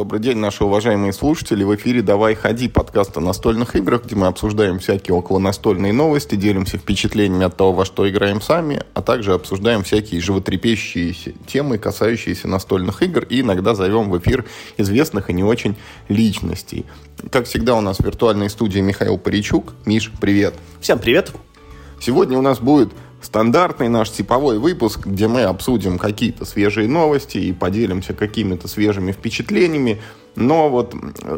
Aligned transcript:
Добрый 0.00 0.18
день, 0.18 0.38
наши 0.38 0.64
уважаемые 0.64 1.12
слушатели. 1.12 1.62
В 1.62 1.74
эфире 1.74 2.00
«Давай 2.00 2.34
ходи» 2.34 2.68
подкаст 2.68 3.18
о 3.18 3.20
настольных 3.20 3.76
играх, 3.76 4.06
где 4.06 4.16
мы 4.16 4.28
обсуждаем 4.28 4.78
всякие 4.78 5.14
околонастольные 5.14 5.92
новости, 5.92 6.36
делимся 6.36 6.78
впечатлениями 6.78 7.44
от 7.44 7.58
того, 7.58 7.74
во 7.74 7.84
что 7.84 8.08
играем 8.08 8.40
сами, 8.40 8.82
а 8.94 9.02
также 9.02 9.34
обсуждаем 9.34 9.82
всякие 9.82 10.22
животрепещущие 10.22 11.34
темы, 11.46 11.76
касающиеся 11.76 12.48
настольных 12.48 13.02
игр, 13.02 13.26
и 13.28 13.42
иногда 13.42 13.74
зовем 13.74 14.08
в 14.08 14.18
эфир 14.18 14.46
известных 14.78 15.28
и 15.28 15.34
не 15.34 15.44
очень 15.44 15.76
личностей. 16.08 16.86
Как 17.30 17.44
всегда, 17.44 17.74
у 17.74 17.82
нас 17.82 17.98
в 17.98 18.00
виртуальной 18.02 18.48
студии 18.48 18.80
Михаил 18.80 19.18
Паричук. 19.18 19.74
Миш, 19.84 20.10
привет. 20.18 20.54
Всем 20.80 20.98
привет. 20.98 21.30
Сегодня 22.00 22.38
у 22.38 22.42
нас 22.42 22.58
будет 22.58 22.90
стандартный 23.30 23.88
наш 23.88 24.10
типовой 24.10 24.58
выпуск, 24.58 25.06
где 25.06 25.28
мы 25.28 25.42
обсудим 25.42 25.98
какие-то 25.98 26.44
свежие 26.44 26.88
новости 26.88 27.38
и 27.38 27.52
поделимся 27.52 28.12
какими-то 28.12 28.66
свежими 28.66 29.12
впечатлениями. 29.12 30.00
Но 30.34 30.68
вот 30.68 30.96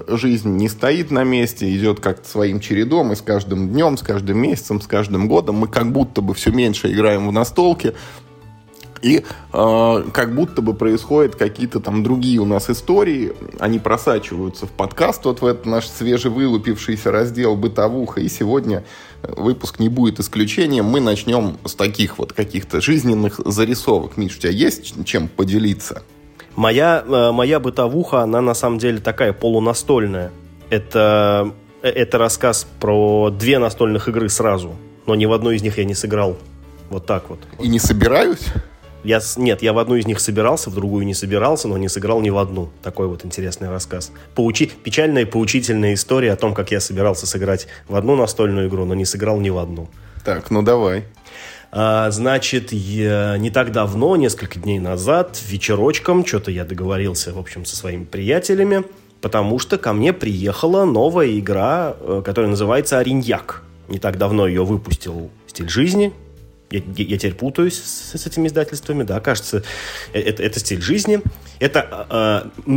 жизнь 0.09 0.57
не 0.57 0.71
стоит 0.71 1.11
на 1.11 1.23
месте, 1.23 1.71
идет 1.77 2.01
как-то 2.01 2.27
своим 2.27 2.61
чередом, 2.61 3.13
и 3.13 3.15
с 3.15 3.21
каждым 3.21 3.69
днем, 3.69 3.99
с 3.99 4.03
каждым 4.03 4.39
месяцем, 4.39 4.81
с 4.81 4.87
каждым 4.87 5.29
годом 5.29 5.57
мы 5.57 5.69
как 5.69 5.93
будто 5.93 6.23
бы 6.23 6.33
все 6.33 6.51
меньше 6.51 6.91
играем 6.91 7.29
в 7.29 7.33
настолки, 7.33 7.93
и 9.03 9.25
э, 9.53 10.05
как 10.13 10.35
будто 10.35 10.63
бы 10.63 10.73
происходят 10.73 11.37
какие-то 11.37 11.81
там 11.81 12.03
другие 12.03 12.39
у 12.39 12.47
нас 12.47 12.71
истории, 12.71 13.33
они 13.59 13.79
просачиваются 13.79 14.67
в 14.67 14.71
подкаст, 14.71 15.27
вот 15.27 15.43
в 15.43 15.47
этот 15.47 15.67
наш 15.67 15.89
свежевылупившийся 15.89 17.11
раздел 17.11 17.57
«Бытовуха», 17.57 18.21
и 18.21 18.29
сегодня 18.29 18.85
выпуск 19.23 19.79
не 19.79 19.89
будет 19.89 20.21
исключением. 20.21 20.87
Мы 20.87 21.01
начнем 21.01 21.59
с 21.65 21.75
таких 21.75 22.19
вот 22.19 22.33
каких-то 22.33 22.81
жизненных 22.81 23.41
зарисовок. 23.45 24.17
Миш, 24.17 24.37
у 24.37 24.41
тебя 24.41 24.53
есть 24.53 25.05
чем 25.05 25.29
поделиться? 25.29 26.03
Моя, 26.57 27.05
э, 27.07 27.33
моя 27.33 27.61
бытовуха, 27.61 28.23
она 28.23 28.41
на 28.41 28.55
самом 28.55 28.79
деле 28.79 28.99
такая 28.99 29.33
полунастольная. 29.33 30.33
Это, 30.71 31.53
э, 31.83 31.89
это 31.89 32.19
рассказ 32.19 32.67
про 32.81 33.31
две 33.31 33.59
настольных 33.59 34.09
игры 34.09 34.29
сразу, 34.29 34.75
но 35.07 35.15
ни 35.15 35.27
в 35.27 35.33
одной 35.33 35.57
из 35.57 35.63
них 35.63 35.79
я 35.79 35.85
не 35.85 35.95
сыграл. 35.95 36.37
Вот 36.91 37.07
так 37.07 37.31
вот. 37.31 37.39
И 37.59 37.69
не 37.69 37.79
собираюсь? 37.79 38.47
Я, 39.05 39.21
нет, 39.37 39.63
я 39.63 39.73
в 39.73 39.79
одну 39.79 39.97
из 39.97 40.07
них 40.07 40.21
собирался, 40.21 40.71
в 40.71 40.75
другую 40.75 41.05
не 41.05 41.15
собирался, 41.15 41.67
но 41.67 41.77
не 41.77 41.89
сыграл 41.89 42.21
ни 42.21 42.31
в 42.31 42.39
одну. 42.39 42.71
Такой 42.83 43.09
вот 43.09 43.25
интересный 43.25 43.69
рассказ. 43.69 44.13
Поучи... 44.35 44.71
Печальная 44.85 45.23
и 45.23 45.25
поучительная 45.25 45.95
история 45.95 46.33
о 46.33 46.37
том, 46.37 46.55
как 46.55 46.71
я 46.71 46.81
собирался 46.81 47.27
сыграть 47.27 47.67
в 47.89 47.97
одну 47.97 48.15
настольную 48.15 48.69
игру, 48.69 48.85
но 48.85 48.95
не 48.95 49.05
сыграл 49.05 49.41
ни 49.41 49.51
в 49.51 49.59
одну. 49.59 49.89
Так, 50.25 50.51
ну 50.51 50.63
давай. 50.63 51.05
А, 51.73 52.11
значит, 52.11 52.73
я 52.73 53.37
не 53.39 53.51
так 53.51 53.73
давно, 53.73 54.15
несколько 54.17 54.61
дней 54.61 54.79
назад, 54.79 55.41
вечерочком, 55.49 56.25
что-то 56.25 56.51
я 56.51 56.65
договорился, 56.65 57.33
в 57.33 57.39
общем, 57.39 57.65
со 57.65 57.77
своими 57.77 58.05
приятелями, 58.05 58.85
потому 59.21 59.59
что 59.59 59.79
ко 59.79 59.95
мне 59.95 60.13
приехала 60.13 60.85
новая 60.85 61.39
игра, 61.39 61.97
э, 61.99 62.23
которая 62.25 62.51
называется 62.51 62.99
«Ориньяк». 62.99 63.63
Не 63.89 63.99
так 63.99 64.19
давно 64.19 64.47
ее 64.47 64.65
выпустил 64.65 65.31
«Стиль 65.47 65.71
жизни», 65.71 66.13
я, 66.73 67.05
я 67.05 67.19
теперь 67.19 67.35
путаюсь 67.35 67.79
с, 67.79 68.19
с 68.19 68.27
этими 68.27 68.49
издательствами, 68.49 69.03
да, 69.03 69.21
кажется, 69.21 69.63
э, 70.13 70.21
это, 70.21 70.43
это 70.43 70.61
стиль 70.61 70.81
жизни. 70.81 71.21
Это 71.63 72.51
э, 72.67 72.73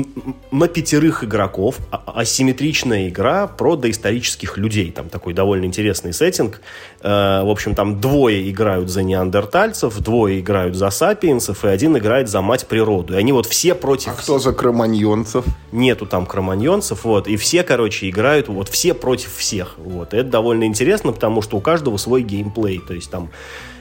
на 0.52 0.67
пятерых 0.67 1.23
игроков 1.23 1.78
а, 1.89 2.03
асимметричная 2.17 3.09
игра 3.09 3.47
про 3.47 3.75
доисторических 3.75 4.59
людей. 4.59 4.91
Там 4.91 5.09
такой 5.09 5.33
довольно 5.33 5.66
интересный 5.66 6.14
сеттинг. 6.14 6.61
Э, 7.02 7.41
в 7.41 7.50
общем, 7.50 7.73
там 7.73 8.00
двое 8.00 8.47
играют 8.47 8.91
за 8.91 9.02
неандертальцев, 9.02 9.97
двое 10.02 10.39
играют 10.39 10.75
за 10.75 10.91
сапиенсов, 10.91 11.66
и 11.66 11.67
один 11.67 11.97
играет 11.97 12.30
за 12.30 12.41
мать 12.41 12.67
природу. 12.67 13.16
И 13.16 13.17
они 13.17 13.31
вот 13.31 13.47
все 13.47 13.73
против... 13.73 14.09
А 14.09 14.22
кто 14.22 14.38
за 14.38 14.53
кроманьонцев? 14.53 15.45
Нету 15.72 16.06
там 16.06 16.28
кроманьонцев, 16.28 17.06
вот. 17.06 17.28
И 17.28 17.38
все, 17.38 17.63
короче, 17.63 18.08
играют 18.08 18.50
вот 18.50 18.69
все 18.69 18.94
против 18.94 19.35
всех. 19.35 19.79
Вот. 19.79 20.13
И 20.13 20.17
это 20.17 20.29
довольно 20.29 20.66
интересно, 20.66 21.12
потому 21.12 21.41
что 21.41 21.57
у 21.57 21.59
каждого 21.59 21.97
свой 21.97 22.22
геймплей. 22.22 22.79
То 22.88 22.94
есть 22.94 23.09
там 23.09 23.31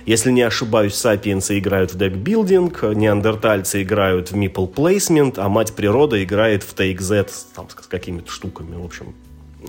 если 0.07 0.31
не 0.31 0.43
ошибаюсь, 0.43 0.95
сапиенсы 0.95 1.59
играют 1.59 1.95
в 1.95 1.99
декбилдинг, 1.99 2.83
неандертальцы 2.83 3.83
играют 3.83 4.33
в 4.33 4.37
meeple 4.37 4.71
placement, 4.95 5.35
а 5.39 5.49
мать 5.49 5.73
природа 5.75 6.23
играет 6.23 6.63
в 6.63 6.75
take 6.75 7.01
Z 7.01 7.27
там, 7.55 7.69
с 7.69 7.87
какими-то 7.87 8.31
штуками, 8.31 8.77
в 8.77 8.85
общем. 8.85 9.15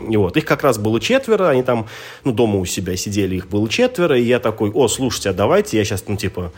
И 0.10 0.18
вот, 0.18 0.36
их 0.36 0.46
как 0.46 0.64
раз 0.64 0.78
было 0.78 1.00
четверо, 1.00 1.50
они 1.50 1.64
там, 1.64 1.88
ну, 2.24 2.34
дома 2.34 2.60
у 2.60 2.66
себя 2.66 2.98
сидели, 2.98 3.36
их 3.36 3.48
было 3.48 3.70
четверо, 3.70 4.18
и 4.18 4.24
я 4.24 4.40
такой, 4.40 4.70
о, 4.72 4.88
слушайте, 4.88 5.30
а 5.30 5.34
давайте 5.34 5.78
я 5.78 5.86
сейчас, 5.86 6.04
ну, 6.08 6.18
типа, 6.18 6.52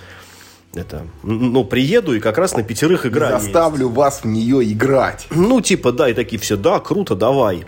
это, 0.73 1.05
ну, 1.23 1.63
приеду 1.63 2.15
и 2.15 2.19
как 2.19 2.37
раз 2.37 2.55
на 2.55 2.63
пятерых 2.63 3.05
играю. 3.05 3.39
Заставлю 3.39 3.85
есть. 3.85 3.97
вас 3.97 4.23
в 4.23 4.25
нее 4.25 4.63
играть. 4.71 5.27
Ну, 5.29 5.61
типа, 5.61 5.91
да, 5.91 6.09
и 6.09 6.13
такие 6.13 6.39
все, 6.39 6.57
да, 6.57 6.79
круто, 6.79 7.15
давай. 7.15 7.65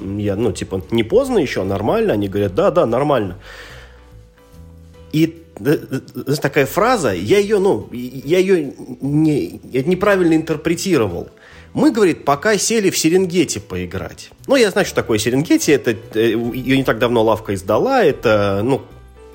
Я, 0.00 0.36
ну, 0.36 0.52
типа, 0.52 0.82
не 0.90 1.02
поздно 1.02 1.38
еще, 1.38 1.64
нормально? 1.64 2.14
Они 2.14 2.28
говорят, 2.28 2.54
да, 2.54 2.70
да, 2.70 2.86
нормально. 2.86 3.36
И 5.12 5.39
такая 6.40 6.66
фраза, 6.66 7.12
я 7.12 7.38
ее, 7.38 7.58
ну, 7.58 7.88
я 7.92 8.38
ее 8.38 8.74
не, 9.00 9.60
я 9.64 9.82
неправильно 9.82 10.34
интерпретировал. 10.34 11.28
Мы, 11.72 11.92
говорит, 11.92 12.24
пока 12.24 12.56
сели 12.58 12.90
в 12.90 12.98
Серенгети 12.98 13.58
поиграть. 13.58 14.30
Ну, 14.48 14.56
я 14.56 14.70
знаю, 14.70 14.86
что 14.86 14.96
такое 14.96 15.18
Серенгети. 15.18 15.70
Это, 15.70 15.92
э, 16.14 16.30
ее 16.30 16.76
не 16.76 16.84
так 16.84 16.98
давно 16.98 17.22
лавка 17.22 17.54
издала. 17.54 18.02
Это, 18.02 18.62
ну, 18.64 18.82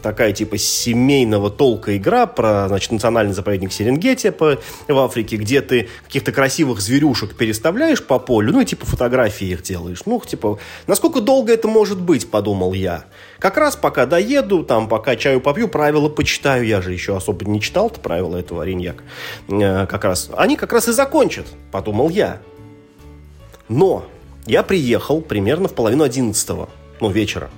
такая 0.06 0.34
типа 0.34 0.60
семейного 0.60 1.50
толка 1.50 1.98
игра 1.98 2.28
про, 2.28 2.68
значит, 2.68 2.92
национальный 2.92 3.34
заповедник 3.34 3.74
Серенгети 3.74 4.30
по, 4.30 4.60
в 4.88 5.00
Африке, 5.00 5.36
где 5.36 5.62
ты 5.62 5.90
каких-то 6.04 6.32
красивых 6.32 6.80
зверюшек 6.80 7.36
переставляешь 7.36 8.04
по 8.04 8.20
полю, 8.20 8.54
ну 8.54 8.62
и 8.62 8.66
типа 8.66 8.86
фотографии 8.86 9.48
их 9.48 9.64
делаешь. 9.64 10.04
Ну, 10.06 10.22
типа, 10.24 10.60
насколько 10.86 11.22
долго 11.22 11.52
это 11.52 11.68
может 11.68 12.00
быть, 12.00 12.30
подумал 12.30 12.74
я. 12.74 13.06
Как 13.40 13.58
раз 13.58 13.76
пока 13.76 14.06
доеду, 14.06 14.64
там, 14.64 14.88
пока 14.88 15.16
чаю 15.16 15.42
попью, 15.42 15.68
правила 15.68 16.08
почитаю. 16.08 16.68
Я 16.68 16.84
же 16.84 16.94
еще 16.94 17.18
особо 17.18 17.44
не 17.46 17.60
читал-то 17.60 18.00
правила 18.00 18.38
этого 18.38 18.62
Ариньяк. 18.62 19.04
Э, 19.48 19.88
как 19.88 20.04
раз. 20.04 20.30
Они 20.38 20.56
как 20.56 20.72
раз 20.72 20.88
и 20.88 20.92
закончат, 20.92 21.48
подумал 21.72 22.10
я. 22.10 22.44
Но 23.70 24.06
я 24.46 24.62
приехал 24.62 25.22
примерно 25.22 25.68
в 25.68 25.74
половину 25.74 26.04
одиннадцатого, 26.04 26.70
ну, 27.02 27.10
вечера. 27.10 27.50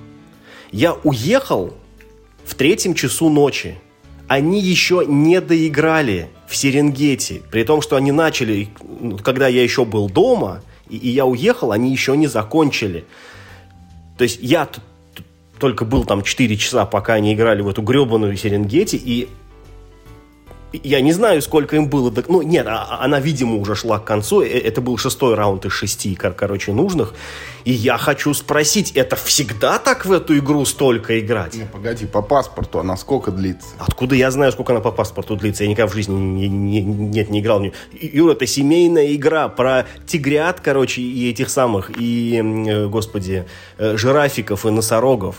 Я 0.71 0.93
уехал 0.93 1.73
в 2.47 2.55
третьем 2.55 2.93
часу 2.93 3.29
ночи. 3.29 3.77
Они 4.27 4.59
еще 4.61 5.03
не 5.05 5.41
доиграли 5.41 6.29
в 6.47 6.55
Серенгети, 6.55 7.41
при 7.51 7.63
том, 7.63 7.81
что 7.81 7.95
они 7.97 8.11
начали, 8.11 8.69
ну, 8.99 9.17
когда 9.17 9.47
я 9.47 9.61
еще 9.61 9.85
был 9.85 10.09
дома, 10.09 10.61
и, 10.89 10.97
и 10.97 11.09
я 11.09 11.25
уехал, 11.25 11.71
они 11.71 11.91
еще 11.91 12.15
не 12.15 12.27
закончили. 12.27 13.05
То 14.17 14.23
есть 14.23 14.39
я 14.41 14.67
только 15.59 15.85
был 15.85 16.05
там 16.05 16.23
4 16.23 16.57
часа, 16.57 16.85
пока 16.85 17.15
они 17.15 17.33
играли 17.33 17.61
в 17.61 17.69
эту 17.69 17.81
гребаную 17.81 18.35
Серенгети, 18.37 18.95
и 18.95 19.27
я 20.83 21.01
не 21.01 21.13
знаю, 21.13 21.41
сколько 21.41 21.75
им 21.75 21.89
было. 21.89 22.13
Ну, 22.27 22.41
нет, 22.41 22.65
а, 22.67 22.87
а 22.89 23.05
она, 23.05 23.19
видимо, 23.19 23.55
уже 23.57 23.75
шла 23.75 23.99
к 23.99 24.05
концу. 24.05 24.41
Э, 24.41 24.47
это 24.47 24.81
был 24.81 24.97
шестой 24.97 25.35
раунд 25.35 25.65
из 25.65 25.71
шести, 25.71 26.15
короче, 26.15 26.73
нужных. 26.73 27.13
И 27.65 27.71
я 27.71 27.97
хочу 27.97 28.33
спросить, 28.33 28.91
это 28.91 29.15
всегда 29.15 29.77
так 29.77 30.05
в 30.05 30.11
эту 30.11 30.37
игру 30.37 30.63
столько 30.65 31.19
играть? 31.19 31.55
Не, 31.55 31.65
погоди, 31.65 32.05
по 32.05 32.21
паспорту 32.21 32.79
она 32.79 32.95
сколько 32.95 33.31
длится? 33.31 33.67
Откуда 33.77 34.15
я 34.15 34.31
знаю, 34.31 34.51
сколько 34.51 34.73
она 34.73 34.81
по 34.81 34.91
паспорту 34.91 35.35
длится? 35.35 35.63
Я 35.63 35.69
никогда 35.69 35.91
в 35.91 35.93
жизни 35.93 36.13
не, 36.13 36.47
не, 36.47 36.81
нет, 36.81 37.29
не 37.29 37.41
играл. 37.41 37.61
Юра, 37.91 38.33
это 38.33 38.47
семейная 38.47 39.13
игра 39.15 39.49
про 39.49 39.85
тигрят, 40.05 40.61
короче, 40.61 41.01
и 41.01 41.29
этих 41.29 41.49
самых, 41.49 41.91
и, 41.99 42.41
э, 42.41 42.87
господи, 42.87 43.45
э, 43.77 43.97
жирафиков 43.97 44.65
и 44.65 44.69
носорогов. 44.69 45.37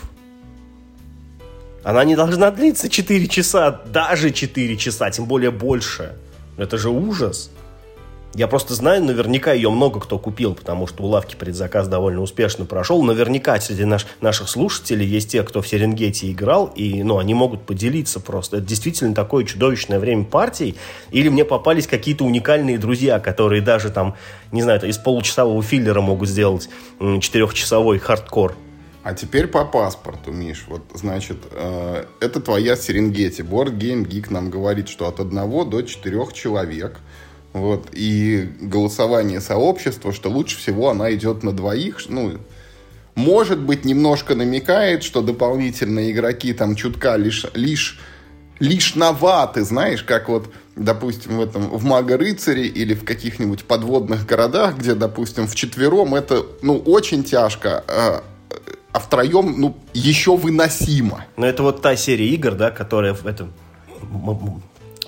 Она 1.89 2.03
не 2.03 2.15
должна 2.15 2.51
длиться 2.51 2.87
4 2.87 3.27
часа, 3.27 3.81
даже 3.91 4.29
4 4.29 4.77
часа, 4.77 5.09
тем 5.09 5.25
более 5.25 5.49
больше. 5.49 6.13
Это 6.55 6.77
же 6.77 6.91
ужас. 6.91 7.49
Я 8.35 8.47
просто 8.47 8.75
знаю, 8.75 9.03
наверняка 9.03 9.53
ее 9.53 9.71
много 9.71 9.99
кто 9.99 10.19
купил, 10.19 10.53
потому 10.53 10.85
что 10.85 11.01
у 11.01 11.07
лавки 11.07 11.35
предзаказ 11.35 11.87
довольно 11.87 12.21
успешно 12.21 12.65
прошел. 12.65 13.01
Наверняка 13.01 13.59
среди 13.59 13.85
наш, 13.85 14.05
наших 14.21 14.49
слушателей 14.49 15.07
есть 15.07 15.31
те, 15.31 15.41
кто 15.41 15.63
в 15.63 15.67
Серенгете 15.67 16.31
играл, 16.31 16.67
и 16.75 17.01
ну, 17.01 17.17
они 17.17 17.33
могут 17.33 17.65
поделиться 17.65 18.19
просто. 18.19 18.57
Это 18.57 18.67
действительно 18.67 19.15
такое 19.15 19.43
чудовищное 19.43 19.97
время 19.97 20.25
партий. 20.25 20.75
Или 21.09 21.29
мне 21.29 21.43
попались 21.43 21.87
какие-то 21.87 22.23
уникальные 22.23 22.77
друзья, 22.77 23.19
которые 23.19 23.63
даже 23.63 23.89
там, 23.89 24.13
не 24.51 24.61
знаю, 24.61 24.87
из 24.87 24.99
получасового 24.99 25.63
филлера 25.63 26.01
могут 26.01 26.29
сделать 26.29 26.69
четырехчасовой 26.99 27.97
хардкор. 27.97 28.55
А 29.09 29.15
теперь 29.15 29.47
по 29.47 29.65
паспорту, 29.65 30.31
Миш. 30.31 30.65
Вот, 30.67 30.83
значит, 30.93 31.37
э, 31.49 32.05
это 32.19 32.39
твоя 32.39 32.75
Серенгети. 32.75 33.41
Board 33.41 33.75
Game 33.75 34.05
Geek 34.07 34.31
нам 34.31 34.51
говорит, 34.51 34.87
что 34.87 35.07
от 35.07 35.19
одного 35.19 35.65
до 35.65 35.81
четырех 35.81 36.31
человек. 36.31 36.99
Вот, 37.51 37.87
и 37.91 38.51
голосование 38.61 39.41
сообщества, 39.41 40.13
что 40.13 40.29
лучше 40.29 40.59
всего 40.59 40.91
она 40.91 41.11
идет 41.11 41.41
на 41.41 41.53
двоих. 41.53 41.97
Ну, 42.07 42.37
может 43.15 43.59
быть, 43.59 43.83
немножко 43.83 44.35
намекает, 44.35 45.01
что 45.01 45.23
дополнительные 45.23 46.11
игроки 46.11 46.53
там 46.53 46.75
чутка 46.75 47.15
лишь, 47.15 47.47
лишь 47.55 47.99
лишноваты, 48.59 49.63
знаешь, 49.63 50.03
как 50.03 50.29
вот 50.29 50.53
допустим, 50.75 51.37
в 51.37 51.41
этом 51.41 51.63
в 51.69 51.83
Мага-рыцаре 51.83 52.67
или 52.67 52.93
в 52.93 53.03
каких-нибудь 53.03 53.65
подводных 53.65 54.27
городах, 54.27 54.77
где, 54.77 54.93
допустим, 54.93 55.47
в 55.47 55.55
четвером 55.55 56.13
это, 56.13 56.45
ну, 56.61 56.77
очень 56.77 57.23
тяжко, 57.23 57.83
а, 58.91 58.99
втроем, 58.99 59.55
ну, 59.59 59.77
еще 59.93 60.35
выносимо. 60.35 61.25
Но 61.37 61.45
это 61.45 61.63
вот 61.63 61.81
та 61.81 61.95
серия 61.95 62.29
игр, 62.29 62.53
да, 62.53 62.71
которая 62.71 63.13
в 63.13 63.25
этом 63.25 63.53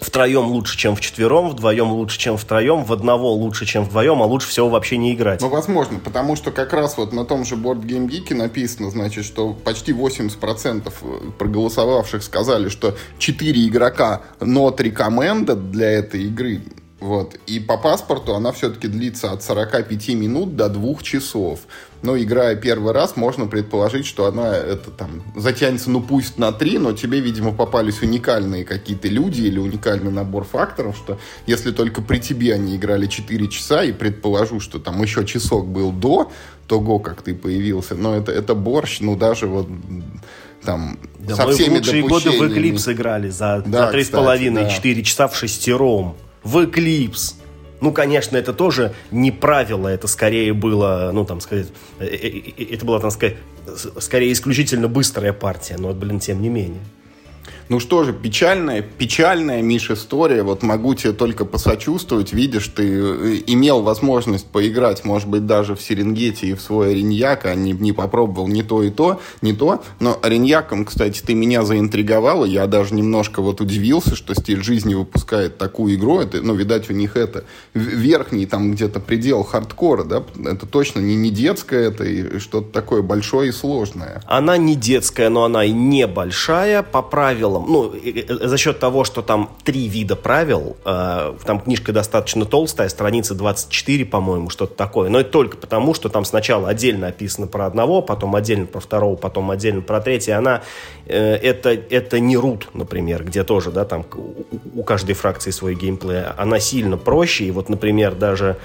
втроем 0.02 0.48
лучше, 0.48 0.78
чем 0.78 0.96
в 0.96 1.02
четвером, 1.02 1.50
вдвоем 1.50 1.92
лучше, 1.92 2.20
чем 2.20 2.36
втроем, 2.36 2.84
в 2.84 2.92
одного 2.92 3.32
лучше, 3.34 3.66
чем 3.66 3.86
вдвоем, 3.86 4.22
а 4.22 4.26
лучше 4.26 4.50
всего 4.50 4.68
вообще 4.68 4.98
не 4.98 5.14
играть. 5.14 5.42
Ну, 5.42 5.50
возможно, 5.50 6.00
потому 6.00 6.36
что 6.36 6.52
как 6.52 6.74
раз 6.74 6.98
вот 6.98 7.14
на 7.14 7.24
том 7.24 7.46
же 7.46 7.56
Board 7.56 7.84
Game 7.84 8.08
Geek 8.10 8.36
написано, 8.36 8.90
значит, 8.90 9.24
что 9.24 9.54
почти 9.54 9.94
80% 9.94 11.34
проголосовавших 11.38 12.24
сказали, 12.24 12.70
что 12.70 12.98
4 13.20 13.68
игрока 13.68 14.22
not 14.40 14.78
recommended 14.78 15.70
для 15.72 15.92
этой 15.92 16.24
игры. 16.24 16.62
Вот. 17.00 17.36
И 17.48 17.60
по 17.60 17.78
паспорту 17.78 18.36
она 18.36 18.52
все-таки 18.52 18.88
длится 18.88 19.32
от 19.32 19.44
45 19.44 20.10
минут 20.10 20.56
до 20.56 20.70
2 20.70 20.96
часов. 21.02 21.62
Но 22.02 22.18
играя 22.18 22.56
первый 22.56 22.94
раз, 22.94 23.16
можно 23.16 23.46
предположить, 23.46 24.06
что 24.06 24.26
она 24.26 24.56
это 24.56 24.90
там 24.90 25.22
затянется, 25.36 25.92
ну 25.92 26.02
пусть 26.02 26.38
на 26.38 26.52
3, 26.52 26.80
но 26.80 26.94
тебе, 26.94 27.20
видимо, 27.20 27.52
попались 27.54 28.02
уникальные 28.02 28.66
какие-то 28.66 29.08
люди 29.08 29.42
или 29.42 29.60
уникальный 29.60 30.12
набор 30.12 30.44
факторов, 30.44 30.98
что 30.98 31.20
если 31.46 31.72
только 31.72 32.02
при 32.02 32.18
тебе 32.18 32.56
они 32.56 32.76
играли 32.76 33.06
4 33.06 33.48
часа, 33.50 33.84
и 33.84 33.92
предположу, 33.92 34.60
что 34.60 34.80
там 34.80 35.02
еще 35.02 35.26
часок 35.26 35.68
был 35.68 35.92
до 35.92 36.32
того, 36.68 37.00
как 37.00 37.22
ты 37.22 37.36
появился, 37.36 37.96
но 37.96 38.16
это, 38.16 38.32
это 38.32 38.56
борщ, 38.56 39.00
ну 39.02 39.16
даже 39.16 39.46
вот 39.48 39.68
там 40.64 40.98
да 41.20 41.36
со 41.36 41.46
мы 41.46 41.54
всеми 41.54 41.78
лучшие 41.78 42.04
годы 42.04 42.32
в 42.32 42.42
Eclipse 42.44 42.94
играли 42.94 43.30
за, 43.30 43.64
да, 43.66 43.92
за 43.92 43.98
3,5-4 43.98 44.96
да. 44.96 45.04
часа 45.04 45.28
в 45.28 45.36
шестером 45.36 46.16
в 46.44 46.58
Eclipse. 46.58 47.36
Ну, 47.82 47.92
конечно, 47.92 48.38
это 48.38 48.54
тоже 48.54 48.94
не 49.10 49.32
правило, 49.32 49.88
это 49.88 50.08
скорее 50.08 50.54
было, 50.54 51.10
ну, 51.14 51.26
там, 51.26 51.42
сказать, 51.42 51.68
э, 52.00 52.06
э, 52.06 52.42
э, 52.58 52.74
это 52.76 52.86
была, 52.86 53.00
там 53.00 53.10
сказать, 53.10 53.38
скорее 54.00 54.32
исключительно 54.32 54.88
быстрая 54.88 55.34
партия, 55.34 55.78
но, 55.78 55.92
блин, 55.94 56.20
тем 56.20 56.42
не 56.42 56.50
менее. 56.50 56.82
Ну 57.70 57.80
что 57.80 58.04
же, 58.04 58.14
печальная, 58.14 58.82
печальная, 58.82 59.62
Миш, 59.62 59.90
история. 59.92 60.44
Вот 60.44 60.64
могу 60.64 60.94
тебе 60.96 61.14
только 61.14 61.46
посочувствовать. 61.46 62.34
Видишь, 62.34 62.68
ты 62.68 62.84
э, 62.84 63.42
имел 63.48 63.82
возможность 63.82 64.48
поиграть, 64.48 65.06
может 65.06 65.28
быть, 65.28 65.46
даже 65.46 65.76
в 65.76 65.82
Серенгете 65.82 66.48
и 66.48 66.54
в 66.54 66.62
свой 66.62 66.92
Ориньяк, 66.92 67.46
а 67.46 67.56
не, 67.56 67.72
не 67.72 67.92
попробовал 67.92 68.48
ни 68.48 68.62
то 68.62 68.84
и 68.84 68.90
то, 68.90 69.22
не 69.42 69.54
то. 69.54 69.84
Но 70.00 70.18
Ориньяком, 70.22 70.86
кстати, 70.86 71.22
ты 71.22 71.34
меня 71.34 71.64
заинтриговала. 71.64 72.46
Я 72.46 72.68
даже 72.68 72.94
немножко 72.94 73.42
вот 73.42 73.62
удивился, 73.62 74.16
что 74.16 74.34
стиль 74.34 74.64
жизни 74.64 74.94
выпускает 74.94 75.58
такую 75.58 75.96
игру. 75.96 76.20
Это, 76.20 76.42
ну, 76.42 76.54
видать, 76.56 76.90
у 76.90 76.94
них 76.94 77.16
это 77.16 77.46
верхний 77.74 78.46
там 78.46 78.72
где-то 78.72 79.00
предел 79.00 79.44
хардкора, 79.44 80.04
да? 80.04 80.24
Это 80.46 80.66
точно 80.66 81.00
не, 81.00 81.16
не 81.16 81.30
детское, 81.30 81.88
это 81.88 82.04
и 82.04 82.40
что-то 82.40 82.72
такое 82.72 83.02
большое 83.02 83.50
и 83.50 83.52
сложное. 83.52 84.22
Она 84.26 84.58
не 84.58 84.76
детская, 84.76 85.30
но 85.30 85.44
она 85.44 85.64
и 85.66 85.72
не 85.72 86.08
большая. 86.08 86.84
По 86.84 87.02
правилам 87.02 87.61
ну, 87.68 87.94
за 88.48 88.58
счет 88.58 88.80
того, 88.80 89.04
что 89.04 89.22
там 89.22 89.50
три 89.64 89.88
вида 89.88 90.16
правил, 90.16 90.78
э, 90.86 91.34
там 91.46 91.60
книжка 91.60 91.92
достаточно 91.92 92.46
толстая, 92.46 92.90
страница 92.90 93.36
24, 93.36 94.06
по-моему, 94.06 94.50
что-то 94.50 94.76
такое, 94.76 95.10
но 95.10 95.20
это 95.20 95.32
только 95.32 95.58
потому, 95.58 95.94
что 95.94 96.10
там 96.10 96.26
сначала 96.26 96.70
отдельно 96.70 97.08
описано 97.08 97.48
про 97.48 97.66
одного, 97.66 98.02
потом 98.02 98.36
отдельно 98.36 98.66
про 98.66 98.80
второго, 98.80 99.16
потом 99.16 99.52
отдельно 99.52 99.82
про 99.82 100.02
третьего, 100.02 100.38
она, 100.38 100.62
э, 101.06 101.36
это, 101.36 101.70
это 101.72 102.20
не 102.20 102.38
рут, 102.38 102.70
например, 102.74 103.24
где 103.24 103.44
тоже, 103.44 103.72
да, 103.72 103.86
там 103.86 104.06
у 104.76 104.84
каждой 104.84 105.16
фракции 105.16 105.52
свой 105.52 105.76
геймплей, 105.76 106.24
она 106.38 106.60
сильно 106.60 106.98
проще, 106.98 107.46
и 107.46 107.52
вот, 107.52 107.70
например, 107.70 108.16
даже 108.16 108.58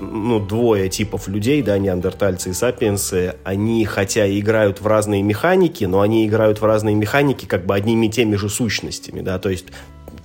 ну, 0.00 0.40
двое 0.40 0.88
типов 0.88 1.28
людей, 1.28 1.62
да, 1.62 1.78
неандертальцы 1.78 2.50
и 2.50 2.52
сапиенсы, 2.52 3.36
они, 3.44 3.84
хотя 3.84 4.26
и 4.26 4.40
играют 4.40 4.80
в 4.80 4.86
разные 4.86 5.22
механики, 5.22 5.84
но 5.84 6.00
они 6.00 6.26
играют 6.26 6.60
в 6.60 6.64
разные 6.64 6.94
механики 6.94 7.46
как 7.46 7.66
бы 7.66 7.74
одними 7.74 8.06
и 8.06 8.10
теми 8.10 8.36
же 8.36 8.48
сущностями, 8.48 9.20
да, 9.20 9.38
то 9.38 9.48
есть 9.48 9.66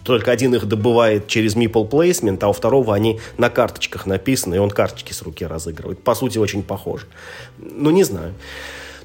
только 0.04 0.32
один 0.32 0.56
их 0.56 0.66
добывает 0.66 1.28
через 1.28 1.56
meeple 1.58 1.90
placement, 1.90 2.40
а 2.42 2.48
у 2.48 2.54
второго 2.54 2.96
они 2.96 3.20
на 3.38 3.50
карточках 3.50 4.06
написаны, 4.06 4.56
и 4.56 4.58
он 4.58 4.70
карточки 4.70 5.12
с 5.12 5.22
руки 5.22 5.46
разыгрывает. 5.46 6.02
По 6.02 6.16
сути, 6.16 6.38
очень 6.38 6.64
похоже. 6.64 7.08
Ну, 7.58 7.90
не 7.90 8.06
знаю. 8.06 8.34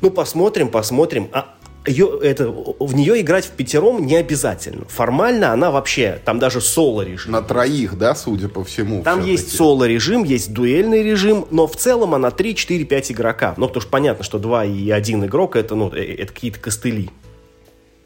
Ну, 0.00 0.12
посмотрим, 0.12 0.69
посмотрим. 0.69 1.29
А, 1.32 1.55
ее, 1.87 2.19
это, 2.23 2.49
в 2.49 2.94
нее 2.94 3.20
играть 3.20 3.44
в 3.44 3.50
пятером 3.50 4.06
не 4.06 4.17
обязательно. 4.17 4.84
Формально 4.88 5.52
она 5.52 5.70
вообще, 5.70 6.20
там 6.25 6.38
даже 6.38 6.61
соло-режим. 6.61 7.32
На 7.32 7.43
троих, 7.43 7.99
да, 7.99 8.14
судя 8.14 8.49
по 8.49 8.62
всему? 8.62 9.02
Там 9.02 9.25
есть 9.25 9.56
соло-режим, 9.56 10.23
есть 10.25 10.52
дуэльный 10.52 11.02
режим, 11.02 11.46
но 11.50 11.67
в 11.67 11.76
целом 11.76 12.14
она 12.14 12.31
3, 12.31 12.55
4, 12.55 12.84
5 12.84 13.12
игрока. 13.12 13.55
Ну, 13.56 13.67
потому 13.67 13.82
что 13.82 13.90
понятно, 13.90 14.25
что 14.25 14.38
2 14.38 14.64
и 14.67 14.90
1 14.90 15.25
игрок 15.26 15.56
это, 15.56 15.75
ну, 15.75 15.93
э, 15.93 16.14
это 16.19 16.32
какие-то 16.32 16.61
костыли. 16.61 17.11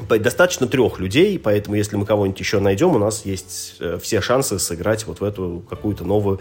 Достаточно 0.08 0.66
трех 0.66 0.98
людей, 0.98 1.38
поэтому 1.38 1.74
если 1.74 1.96
мы 1.96 2.04
кого-нибудь 2.04 2.38
еще 2.38 2.60
найдем, 2.60 2.94
у 2.94 2.98
нас 2.98 3.24
есть 3.24 3.76
э, 3.80 3.98
все 4.00 4.20
шансы 4.20 4.58
сыграть 4.58 5.06
вот 5.06 5.20
в 5.20 5.24
эту 5.24 5.64
какую-то 5.68 6.04
новую 6.04 6.40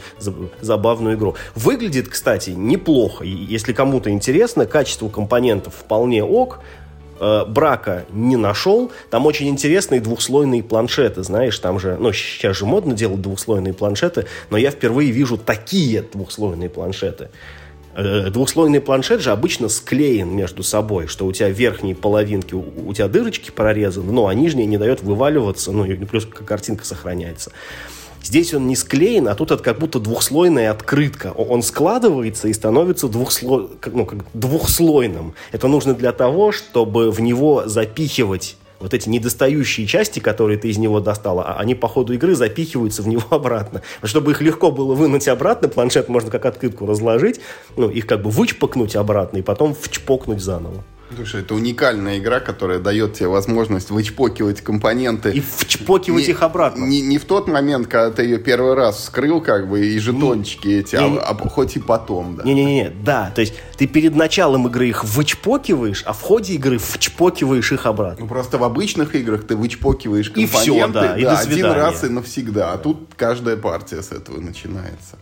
забавную 0.62 1.16
игру. 1.16 1.36
Выглядит, 1.56 2.10
кстати, 2.10 2.50
неплохо. 2.52 3.24
Если 3.24 3.74
кому-то 3.74 4.10
интересно, 4.10 4.66
качество 4.66 5.10
компонентов 5.10 5.74
вполне 5.74 6.24
ок. 6.24 6.60
Э, 7.20 7.46
брака 7.48 8.06
не 8.12 8.36
нашел. 8.36 8.92
Там 9.10 9.26
очень 9.26 9.48
интересные 9.48 10.02
двухслойные 10.02 10.64
планшеты, 10.64 11.24
знаешь, 11.24 11.58
там 11.60 11.80
же, 11.80 11.98
ну, 12.00 12.12
сейчас 12.12 12.58
же 12.58 12.66
модно 12.66 12.94
делать 12.94 13.22
двухслойные 13.22 13.74
планшеты, 13.74 14.26
но 14.50 14.58
я 14.58 14.72
впервые 14.72 15.12
вижу 15.12 15.38
такие 15.38 16.02
двухслойные 16.02 16.70
планшеты. 16.70 17.30
Э, 17.96 18.30
двухслойный 18.30 18.82
планшет 18.82 19.22
же 19.22 19.32
обычно 19.32 19.70
склеен 19.70 20.36
между 20.36 20.62
собой, 20.62 21.08
что 21.08 21.26
у 21.26 21.32
тебя 21.32 21.50
верхние 21.50 21.96
половинки, 21.96 22.54
у 22.54 22.94
тебя 22.94 23.08
дырочки 23.08 23.50
прорезаны, 23.50 24.12
но 24.12 24.28
а 24.28 24.34
нижняя 24.34 24.66
не 24.66 24.78
дает 24.78 25.02
вываливаться, 25.02 25.72
ну, 25.72 25.86
и 25.86 25.96
плюс 25.96 26.26
картинка 26.26 26.86
сохраняется. 26.86 27.52
Здесь 28.26 28.56
он 28.56 28.66
не 28.66 28.76
склеен, 28.76 29.28
а 29.28 29.36
тут 29.36 29.52
это 29.52 29.62
как 29.62 29.78
будто 29.78 30.00
двухслойная 30.00 30.72
открытка. 30.72 31.32
Он 31.38 31.62
складывается 31.62 32.48
и 32.48 32.54
становится 32.54 33.08
двухсло... 33.08 33.70
ну, 33.86 34.06
как 34.08 34.26
двухслойным. 34.34 35.36
Это 35.52 35.68
нужно 35.68 35.94
для 35.94 36.12
того, 36.12 36.52
чтобы 36.52 37.12
в 37.12 37.22
него 37.22 37.68
запихивать 37.68 38.58
вот 38.80 38.96
эти 38.96 39.10
недостающие 39.10 39.86
части, 39.86 40.20
которые 40.20 40.58
ты 40.58 40.70
из 40.70 40.80
него 40.80 41.00
достала, 41.02 41.44
а 41.44 41.60
они 41.60 41.76
по 41.76 41.88
ходу 41.88 42.14
игры 42.14 42.34
запихиваются 42.34 43.04
в 43.04 43.08
него 43.08 43.22
обратно. 43.30 43.84
Чтобы 44.02 44.32
их 44.32 44.42
легко 44.42 44.72
было 44.72 44.96
вынуть 44.96 45.28
обратно, 45.28 45.68
планшет 45.68 46.10
можно 46.10 46.32
как 46.32 46.48
открытку 46.48 46.88
разложить, 46.88 47.40
ну, 47.78 47.90
их 47.90 48.08
как 48.08 48.24
бы 48.24 48.32
вычпокнуть 48.32 48.96
обратно 48.96 49.38
и 49.38 49.44
потом 49.44 49.76
вчпокнуть 49.76 50.42
заново. 50.42 50.84
Слушай, 51.14 51.42
это 51.42 51.54
уникальная 51.54 52.18
игра, 52.18 52.40
которая 52.40 52.80
дает 52.80 53.14
тебе 53.14 53.28
возможность 53.28 53.92
вычпокивать 53.92 54.62
компоненты. 54.62 55.32
И 55.32 55.40
вчпокивать 55.40 56.26
не, 56.26 56.32
их 56.32 56.42
обратно. 56.42 56.84
Не, 56.84 57.02
не 57.02 57.18
в 57.18 57.26
тот 57.26 57.48
момент, 57.48 57.88
когда 57.88 58.12
ты 58.12 58.24
ее 58.24 58.40
первый 58.40 58.74
раз 58.74 58.98
вскрыл, 58.98 59.40
как 59.40 59.70
бы, 59.70 59.86
и 59.86 60.00
жетончики 60.00 60.68
не, 60.68 60.74
эти, 60.76 60.96
не, 60.96 61.18
а, 61.18 61.30
а 61.30 61.50
хоть 61.50 61.76
и 61.76 61.80
потом, 61.80 62.38
да. 62.38 62.44
Не-не-не, 62.44 62.90
да. 62.90 63.32
То 63.36 63.42
есть 63.42 63.54
ты 63.78 63.86
перед 63.88 64.16
началом 64.16 64.68
игры 64.68 64.90
их 64.90 65.04
вычпокиваешь, 65.04 66.04
а 66.06 66.14
в 66.14 66.22
ходе 66.22 66.54
игры 66.54 66.80
вчпокиваешь 66.80 67.72
их 67.72 67.86
обратно. 67.86 68.24
Ну, 68.24 68.28
просто 68.28 68.58
в 68.58 68.64
обычных 68.64 69.14
играх 69.16 69.46
ты 69.46 69.56
вычпокиваешь 69.56 70.30
компоненты. 70.30 70.58
И 70.58 70.62
все, 70.62 70.88
да, 70.88 71.18
и 71.18 71.24
да, 71.24 71.40
один 71.40 71.66
раз 71.66 72.04
и 72.04 72.10
навсегда. 72.10 72.74
А 72.74 72.78
тут 72.78 73.10
каждая 73.16 73.58
партия 73.58 74.02
с 74.02 74.12
этого 74.12 74.40
начинается. 74.40 75.18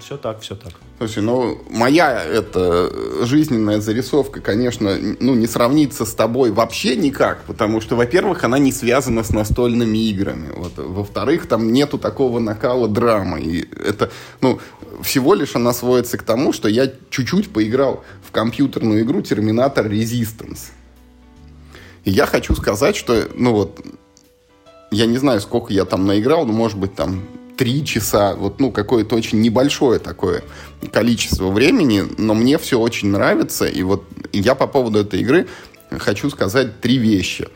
Все 0.00 0.16
так, 0.16 0.40
все 0.40 0.54
так. 0.54 0.72
Слушай, 0.98 1.22
ну, 1.22 1.62
моя 1.70 2.22
эта 2.22 2.90
жизненная 3.24 3.80
зарисовка, 3.80 4.40
конечно, 4.40 4.96
ну, 5.20 5.34
не 5.34 5.46
сравнится 5.46 6.04
с 6.04 6.14
тобой 6.14 6.50
вообще 6.50 6.96
никак, 6.96 7.42
потому 7.44 7.80
что, 7.80 7.96
во-первых, 7.96 8.44
она 8.44 8.58
не 8.58 8.72
связана 8.72 9.22
с 9.24 9.30
настольными 9.30 9.98
играми. 10.08 10.50
Вот. 10.54 10.72
Во-вторых, 10.76 11.46
там 11.46 11.72
нету 11.72 11.98
такого 11.98 12.38
накала 12.38 12.88
драмы. 12.88 13.40
И 13.40 13.68
это, 13.84 14.10
ну, 14.40 14.60
всего 15.02 15.34
лишь 15.34 15.56
она 15.56 15.72
сводится 15.72 16.18
к 16.18 16.22
тому, 16.22 16.52
что 16.52 16.68
я 16.68 16.90
чуть-чуть 17.10 17.52
поиграл 17.52 18.04
в 18.26 18.30
компьютерную 18.30 19.02
игру 19.02 19.20
Terminator 19.20 19.88
Resistance. 19.88 20.70
И 22.04 22.10
я 22.10 22.26
хочу 22.26 22.54
сказать, 22.54 22.96
что, 22.96 23.28
ну 23.34 23.52
вот, 23.52 23.84
я 24.90 25.06
не 25.06 25.18
знаю, 25.18 25.40
сколько 25.40 25.72
я 25.72 25.84
там 25.84 26.06
наиграл, 26.06 26.46
но, 26.46 26.52
может 26.52 26.78
быть, 26.78 26.94
там 26.94 27.22
три 27.56 27.84
часа, 27.84 28.34
вот, 28.34 28.60
ну, 28.60 28.70
какое-то 28.70 29.16
очень 29.16 29.40
небольшое 29.40 29.98
такое 29.98 30.42
количество 30.92 31.50
времени, 31.50 32.04
но 32.18 32.34
мне 32.34 32.58
все 32.58 32.78
очень 32.78 33.08
нравится, 33.08 33.66
и 33.66 33.82
вот 33.82 34.04
я 34.32 34.54
по 34.54 34.66
поводу 34.66 35.00
этой 35.00 35.20
игры 35.20 35.46
хочу 35.90 36.30
сказать 36.30 36.80
три 36.80 36.98
вещи. 36.98 37.48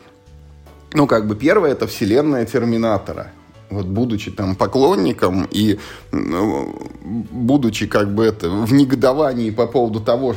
Ну, 0.93 1.07
как 1.07 1.27
бы 1.27 1.35
первое, 1.35 1.71
это 1.71 1.87
вселенная 1.87 2.45
Терминатора. 2.45 3.31
Вот 3.69 3.85
будучи 3.85 4.31
там 4.31 4.55
поклонником 4.57 5.47
и 5.49 5.79
ну, 6.11 6.75
будучи 7.01 7.87
как 7.87 8.13
бы 8.13 8.25
это 8.25 8.49
в 8.49 8.73
негодовании 8.73 9.49
по 9.49 9.65
поводу 9.65 10.01
того, 10.01 10.35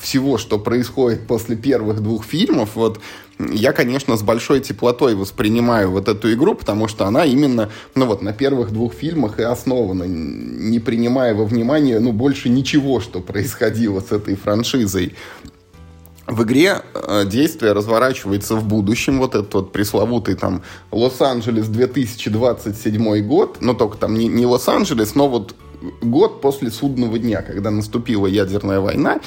всего, 0.00 0.38
что 0.38 0.58
происходит 0.58 1.26
после 1.26 1.56
первых 1.56 2.00
двух 2.00 2.24
фильмов, 2.24 2.70
вот 2.74 3.00
я, 3.38 3.72
конечно, 3.72 4.16
с 4.16 4.22
большой 4.22 4.60
теплотой 4.60 5.14
воспринимаю 5.14 5.90
вот 5.90 6.08
эту 6.08 6.32
игру, 6.32 6.54
потому 6.54 6.88
что 6.88 7.06
она 7.06 7.24
именно, 7.24 7.70
ну 7.94 8.06
вот, 8.06 8.20
на 8.20 8.32
первых 8.32 8.72
двух 8.72 8.94
фильмах 8.94 9.38
и 9.38 9.42
основана, 9.42 10.04
не 10.04 10.80
принимая 10.80 11.34
во 11.34 11.44
внимание, 11.44 12.00
ну, 12.00 12.12
больше 12.12 12.48
ничего, 12.48 13.00
что 13.00 13.20
происходило 13.20 14.00
с 14.00 14.10
этой 14.10 14.34
франшизой. 14.34 15.14
В 16.26 16.42
игре 16.42 16.82
э, 16.92 17.24
действие 17.26 17.72
разворачивается 17.72 18.56
в 18.56 18.64
будущем, 18.66 19.18
вот 19.18 19.34
этот 19.34 19.54
вот 19.54 19.72
пресловутый 19.72 20.34
там 20.34 20.62
Лос-Анджелес 20.90 21.68
2027 21.68 23.26
год, 23.26 23.58
но 23.60 23.72
только 23.72 23.96
там 23.96 24.14
не, 24.14 24.26
не 24.26 24.44
Лос-Анджелес, 24.44 25.14
но 25.14 25.28
вот 25.28 25.54
год 26.02 26.40
после 26.40 26.70
судного 26.70 27.18
дня, 27.18 27.40
когда 27.42 27.70
наступила 27.70 28.26
ядерная 28.26 28.80
война, 28.80 29.20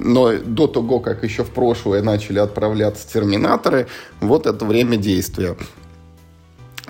но 0.00 0.38
до 0.38 0.66
того, 0.66 1.00
как 1.00 1.24
еще 1.24 1.44
в 1.44 1.50
прошлое 1.50 2.02
начали 2.02 2.38
отправляться 2.38 3.08
терминаторы, 3.10 3.86
вот 4.20 4.46
это 4.46 4.64
время 4.64 4.96
действия. 4.96 5.56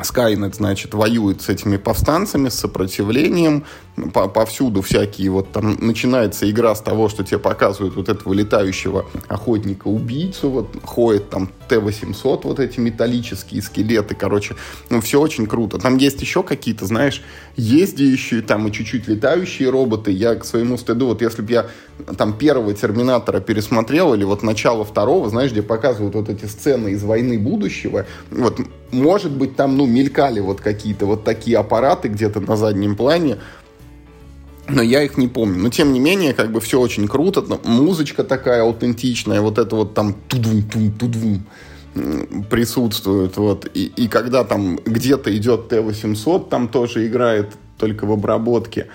Скайнет, 0.01 0.55
значит, 0.55 0.95
воюет 0.95 1.43
с 1.43 1.49
этими 1.49 1.77
повстанцами, 1.77 2.51
с 2.51 2.55
сопротивлением, 2.55 3.65
повсюду 4.13 4.81
всякие, 4.81 5.31
вот 5.31 5.51
там 5.51 5.77
начинается 5.81 6.49
игра 6.49 6.77
с 6.77 6.81
того, 6.81 7.09
что 7.09 7.25
тебе 7.25 7.41
показывают 7.41 7.97
вот 7.97 8.09
этого 8.09 8.33
летающего 8.33 9.07
охотника-убийцу, 9.27 10.51
вот 10.51 10.69
ходит 10.85 11.31
там 11.31 11.51
Т-800, 11.69 12.41
вот 12.45 12.61
эти 12.61 12.81
металлические 12.81 13.63
скелеты, 13.63 14.15
короче, 14.15 14.57
ну, 14.91 15.01
все 15.01 15.21
очень 15.21 15.47
круто. 15.47 15.79
Там 15.79 15.97
есть 15.97 16.21
еще 16.21 16.43
какие-то, 16.43 16.87
знаешь, 16.87 17.23
ездящие 17.57 18.43
там 18.43 18.67
и 18.69 18.73
чуть-чуть 18.73 19.09
летающие 19.09 19.71
роботы. 19.71 20.11
Я 20.11 20.35
к 20.35 20.45
своему 20.45 20.79
стыду, 20.79 21.07
вот 21.07 21.23
если 21.23 21.43
бы 21.43 21.53
я 21.53 21.67
там 22.17 22.33
первого 22.33 22.75
Терминатора 22.75 23.41
пересмотрел, 23.41 24.15
или 24.15 24.25
вот 24.25 24.43
начало 24.43 24.85
второго, 24.85 25.29
знаешь, 25.29 25.53
где 25.53 25.63
показывают 25.63 26.15
вот 26.15 26.29
эти 26.29 26.47
сцены 26.47 26.91
из 26.91 27.03
войны 27.03 27.39
будущего, 27.39 28.07
вот, 28.31 28.61
может 28.91 29.33
быть, 29.33 29.57
там, 29.57 29.77
ну, 29.77 29.87
мелькали 29.87 30.41
вот 30.41 30.61
какие-то 30.61 31.07
вот 31.07 31.25
такие 31.25 31.59
аппараты 31.59 32.09
где-то 32.09 32.41
на 32.41 32.57
заднем 32.57 32.97
плане, 32.97 33.39
но 34.69 34.83
я 34.83 35.03
их 35.03 35.17
не 35.17 35.29
помню. 35.29 35.63
Но 35.63 35.71
тем 35.71 35.93
не 35.93 36.01
менее, 36.01 36.35
как 36.35 36.53
бы 36.53 36.61
все 36.61 36.81
очень 36.81 37.09
круто. 37.09 37.45
Музычка 37.65 38.25
такая 38.25 38.63
аутентичная, 38.63 39.41
вот 39.41 39.59
это 39.59 39.77
вот 39.77 39.95
там 39.95 40.15
тудум 40.29 40.63
тум 40.63 40.93
тудум 40.93 41.47
присутствует. 42.51 43.37
Вот. 43.37 43.69
И, 43.75 43.87
и 43.97 44.09
когда 44.09 44.45
там 44.45 44.79
где-то 44.85 45.35
идет 45.37 45.69
Т-800, 45.69 46.49
там 46.49 46.69
тоже 46.69 47.07
играет 47.07 47.55
только 47.77 48.07
в 48.07 48.13
обработке. 48.13 48.89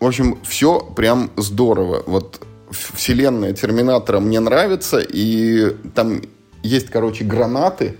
В 0.00 0.06
общем, 0.06 0.38
все 0.44 0.80
прям 0.96 1.30
здорово. 1.36 2.02
Вот 2.06 2.40
вселенная 2.70 3.52
Терминатора 3.52 4.20
мне 4.20 4.40
нравится, 4.40 4.98
и 5.00 5.74
там 5.94 6.22
есть, 6.62 6.88
короче, 6.88 7.24
гранаты, 7.24 7.96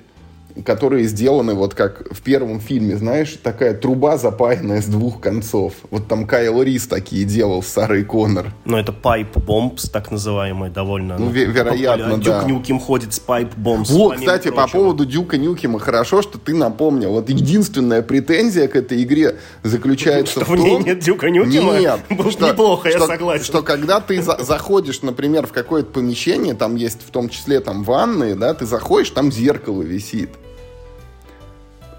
которые 0.64 1.06
сделаны 1.06 1.54
вот 1.54 1.74
как 1.74 2.12
в 2.12 2.20
первом 2.22 2.60
фильме, 2.60 2.96
знаешь, 2.96 3.38
такая 3.42 3.74
труба 3.74 4.16
запаянная 4.16 4.82
с 4.82 4.86
двух 4.86 5.20
концов. 5.20 5.74
Вот 5.90 6.08
там 6.08 6.26
Кайл 6.26 6.62
Рис 6.62 6.86
такие 6.86 7.24
делал, 7.24 7.62
Сарой 7.62 8.04
Коннор. 8.04 8.52
Ну, 8.64 8.76
это 8.76 8.92
Pipe 8.92 9.34
Bombs, 9.34 9.90
так 9.90 10.10
называемый, 10.10 10.70
довольно. 10.70 11.18
Ну, 11.18 11.26
ну 11.26 11.30
вероятно, 11.30 12.16
Дюк 12.16 12.24
да. 12.24 12.40
Дюк 12.40 12.48
Нюким 12.48 12.80
ходит 12.80 13.14
с 13.14 13.22
Pipe 13.24 13.52
Bombs. 13.56 13.92
Вот, 13.92 14.16
кстати, 14.16 14.48
прочего. 14.48 14.64
по 14.64 14.68
поводу 14.68 15.04
Дюка 15.04 15.38
Нюкима, 15.38 15.78
хорошо, 15.78 16.22
что 16.22 16.38
ты 16.38 16.54
напомнил. 16.54 17.12
Вот 17.12 17.28
единственная 17.28 18.02
претензия 18.02 18.68
к 18.68 18.76
этой 18.76 19.02
игре 19.02 19.36
заключается 19.62 20.32
что 20.32 20.44
в 20.44 20.48
том... 20.48 20.56
Что 20.56 20.64
в 20.64 20.68
ней 20.68 20.84
нет 20.84 20.98
Дюка 21.00 21.30
Нюкима? 21.30 21.78
Нет. 21.78 22.00
Было 22.10 22.30
что, 22.30 22.48
неплохо, 22.48 22.90
что, 22.90 22.98
я 22.98 23.06
согласен. 23.06 23.44
Что 23.44 23.62
когда 23.62 24.00
ты 24.00 24.20
за 24.22 24.38
заходишь, 24.42 25.02
например, 25.02 25.46
в 25.46 25.52
какое-то 25.52 25.90
помещение, 25.90 26.54
там 26.54 26.76
есть 26.76 27.00
в 27.06 27.10
том 27.10 27.28
числе 27.28 27.60
там 27.60 27.84
ванные, 27.84 28.34
да, 28.34 28.54
ты 28.54 28.66
заходишь, 28.66 29.10
там 29.10 29.30
зеркало 29.30 29.82
висит 29.82 30.30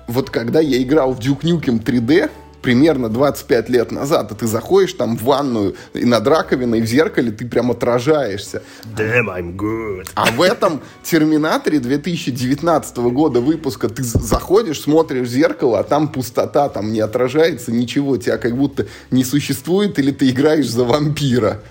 вот 0.10 0.30
когда 0.30 0.60
я 0.60 0.82
играл 0.82 1.14
в 1.14 1.20
Duke 1.20 1.42
Nukem 1.42 1.84
3D, 1.84 2.30
примерно 2.62 3.10
25 3.10 3.70
лет 3.70 3.92
назад, 3.92 4.32
и 4.32 4.36
ты 4.36 4.48
заходишь 4.48 4.94
там 4.94 5.18
в 5.18 5.24
ванную, 5.24 5.76
и 5.94 6.04
над 6.04 6.28
раковиной 6.28 6.82
в 6.82 6.86
зеркале 6.86 7.32
ты 7.32 7.48
прям 7.48 7.72
отражаешься. 7.72 8.64
Damn, 8.98 9.28
I'm 9.28 9.56
good. 9.56 10.10
А 10.16 10.32
в 10.32 10.42
этом 10.42 10.82
Терминаторе 11.04 11.80
2019 11.80 12.98
года 12.98 13.40
выпуска 13.40 13.88
ты 13.88 14.04
заходишь, 14.04 14.82
смотришь 14.82 15.28
в 15.28 15.32
зеркало, 15.32 15.80
а 15.80 15.84
там 15.84 16.10
пустота, 16.10 16.70
там 16.70 16.92
не 16.92 17.00
отражается 17.00 17.72
ничего, 17.72 18.18
тебя 18.18 18.38
как 18.38 18.58
будто 18.58 18.88
не 19.12 19.24
существует, 19.24 20.00
или 20.00 20.12
ты 20.12 20.30
играешь 20.30 20.70
за 20.70 20.84
вампира. 20.84 21.62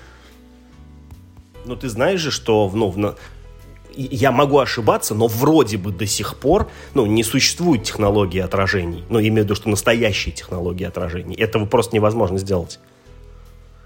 Ну, 1.64 1.76
ты 1.76 1.88
знаешь 1.88 2.20
же, 2.20 2.30
что 2.30 2.70
ну, 2.72 2.90
в, 2.90 3.16
я 3.94 4.32
могу 4.32 4.58
ошибаться, 4.58 5.14
но 5.14 5.26
вроде 5.26 5.76
бы 5.76 5.90
до 5.90 6.06
сих 6.06 6.36
пор 6.36 6.68
ну, 6.94 7.06
не 7.06 7.24
существует 7.24 7.82
технологии 7.82 8.40
отражений. 8.40 9.04
Ну, 9.08 9.20
имею 9.20 9.34
в 9.34 9.44
виду, 9.44 9.54
что 9.54 9.68
настоящие 9.68 10.34
технологии 10.34 10.84
отражений. 10.84 11.34
Этого 11.36 11.66
просто 11.66 11.96
невозможно 11.96 12.38
сделать. 12.38 12.78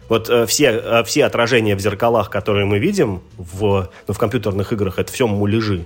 Вот 0.08 0.28
э, 0.28 0.46
все, 0.46 0.66
э, 0.66 1.04
все 1.04 1.24
отражения 1.24 1.74
в 1.76 1.80
зеркалах, 1.80 2.28
которые 2.28 2.66
мы 2.66 2.78
видим 2.78 3.22
в, 3.38 3.88
ну, 4.06 4.14
в 4.14 4.18
компьютерных 4.18 4.72
играх, 4.72 4.98
это 4.98 5.12
все 5.12 5.26
муляжи. 5.26 5.84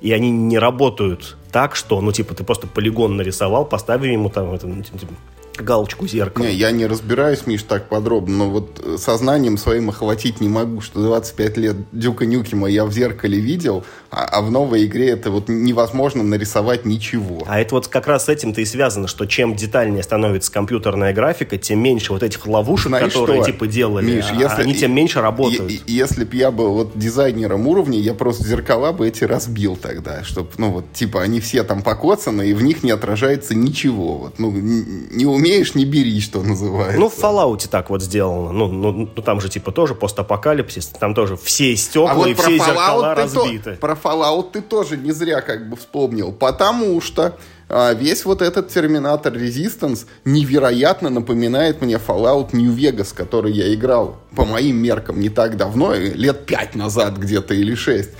И 0.00 0.12
они 0.12 0.30
не 0.30 0.58
работают 0.58 1.36
так, 1.52 1.76
что, 1.76 2.00
ну, 2.00 2.12
типа, 2.12 2.34
ты 2.34 2.44
просто 2.44 2.66
полигон 2.66 3.16
нарисовал, 3.16 3.64
поставил 3.64 4.10
ему 4.10 4.30
там 4.30 4.52
это, 4.52 4.66
ну, 4.66 4.82
типа, 4.82 5.14
галочку 5.58 6.06
зеркала. 6.06 6.44
Не, 6.44 6.52
я 6.54 6.70
не 6.70 6.86
разбираюсь, 6.86 7.46
Миш, 7.46 7.62
так 7.62 7.88
подробно, 7.88 8.38
но 8.38 8.50
вот 8.50 8.80
э, 8.82 8.96
сознанием 8.98 9.58
своим 9.58 9.90
охватить 9.90 10.40
не 10.40 10.48
могу, 10.48 10.80
что 10.80 11.02
25 11.02 11.56
лет 11.58 11.76
Дюка 11.92 12.24
Нюкима 12.24 12.68
я 12.68 12.84
в 12.86 12.92
зеркале 12.92 13.38
видел, 13.38 13.84
а, 14.10 14.24
а 14.24 14.40
в 14.40 14.50
новой 14.50 14.86
игре 14.86 15.10
это 15.10 15.30
вот 15.30 15.48
невозможно 15.48 16.22
нарисовать 16.22 16.84
ничего. 16.84 17.42
А 17.46 17.60
это 17.60 17.74
вот 17.74 17.88
как 17.88 18.06
раз 18.06 18.26
с 18.26 18.28
этим-то 18.28 18.60
и 18.60 18.64
связано, 18.64 19.08
что 19.08 19.26
чем 19.26 19.54
детальнее 19.54 20.02
становится 20.02 20.50
компьютерная 20.50 21.12
графика, 21.12 21.58
тем 21.58 21.80
меньше 21.80 22.12
вот 22.12 22.22
этих 22.22 22.46
ловушек, 22.46 22.88
Знаешь 22.88 23.12
которые 23.12 23.42
что? 23.42 23.52
типа 23.52 23.66
делали, 23.66 24.16
Миш, 24.16 24.26
а 24.30 24.34
если, 24.34 24.62
они 24.62 24.74
тем 24.74 24.94
меньше 24.94 25.20
работают. 25.20 25.70
И, 25.70 25.82
и, 25.86 25.92
если 25.92 26.24
бы 26.24 26.36
я 26.36 26.50
был 26.50 26.72
вот 26.72 26.92
дизайнером 26.94 27.66
уровня, 27.66 27.98
я 27.98 28.14
просто 28.14 28.44
зеркала 28.44 28.92
бы 28.92 29.08
эти 29.08 29.24
разбил 29.24 29.76
тогда, 29.76 30.24
чтобы, 30.24 30.48
ну 30.56 30.70
вот, 30.70 30.92
типа, 30.92 31.22
они 31.22 31.40
все 31.42 31.62
там 31.62 31.82
покоцаны, 31.82 32.48
и 32.48 32.54
в 32.54 32.62
них 32.62 32.82
не 32.82 32.90
отражается 32.90 33.54
ничего. 33.54 34.18
Вот, 34.18 34.38
ну, 34.38 34.50
не 34.50 35.26
умеешь, 35.26 35.74
не 35.74 35.84
бери, 35.84 36.20
что 36.20 36.42
называется. 36.42 36.98
Ну, 36.98 37.08
в 37.08 37.18
Fallout 37.18 37.68
так 37.68 37.90
вот 37.90 38.02
сделано. 38.02 38.52
Ну, 38.52 38.68
ну, 38.68 38.92
ну 38.92 39.22
там 39.22 39.40
же 39.40 39.48
типа 39.48 39.72
тоже 39.72 39.94
постапокалипсис, 39.94 40.86
там 40.98 41.14
тоже 41.14 41.36
все 41.36 41.76
стекла 41.76 42.12
а 42.12 42.14
вот 42.14 42.28
и 42.28 42.34
все 42.34 42.58
зеркала 42.58 43.14
разбиты. 43.14 43.72
То, 43.72 43.76
про 43.76 43.92
Fallout 43.92 44.52
ты 44.52 44.62
тоже 44.62 44.96
не 44.96 45.12
зря 45.12 45.40
как 45.42 45.68
бы 45.68 45.76
вспомнил, 45.76 46.32
потому 46.32 47.00
что 47.00 47.36
а, 47.68 47.94
весь 47.94 48.26
вот 48.26 48.42
этот 48.42 48.68
Терминатор 48.68 49.34
Resistance 49.34 50.06
невероятно 50.26 51.08
напоминает 51.08 51.80
мне 51.80 51.94
Fallout 51.94 52.50
New 52.52 52.70
Vegas, 52.72 53.14
который 53.14 53.52
я 53.52 53.72
играл 53.72 54.18
по 54.36 54.44
моим 54.44 54.76
меркам 54.76 55.18
не 55.18 55.30
так 55.30 55.56
давно, 55.56 55.94
лет 55.94 56.44
пять 56.44 56.74
назад 56.74 57.16
где-то 57.16 57.54
или 57.54 57.74
шесть. 57.74 58.10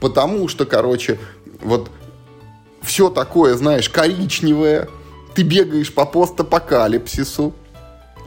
Потому 0.00 0.48
что, 0.48 0.64
короче, 0.64 1.18
вот 1.60 1.90
все 2.82 3.10
такое, 3.10 3.56
знаешь, 3.56 3.88
коричневое, 3.88 4.88
ты 5.34 5.42
бегаешь 5.42 5.92
по 5.92 6.04
постапокалипсису, 6.04 7.54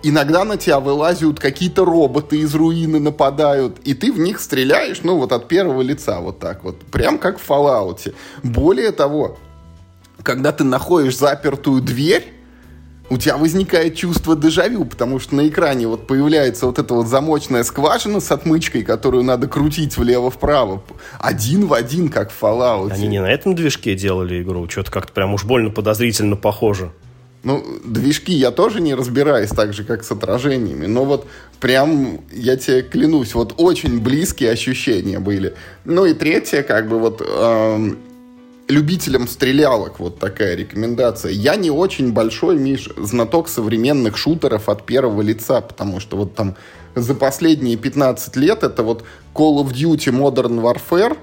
иногда 0.04 0.44
на 0.44 0.58
тебя 0.58 0.80
вылазят 0.80 1.40
какие-то 1.40 1.86
роботы 1.86 2.38
из 2.38 2.54
руины 2.54 3.00
нападают, 3.00 3.80
и 3.84 3.94
ты 3.94 4.12
в 4.12 4.20
них 4.20 4.40
стреляешь, 4.40 5.02
ну, 5.04 5.18
вот 5.18 5.32
от 5.32 5.48
первого 5.48 5.82
лица, 5.82 6.20
вот 6.20 6.40
так 6.40 6.64
вот, 6.64 6.80
прям 6.86 7.18
как 7.18 7.40
в 7.40 7.50
Fallout. 7.50 8.14
Более 8.44 8.92
того, 8.92 9.38
когда 10.24 10.52
ты 10.52 10.64
находишь 10.64 11.18
запертую 11.18 11.82
дверь, 11.82 12.35
у 13.10 13.18
тебя 13.18 13.38
возникает 13.38 13.96
чувство 13.96 14.36
дежавю, 14.36 14.86
потому 14.86 15.20
что 15.20 15.36
на 15.36 15.48
экране 15.48 15.88
вот 15.88 16.08
появляется 16.08 16.66
вот 16.66 16.80
эта 16.80 16.94
вот 16.94 17.08
замочная 17.08 17.64
скважина 17.64 18.20
с 18.20 18.32
отмычкой, 18.32 18.84
которую 18.84 19.24
надо 19.24 19.48
крутить 19.48 19.98
влево-вправо. 19.98 20.84
Один 21.20 21.68
в 21.68 21.74
один, 21.74 22.10
как 22.10 22.32
в 22.32 22.42
Fallout. 22.42 22.92
Они 22.92 23.08
не 23.08 23.22
на 23.22 23.32
этом 23.32 23.56
движке 23.56 23.96
делали 23.96 24.42
игру? 24.42 24.68
Что-то 24.70 24.92
как-то 24.92 25.14
прям 25.14 25.34
уж 25.34 25.44
больно 25.44 25.70
подозрительно 25.70 26.36
похоже. 26.36 26.92
Ну, 27.44 27.64
движки 27.86 28.34
я 28.34 28.50
тоже 28.50 28.82
не 28.82 28.96
разбираюсь 28.96 29.50
так 29.52 29.72
же, 29.72 29.84
как 29.84 30.04
с 30.04 30.12
отражениями, 30.12 30.88
но 30.88 31.06
вот 31.06 31.28
прям, 31.60 32.22
я 32.32 32.58
тебе 32.58 32.82
клянусь, 32.82 33.36
вот 33.36 33.54
очень 33.58 34.02
близкие 34.02 34.50
ощущения 34.50 35.20
были. 35.20 35.54
Ну 35.86 36.06
и 36.06 36.16
третье, 36.16 36.64
как 36.64 36.90
бы 36.90 36.98
вот 36.98 37.22
эм, 37.22 38.00
любителям 38.68 39.28
стрелялок 39.28 40.00
вот 40.00 40.20
такая 40.20 40.56
рекомендация. 40.56 41.32
Я 41.32 41.56
не 41.56 41.70
очень 41.70 42.14
большой, 42.14 42.58
Миш, 42.58 42.90
знаток 42.98 43.48
современных 43.48 44.18
шутеров 44.18 44.70
от 44.70 44.86
первого 44.86 45.22
лица, 45.22 45.62
потому 45.62 46.00
что 46.00 46.18
вот 46.18 46.36
там 46.36 46.56
за 46.96 47.14
последние 47.14 47.78
15 47.78 48.36
лет 48.38 48.64
это 48.64 48.84
вот 48.84 49.04
Call 49.34 49.64
of 49.64 49.74
Duty 49.74 50.12
Modern 50.12 50.62
Warfare, 50.62 51.18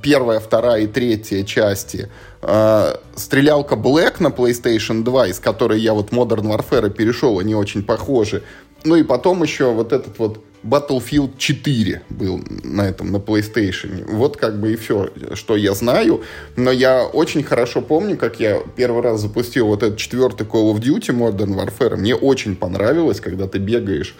первая, 0.00 0.40
вторая 0.40 0.82
и 0.82 0.86
третья 0.86 1.44
части, 1.44 2.10
э, 2.40 2.96
стрелялка 3.16 3.74
Black 3.74 4.14
на 4.20 4.28
PlayStation 4.28 5.02
2, 5.02 5.28
из 5.28 5.40
которой 5.40 5.80
я 5.80 5.92
вот 5.92 6.10
Modern 6.10 6.56
Warfare 6.56 6.90
перешел, 6.90 7.38
они 7.38 7.54
очень 7.54 7.82
похожи. 7.82 8.42
Ну 8.84 8.96
и 8.96 9.02
потом 9.02 9.42
еще 9.42 9.72
вот 9.72 9.92
этот 9.92 10.18
вот 10.18 10.42
Battlefield 10.62 11.36
4 11.38 12.02
был 12.10 12.40
на 12.62 12.82
этом, 12.82 13.10
на 13.10 13.16
PlayStation. 13.16 14.04
Вот 14.06 14.36
как 14.36 14.60
бы 14.60 14.72
и 14.72 14.76
все, 14.76 15.10
что 15.34 15.56
я 15.56 15.74
знаю. 15.74 16.22
Но 16.56 16.70
я 16.70 17.04
очень 17.04 17.42
хорошо 17.42 17.80
помню, 17.80 18.16
как 18.16 18.40
я 18.40 18.60
первый 18.76 19.02
раз 19.02 19.20
запустил 19.20 19.66
вот 19.66 19.82
этот 19.82 19.98
четвертый 19.98 20.46
Call 20.46 20.72
of 20.72 20.80
Duty 20.80 21.10
Modern 21.16 21.54
Warfare. 21.56 21.96
Мне 21.96 22.14
очень 22.14 22.56
понравилось, 22.56 23.20
когда 23.20 23.48
ты 23.48 23.58
бегаешь 23.58 24.14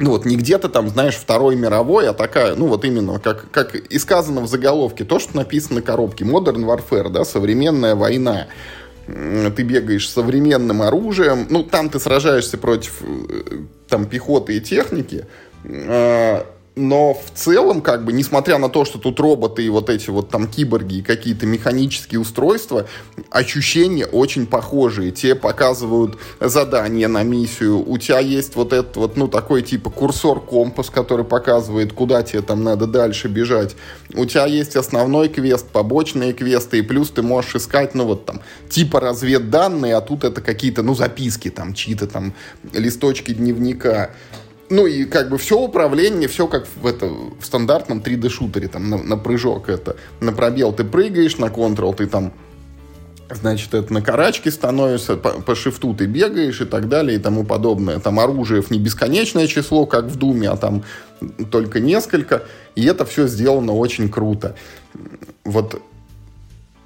ну 0.00 0.12
вот 0.12 0.24
не 0.24 0.36
где-то 0.36 0.70
там, 0.70 0.88
знаешь, 0.88 1.14
Второй 1.14 1.56
мировой, 1.56 2.08
а 2.08 2.14
такая, 2.14 2.54
ну 2.54 2.68
вот 2.68 2.86
именно, 2.86 3.18
как, 3.18 3.50
как 3.50 3.74
и 3.74 3.98
сказано 3.98 4.40
в 4.40 4.48
заголовке, 4.48 5.04
то, 5.04 5.18
что 5.18 5.36
написано 5.36 5.76
на 5.76 5.82
коробке, 5.82 6.24
Modern 6.24 6.64
Warfare, 6.64 7.10
да, 7.10 7.24
современная 7.24 7.94
война 7.94 8.46
ты 9.56 9.62
бегаешь 9.62 10.08
современным 10.08 10.82
оружием, 10.82 11.46
ну, 11.50 11.62
там 11.62 11.90
ты 11.90 11.98
сражаешься 11.98 12.58
против 12.58 13.02
э, 13.02 13.64
там 13.88 14.06
пехоты 14.06 14.56
и 14.56 14.60
техники, 14.60 15.26
а, 15.64 16.46
но 16.80 17.14
в 17.14 17.30
целом, 17.34 17.82
как 17.82 18.04
бы, 18.04 18.12
несмотря 18.12 18.58
на 18.58 18.68
то, 18.68 18.84
что 18.84 18.98
тут 18.98 19.20
роботы 19.20 19.64
и 19.64 19.68
вот 19.68 19.90
эти 19.90 20.10
вот 20.10 20.30
там 20.30 20.48
киборги 20.48 20.96
и 20.96 21.02
какие-то 21.02 21.46
механические 21.46 22.20
устройства, 22.20 22.86
ощущения 23.30 24.06
очень 24.06 24.46
похожие. 24.46 25.12
Те 25.12 25.34
показывают 25.34 26.18
задание 26.40 27.08
на 27.08 27.22
миссию. 27.22 27.88
У 27.88 27.98
тебя 27.98 28.18
есть 28.18 28.56
вот 28.56 28.72
этот 28.72 28.96
вот, 28.96 29.16
ну, 29.16 29.28
такой 29.28 29.62
типа 29.62 29.90
курсор-компас, 29.90 30.90
который 30.90 31.24
показывает, 31.24 31.92
куда 31.92 32.22
тебе 32.22 32.42
там 32.42 32.64
надо 32.64 32.86
дальше 32.86 33.28
бежать. 33.28 33.76
У 34.14 34.24
тебя 34.24 34.46
есть 34.46 34.76
основной 34.76 35.28
квест, 35.28 35.68
побочные 35.68 36.32
квесты, 36.32 36.78
и 36.78 36.82
плюс 36.82 37.10
ты 37.10 37.22
можешь 37.22 37.56
искать, 37.56 37.94
ну, 37.94 38.06
вот 38.06 38.24
там, 38.24 38.40
типа 38.68 39.00
разведданные, 39.00 39.96
а 39.96 40.00
тут 40.00 40.24
это 40.24 40.40
какие-то, 40.40 40.82
ну, 40.82 40.94
записки 40.94 41.50
там, 41.50 41.74
чьи-то 41.74 42.06
там 42.06 42.34
листочки 42.72 43.32
дневника 43.32 44.10
ну 44.70 44.86
и 44.86 45.04
как 45.04 45.28
бы 45.28 45.36
все 45.36 45.58
управление, 45.58 46.28
все 46.28 46.46
как 46.46 46.66
в, 46.76 46.86
это, 46.86 47.06
в 47.06 47.44
стандартном 47.44 47.98
3D-шутере, 47.98 48.68
там 48.68 48.88
на, 48.88 48.98
на 48.98 49.16
прыжок 49.16 49.68
это, 49.68 49.96
на 50.20 50.32
пробел 50.32 50.72
ты 50.72 50.84
прыгаешь, 50.84 51.38
на 51.38 51.50
контрол 51.50 51.92
ты 51.92 52.06
там 52.06 52.32
значит, 53.34 53.74
это 53.74 53.92
на 53.92 54.02
карачке 54.02 54.50
становишься, 54.50 55.16
по, 55.16 55.40
по 55.40 55.54
шифту 55.54 55.94
ты 55.94 56.06
бегаешь 56.06 56.60
и 56.60 56.64
так 56.64 56.88
далее 56.88 57.18
и 57.18 57.20
тому 57.20 57.44
подобное. 57.44 57.98
Там 57.98 58.18
оружиев 58.18 58.70
не 58.70 58.78
бесконечное 58.78 59.46
число, 59.46 59.86
как 59.86 60.06
в 60.06 60.16
Думе, 60.16 60.50
а 60.50 60.56
там 60.56 60.84
только 61.50 61.80
несколько. 61.80 62.42
И 62.74 62.84
это 62.84 63.04
все 63.04 63.26
сделано 63.26 63.72
очень 63.72 64.08
круто. 64.08 64.56
Вот 65.44 65.80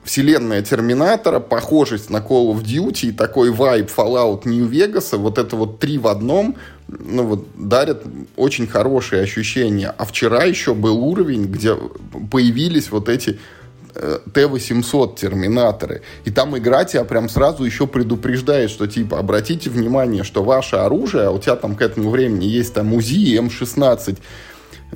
вселенная 0.04 0.62
Терминатора, 0.62 1.40
похожесть 1.40 2.10
на 2.10 2.18
Call 2.18 2.52
of 2.52 2.62
Duty 2.62 3.08
и 3.08 3.12
такой 3.12 3.50
вайб 3.50 3.90
Fallout 3.94 4.42
New 4.44 4.68
Vegas, 4.68 5.16
вот 5.16 5.38
это 5.38 5.56
вот 5.56 5.78
три 5.78 5.98
в 5.98 6.06
одном, 6.06 6.56
ну 6.98 7.24
вот, 7.24 7.46
дарят 7.56 8.04
очень 8.36 8.66
хорошие 8.66 9.22
ощущения. 9.22 9.94
А 9.96 10.04
вчера 10.04 10.44
еще 10.44 10.74
был 10.74 10.98
уровень, 10.98 11.46
где 11.46 11.76
появились 12.30 12.90
вот 12.90 13.08
эти 13.08 13.38
э, 13.94 14.18
Т-800 14.32 15.16
терминаторы. 15.16 16.02
И 16.24 16.30
там 16.30 16.56
игра 16.56 16.84
тебя 16.84 17.04
прям 17.04 17.28
сразу 17.28 17.64
еще 17.64 17.86
предупреждает, 17.86 18.70
что 18.70 18.86
типа 18.86 19.18
обратите 19.18 19.70
внимание, 19.70 20.24
что 20.24 20.42
ваше 20.42 20.76
оружие, 20.76 21.24
а 21.24 21.30
у 21.30 21.38
тебя 21.38 21.56
там 21.56 21.76
к 21.76 21.82
этому 21.82 22.10
времени 22.10 22.44
есть 22.44 22.74
там 22.74 22.92
УЗИ, 22.92 23.38
М16, 23.38 24.18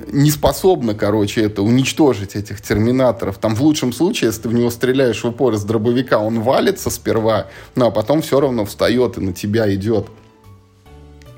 не 0.07 0.31
способна, 0.31 0.93
короче, 0.93 1.41
это 1.41 1.61
уничтожить 1.61 2.35
этих 2.35 2.61
терминаторов. 2.61 3.37
Там 3.37 3.55
в 3.55 3.61
лучшем 3.61 3.93
случае, 3.93 4.27
если 4.27 4.43
ты 4.43 4.49
в 4.49 4.53
него 4.53 4.69
стреляешь 4.69 5.23
в 5.23 5.27
упор 5.27 5.53
из 5.53 5.63
дробовика, 5.63 6.19
он 6.19 6.41
валится 6.41 6.89
сперва, 6.89 7.47
ну 7.75 7.87
а 7.87 7.91
потом 7.91 8.21
все 8.21 8.39
равно 8.39 8.65
встает 8.65 9.17
и 9.17 9.21
на 9.21 9.33
тебя 9.33 9.73
идет. 9.73 10.07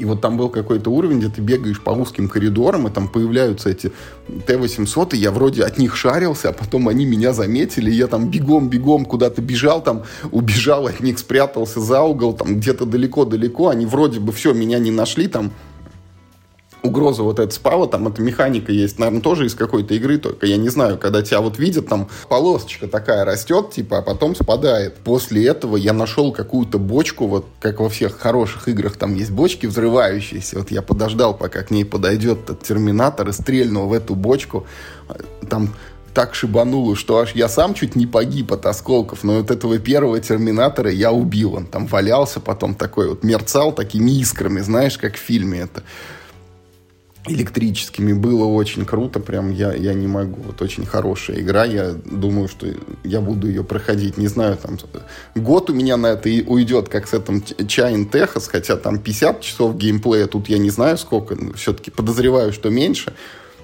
И 0.01 0.05
вот 0.05 0.20
там 0.20 0.36
был 0.36 0.50
какой-то 0.50 0.89
уровень, 0.89 1.20
где 1.20 1.29
ты 1.29 1.41
бегаешь 1.41 1.79
по 1.79 1.91
узким 1.91 2.27
коридорам, 2.27 2.88
и 2.88 2.91
там 2.91 3.08
появляются 3.08 3.70
эти 3.70 3.91
Т-800, 4.48 5.13
и 5.13 5.17
я 5.17 5.29
вроде 5.29 5.63
от 5.63 5.77
них 5.77 5.96
шарился, 5.96 6.50
а 6.50 6.53
потом 6.53 6.88
они 6.88 7.05
меня 7.05 7.34
заметили, 7.34 7.91
и 7.91 7.93
я 7.93 8.08
там 8.08 8.31
бегом-бегом 8.31 9.05
куда-то 9.05 9.43
бежал, 9.43 9.84
там 9.84 10.01
убежал 10.31 10.88
от 10.88 11.01
них, 11.01 11.20
спрятался 11.20 11.79
за 11.79 12.01
угол, 12.01 12.34
там 12.34 12.60
где-то 12.60 12.88
далеко-далеко, 12.88 13.70
они 13.70 13.86
вроде 13.86 14.20
бы 14.20 14.31
все, 14.31 14.53
меня 14.53 14.79
не 14.79 14.89
нашли, 14.89 15.27
там 15.27 15.51
угроза 16.83 17.24
вот 17.24 17.39
эта 17.39 17.53
спала, 17.53 17.87
там 17.87 18.07
эта 18.07 18.22
механика 18.22 18.72
есть, 18.72 19.00
наверное, 19.00 19.22
тоже 19.22 19.46
из 19.46 19.55
какой-то 19.55 19.94
игры, 19.94 20.17
только. 20.17 20.46
Я 20.46 20.57
не 20.57 20.70
знаю, 20.70 20.98
когда 20.98 21.22
тебя 21.22 21.41
вот 21.41 21.59
видят, 21.59 21.87
там 21.87 22.09
полосочка 22.27 22.87
такая 22.87 23.25
растет, 23.25 23.72
типа, 23.72 24.00
а 24.00 24.01
потом 24.01 24.35
спадает. 24.35 24.96
После 24.98 25.46
этого 25.46 25.77
я 25.77 25.94
нашел 25.94 26.31
какую-то 26.31 26.79
бочку, 26.79 27.27
вот 27.27 27.46
как 27.59 27.79
во 27.79 27.89
всех 27.89 28.17
хороших 28.17 28.67
играх 28.67 28.98
там 28.98 29.15
есть 29.15 29.31
бочки 29.31 29.65
взрывающиеся, 29.65 30.59
вот 30.59 30.72
я 30.72 30.81
подождал, 30.81 31.35
пока 31.37 31.63
к 31.63 31.72
ней 31.72 31.85
подойдет 31.85 32.39
этот 32.46 32.63
терминатор 32.63 33.29
и 33.29 33.31
стрельнул 33.31 33.87
в 33.87 33.94
эту 33.94 34.15
бочку, 34.15 34.65
там 35.50 35.74
так 36.13 36.35
шибануло, 36.35 36.96
что 36.96 37.20
аж 37.20 37.33
я 37.35 37.48
сам 37.48 37.74
чуть 37.74 37.96
не 37.96 38.05
погиб 38.05 38.51
от 38.51 38.65
осколков, 38.65 39.24
но 39.24 39.37
вот 39.37 39.50
этого 39.50 39.79
первого 39.79 40.20
терминатора 40.20 40.91
я 40.91 41.11
убил, 41.11 41.55
он 41.55 41.65
там 41.65 41.87
валялся, 41.87 42.39
потом 42.39 42.75
такой 42.75 43.09
вот 43.09 43.24
мерцал 43.24 43.72
такими 43.72 44.11
искрами, 44.11 44.59
знаешь, 44.59 44.98
как 44.98 45.15
в 45.15 45.20
фильме 45.20 45.59
это 45.59 45.83
электрическими. 47.27 48.14
Было 48.14 48.46
очень 48.46 48.86
круто, 48.86 49.20
прям 49.20 49.51
я, 49.51 49.74
я 49.74 49.94
не 49.94 50.07
могу. 50.07 50.42
Вот 50.42 50.62
очень 50.62 50.86
хорошая 50.86 51.40
игра, 51.40 51.66
я 51.66 51.94
думаю, 52.05 52.48
что 52.48 52.68
я 53.03 53.22
буду 53.22 53.48
ее 53.48 53.64
проходить, 53.64 54.18
не 54.18 54.27
знаю, 54.27 54.57
там 54.57 54.77
год 55.36 55.70
у 55.70 55.74
меня 55.74 55.98
на 55.98 56.07
это 56.07 56.29
и 56.29 56.44
уйдет, 56.44 56.90
как 56.90 57.07
с 57.07 57.14
этим 57.14 57.38
Chain 57.38 58.10
Техас, 58.10 58.48
хотя 58.48 58.75
там 58.75 58.98
50 58.98 59.42
часов 59.42 59.77
геймплея, 59.77 60.27
тут 60.27 60.50
я 60.50 60.57
не 60.57 60.70
знаю 60.72 60.98
сколько, 60.98 61.38
все-таки 61.55 61.92
подозреваю, 61.92 62.53
что 62.53 62.70
меньше, 62.70 63.14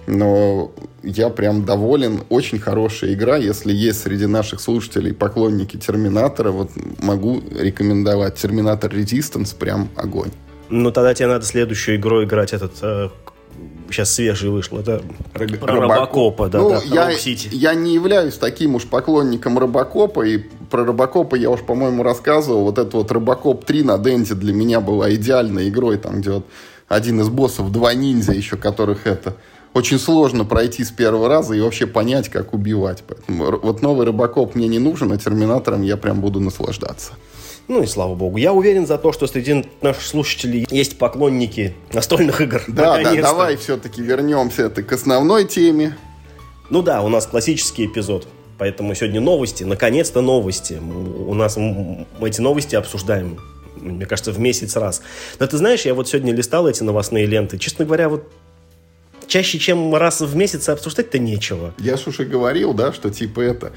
но 0.05 0.71
я 1.03 1.29
прям 1.29 1.65
доволен, 1.65 2.21
очень 2.29 2.59
хорошая 2.59 3.13
игра, 3.13 3.37
если 3.37 3.73
есть 3.73 4.03
среди 4.03 4.27
наших 4.27 4.61
слушателей 4.61 5.13
поклонники 5.13 5.77
Терминатора, 5.77 6.51
вот 6.51 6.71
могу 7.01 7.41
рекомендовать 7.59 8.35
Терминатор 8.35 8.93
Resistance, 8.93 9.55
прям 9.57 9.89
огонь. 9.95 10.31
Ну, 10.69 10.91
тогда 10.91 11.13
тебе 11.13 11.27
надо 11.27 11.45
следующую 11.45 11.97
игру 11.97 12.23
играть 12.23 12.53
этот 12.53 12.73
э, 12.81 13.09
сейчас 13.91 14.13
свежий 14.13 14.49
вышел, 14.49 14.79
это 14.79 15.01
Рыб... 15.33 15.63
Робокопа, 15.63 16.49
да, 16.49 16.59
ну, 16.59 16.69
да, 16.69 16.81
я, 16.83 17.11
я 17.51 17.73
не 17.73 17.93
являюсь 17.93 18.35
таким 18.35 18.75
уж 18.75 18.85
поклонником 18.85 19.57
Робокопа, 19.57 20.25
и 20.25 20.37
про 20.37 20.85
Робокопа 20.85 21.35
я 21.35 21.49
уж, 21.49 21.61
по-моему, 21.61 22.03
рассказывал. 22.03 22.63
Вот 22.63 22.77
этот 22.77 22.93
вот 22.93 23.11
Робокоп 23.11 23.65
3 23.65 23.83
на 23.83 23.97
Денте 23.97 24.35
для 24.35 24.53
меня 24.53 24.81
была 24.81 25.13
идеальной 25.13 25.69
игрой, 25.69 25.97
там, 25.97 26.21
где 26.21 26.31
вот 26.31 26.45
один 26.87 27.19
из 27.21 27.29
боссов, 27.29 27.71
два 27.71 27.93
ниндзя 27.93 28.33
еще, 28.33 28.57
которых 28.57 29.07
это 29.07 29.35
очень 29.73 29.99
сложно 29.99 30.45
пройти 30.45 30.83
с 30.83 30.91
первого 30.91 31.29
раза 31.29 31.53
и 31.53 31.61
вообще 31.61 31.85
понять, 31.85 32.29
как 32.29 32.53
убивать. 32.53 33.03
Поэтому 33.07 33.59
вот 33.61 33.81
новый 33.81 34.05
Робокоп 34.07 34.55
мне 34.55 34.67
не 34.67 34.79
нужен, 34.79 35.11
а 35.11 35.17
Терминатором 35.17 35.83
я 35.83 35.97
прям 35.97 36.21
буду 36.21 36.39
наслаждаться. 36.39 37.13
Ну 37.67 37.83
и 37.83 37.85
слава 37.85 38.15
богу. 38.15 38.37
Я 38.37 38.53
уверен 38.53 38.87
за 38.87 38.97
то, 38.97 39.11
что 39.11 39.27
среди 39.27 39.65
наших 39.81 40.03
слушателей 40.03 40.65
есть 40.69 40.97
поклонники 40.97 41.75
настольных 41.91 42.39
игр. 42.39 42.61
Да, 42.67 43.01
да, 43.03 43.15
давай 43.15 43.57
все-таки 43.57 44.01
вернемся 44.01 44.63
это 44.63 44.83
к 44.83 44.91
основной 44.93 45.45
теме. 45.45 45.97
Ну 46.69 46.81
да, 46.81 47.01
у 47.01 47.09
нас 47.09 47.27
классический 47.27 47.85
эпизод. 47.85 48.27
Поэтому 48.57 48.95
сегодня 48.95 49.21
новости, 49.21 49.63
наконец-то 49.63 50.21
новости. 50.21 50.79
У 50.81 51.33
нас 51.33 51.57
мы 51.57 52.05
эти 52.21 52.41
новости 52.41 52.75
обсуждаем, 52.75 53.37
мне 53.75 54.05
кажется, 54.05 54.31
в 54.31 54.39
месяц 54.39 54.75
раз. 54.75 55.01
Но 55.39 55.45
ты 55.45 55.57
знаешь, 55.57 55.81
я 55.81 55.93
вот 55.93 56.07
сегодня 56.07 56.33
листал 56.33 56.67
эти 56.67 56.83
новостные 56.83 57.25
ленты. 57.25 57.59
Честно 57.59 57.85
говоря, 57.85 58.09
вот 58.09 58.23
чаще, 59.27 59.59
чем 59.59 59.93
раз 59.95 60.21
в 60.21 60.35
месяц 60.35 60.69
обсуждать-то 60.69 61.19
нечего. 61.19 61.73
Я 61.79 61.97
ж 61.97 62.07
уже 62.07 62.25
говорил, 62.25 62.73
да, 62.73 62.93
что 62.93 63.09
типа 63.09 63.41
это, 63.41 63.73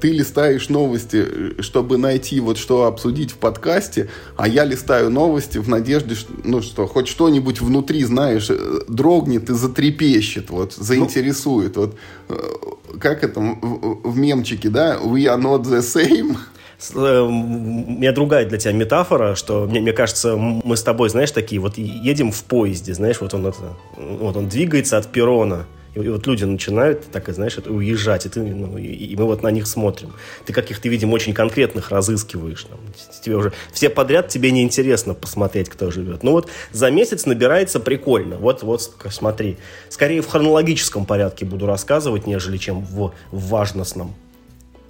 ты 0.00 0.10
листаешь 0.10 0.68
новости, 0.68 1.60
чтобы 1.60 1.96
найти 1.96 2.40
вот 2.40 2.58
что 2.58 2.84
обсудить 2.84 3.32
в 3.32 3.36
подкасте, 3.36 4.10
а 4.36 4.48
я 4.48 4.64
листаю 4.64 5.10
новости 5.10 5.58
в 5.58 5.68
надежде, 5.68 6.16
ну 6.44 6.62
что, 6.62 6.86
хоть 6.86 7.08
что-нибудь 7.08 7.60
внутри, 7.60 8.04
знаешь, 8.04 8.48
э, 8.50 8.80
дрогнет 8.88 9.48
и 9.50 9.54
затрепещет, 9.54 10.50
вот, 10.50 10.74
заинтересует. 10.74 11.76
Ну, 11.76 11.82
вот, 11.82 11.96
э, 12.28 12.98
как 12.98 13.24
это 13.24 13.40
в 13.40 14.16
мемчике, 14.16 14.68
да, 14.68 14.96
we 14.96 15.24
are 15.24 15.40
not 15.40 15.62
the 15.62 15.80
same, 15.80 16.36
Э, 16.36 16.59
у 16.94 17.30
меня 17.30 18.12
другая 18.12 18.46
для 18.46 18.58
тебя 18.58 18.72
метафора, 18.72 19.34
что 19.34 19.66
мне, 19.66 19.80
мне 19.80 19.92
кажется, 19.92 20.36
мы 20.36 20.76
с 20.76 20.82
тобой, 20.82 21.08
знаешь, 21.10 21.30
такие 21.30 21.60
вот 21.60 21.76
едем 21.78 22.32
в 22.32 22.42
поезде, 22.44 22.94
знаешь, 22.94 23.20
вот 23.20 23.34
он 23.34 23.46
это, 23.46 23.76
вот 23.96 24.36
он 24.36 24.48
двигается 24.48 24.96
от 24.96 25.06
перрона, 25.08 25.66
и, 25.94 26.00
и 26.00 26.08
вот 26.08 26.26
люди 26.26 26.44
начинают, 26.44 27.10
так, 27.10 27.28
знаешь, 27.28 27.58
это, 27.58 27.72
уезжать, 27.72 28.26
и, 28.26 28.28
ты, 28.28 28.40
ну, 28.40 28.78
и, 28.78 28.86
и 28.86 29.16
мы 29.16 29.24
вот 29.24 29.42
на 29.42 29.50
них 29.50 29.66
смотрим. 29.66 30.12
Ты 30.46 30.52
каких-то, 30.52 30.88
видим, 30.88 31.12
очень 31.12 31.34
конкретных 31.34 31.90
разыскиваешь. 31.90 32.64
Там, 32.64 32.78
тебе 33.22 33.36
уже 33.36 33.52
все 33.72 33.90
подряд 33.90 34.28
тебе 34.28 34.50
неинтересно 34.50 35.14
посмотреть, 35.14 35.68
кто 35.68 35.90
живет. 35.90 36.22
Ну 36.22 36.32
вот 36.32 36.48
за 36.72 36.90
месяц 36.90 37.26
набирается 37.26 37.80
прикольно. 37.80 38.36
Вот, 38.36 38.62
вот 38.62 38.88
смотри. 39.10 39.58
Скорее 39.88 40.22
в 40.22 40.28
хронологическом 40.28 41.06
порядке 41.06 41.44
буду 41.44 41.66
рассказывать, 41.66 42.26
нежели 42.26 42.56
чем 42.56 42.82
в, 42.82 43.12
в 43.32 43.48
важностном. 43.48 44.14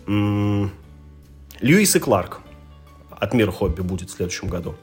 М 0.06 0.64
-м 0.64 0.70
Льюис 1.60 1.94
и 1.94 1.98
Кларк 1.98 2.40
от 3.10 3.34
мира 3.34 3.50
хобби 3.50 3.82
будет 3.82 4.08
в 4.08 4.14
следующем 4.14 4.48
году. 4.48 4.74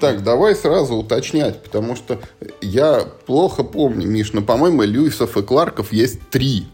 Так, 0.00 0.22
давай 0.22 0.54
сразу 0.54 0.94
уточнять, 0.94 1.62
потому 1.62 1.96
что 1.96 2.20
я 2.60 3.04
плохо 3.26 3.64
помню, 3.64 4.06
Миш, 4.06 4.32
но, 4.32 4.42
по-моему, 4.42 4.82
Льюисов 4.82 5.36
и 5.36 5.42
Кларков 5.42 5.92
есть 5.92 6.20
три. 6.30 6.66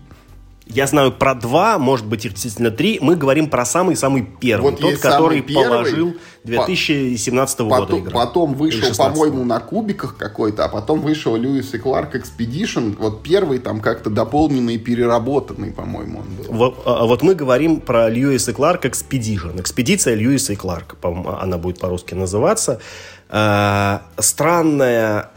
Я 0.66 0.86
знаю 0.86 1.12
про 1.12 1.34
два, 1.34 1.78
может 1.78 2.06
быть, 2.06 2.24
их 2.24 2.32
действительно 2.32 2.70
три. 2.70 2.98
Мы 3.02 3.16
говорим 3.16 3.50
про 3.50 3.66
самый-самый 3.66 4.26
первый. 4.40 4.70
Вот 4.70 4.80
тот, 4.80 4.96
который 4.96 5.42
первый, 5.42 5.68
положил 5.68 6.14
2017 6.44 7.58
по, 7.58 7.64
года 7.64 7.80
потом, 7.82 8.00
игра. 8.00 8.12
Потом 8.12 8.54
вышел, 8.54 8.94
по-моему, 8.96 9.44
на 9.44 9.60
кубиках 9.60 10.16
какой-то, 10.16 10.64
а 10.64 10.68
потом 10.68 11.02
вышел 11.02 11.36
Льюис 11.36 11.74
и 11.74 11.78
Кларк 11.78 12.14
Expedition. 12.14 12.96
Вот 12.98 13.22
первый 13.22 13.58
там 13.58 13.80
как-то 13.80 14.08
дополненный, 14.08 14.78
переработанный, 14.78 15.70
по-моему, 15.70 16.20
он 16.20 16.26
был. 16.34 16.44
Вот, 16.54 16.82
а, 16.86 17.04
вот 17.04 17.22
мы 17.22 17.34
говорим 17.34 17.80
про 17.80 18.08
Льюис 18.08 18.48
и 18.48 18.52
Кларк 18.54 18.86
Expedition. 18.86 19.60
Экспедиция 19.60 20.14
Льюиса 20.14 20.54
и 20.54 20.56
Кларка, 20.56 20.96
она 21.42 21.58
будет 21.58 21.78
по-русски 21.78 22.14
называться. 22.14 22.80
Э, 23.28 23.98
странная, 24.18 25.30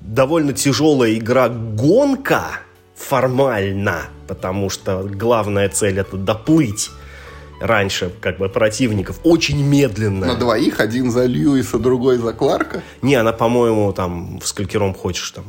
довольно 0.00 0.52
тяжелая 0.52 1.14
игра 1.14 1.48
«Гонка» 1.48 2.60
формально, 2.94 4.02
потому 4.28 4.70
что 4.70 5.02
главная 5.02 5.68
цель 5.68 5.98
это 5.98 6.16
доплыть 6.16 6.90
раньше 7.60 8.12
как 8.20 8.38
бы 8.38 8.48
противников 8.48 9.20
очень 9.22 9.62
медленно. 9.64 10.26
На 10.26 10.34
двоих, 10.34 10.80
один 10.80 11.10
за 11.10 11.24
Льюиса, 11.26 11.78
другой 11.78 12.18
за 12.18 12.32
Кларка? 12.32 12.82
Не, 13.02 13.14
она, 13.14 13.32
по-моему, 13.32 13.92
там 13.92 14.38
в 14.40 14.46
сколькером 14.46 14.94
хочешь, 14.94 15.30
там, 15.30 15.44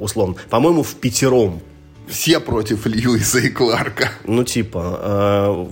условно. 0.00 0.36
По-моему, 0.50 0.82
в 0.82 0.94
пятером. 0.94 1.60
Все 2.08 2.40
против 2.40 2.86
Льюиса 2.86 3.38
и 3.38 3.48
Кларка. 3.48 4.10
Ну, 4.24 4.44
типа, 4.44 5.68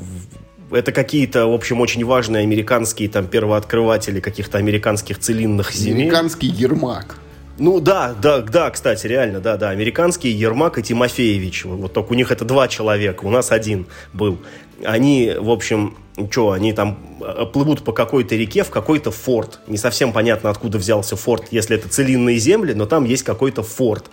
э, 0.71 0.77
это 0.77 0.93
какие-то, 0.93 1.47
в 1.47 1.53
общем, 1.53 1.81
очень 1.81 2.05
важные 2.05 2.43
американские 2.43 3.09
там 3.09 3.27
первооткрыватели 3.27 4.21
каких-то 4.21 4.59
американских 4.59 5.19
целинных 5.19 5.73
земель. 5.73 6.05
Американский 6.05 6.47
Ермак. 6.47 7.17
Ну 7.61 7.79
да, 7.79 8.15
да, 8.15 8.41
да, 8.41 8.71
кстати, 8.71 9.07
реально, 9.07 9.41
да, 9.41 9.59
да. 9.59 9.69
Американские 9.69 10.33
Ермак 10.33 10.79
и 10.79 10.83
Тимофеевич. 10.83 11.67
Вот 11.67 11.93
только 11.93 12.13
у 12.13 12.15
них 12.15 12.33
это 12.33 12.47
два 12.47 12.69
человека, 12.69 13.27
у 13.27 13.31
нас 13.31 13.53
один 13.53 13.87
был. 14.15 14.39
Они, 14.83 15.35
в 15.39 15.51
общем, 15.51 15.99
что, 16.31 16.53
они 16.53 16.73
там 16.73 16.99
э, 17.21 17.45
плывут 17.53 17.85
по 17.85 17.93
какой-то 17.93 18.35
реке 18.35 18.65
в 18.65 18.71
какой-то 18.71 19.11
форт. 19.11 19.61
Не 19.67 19.77
совсем 19.77 20.15
понятно, 20.15 20.49
откуда 20.49 20.79
взялся 20.79 21.17
форт, 21.17 21.49
если 21.51 21.77
это 21.77 21.91
целинные 21.91 22.39
земли, 22.39 22.73
но 22.73 22.87
там 22.87 23.05
есть 23.05 23.25
какой-то 23.25 23.63
форт. 23.63 24.07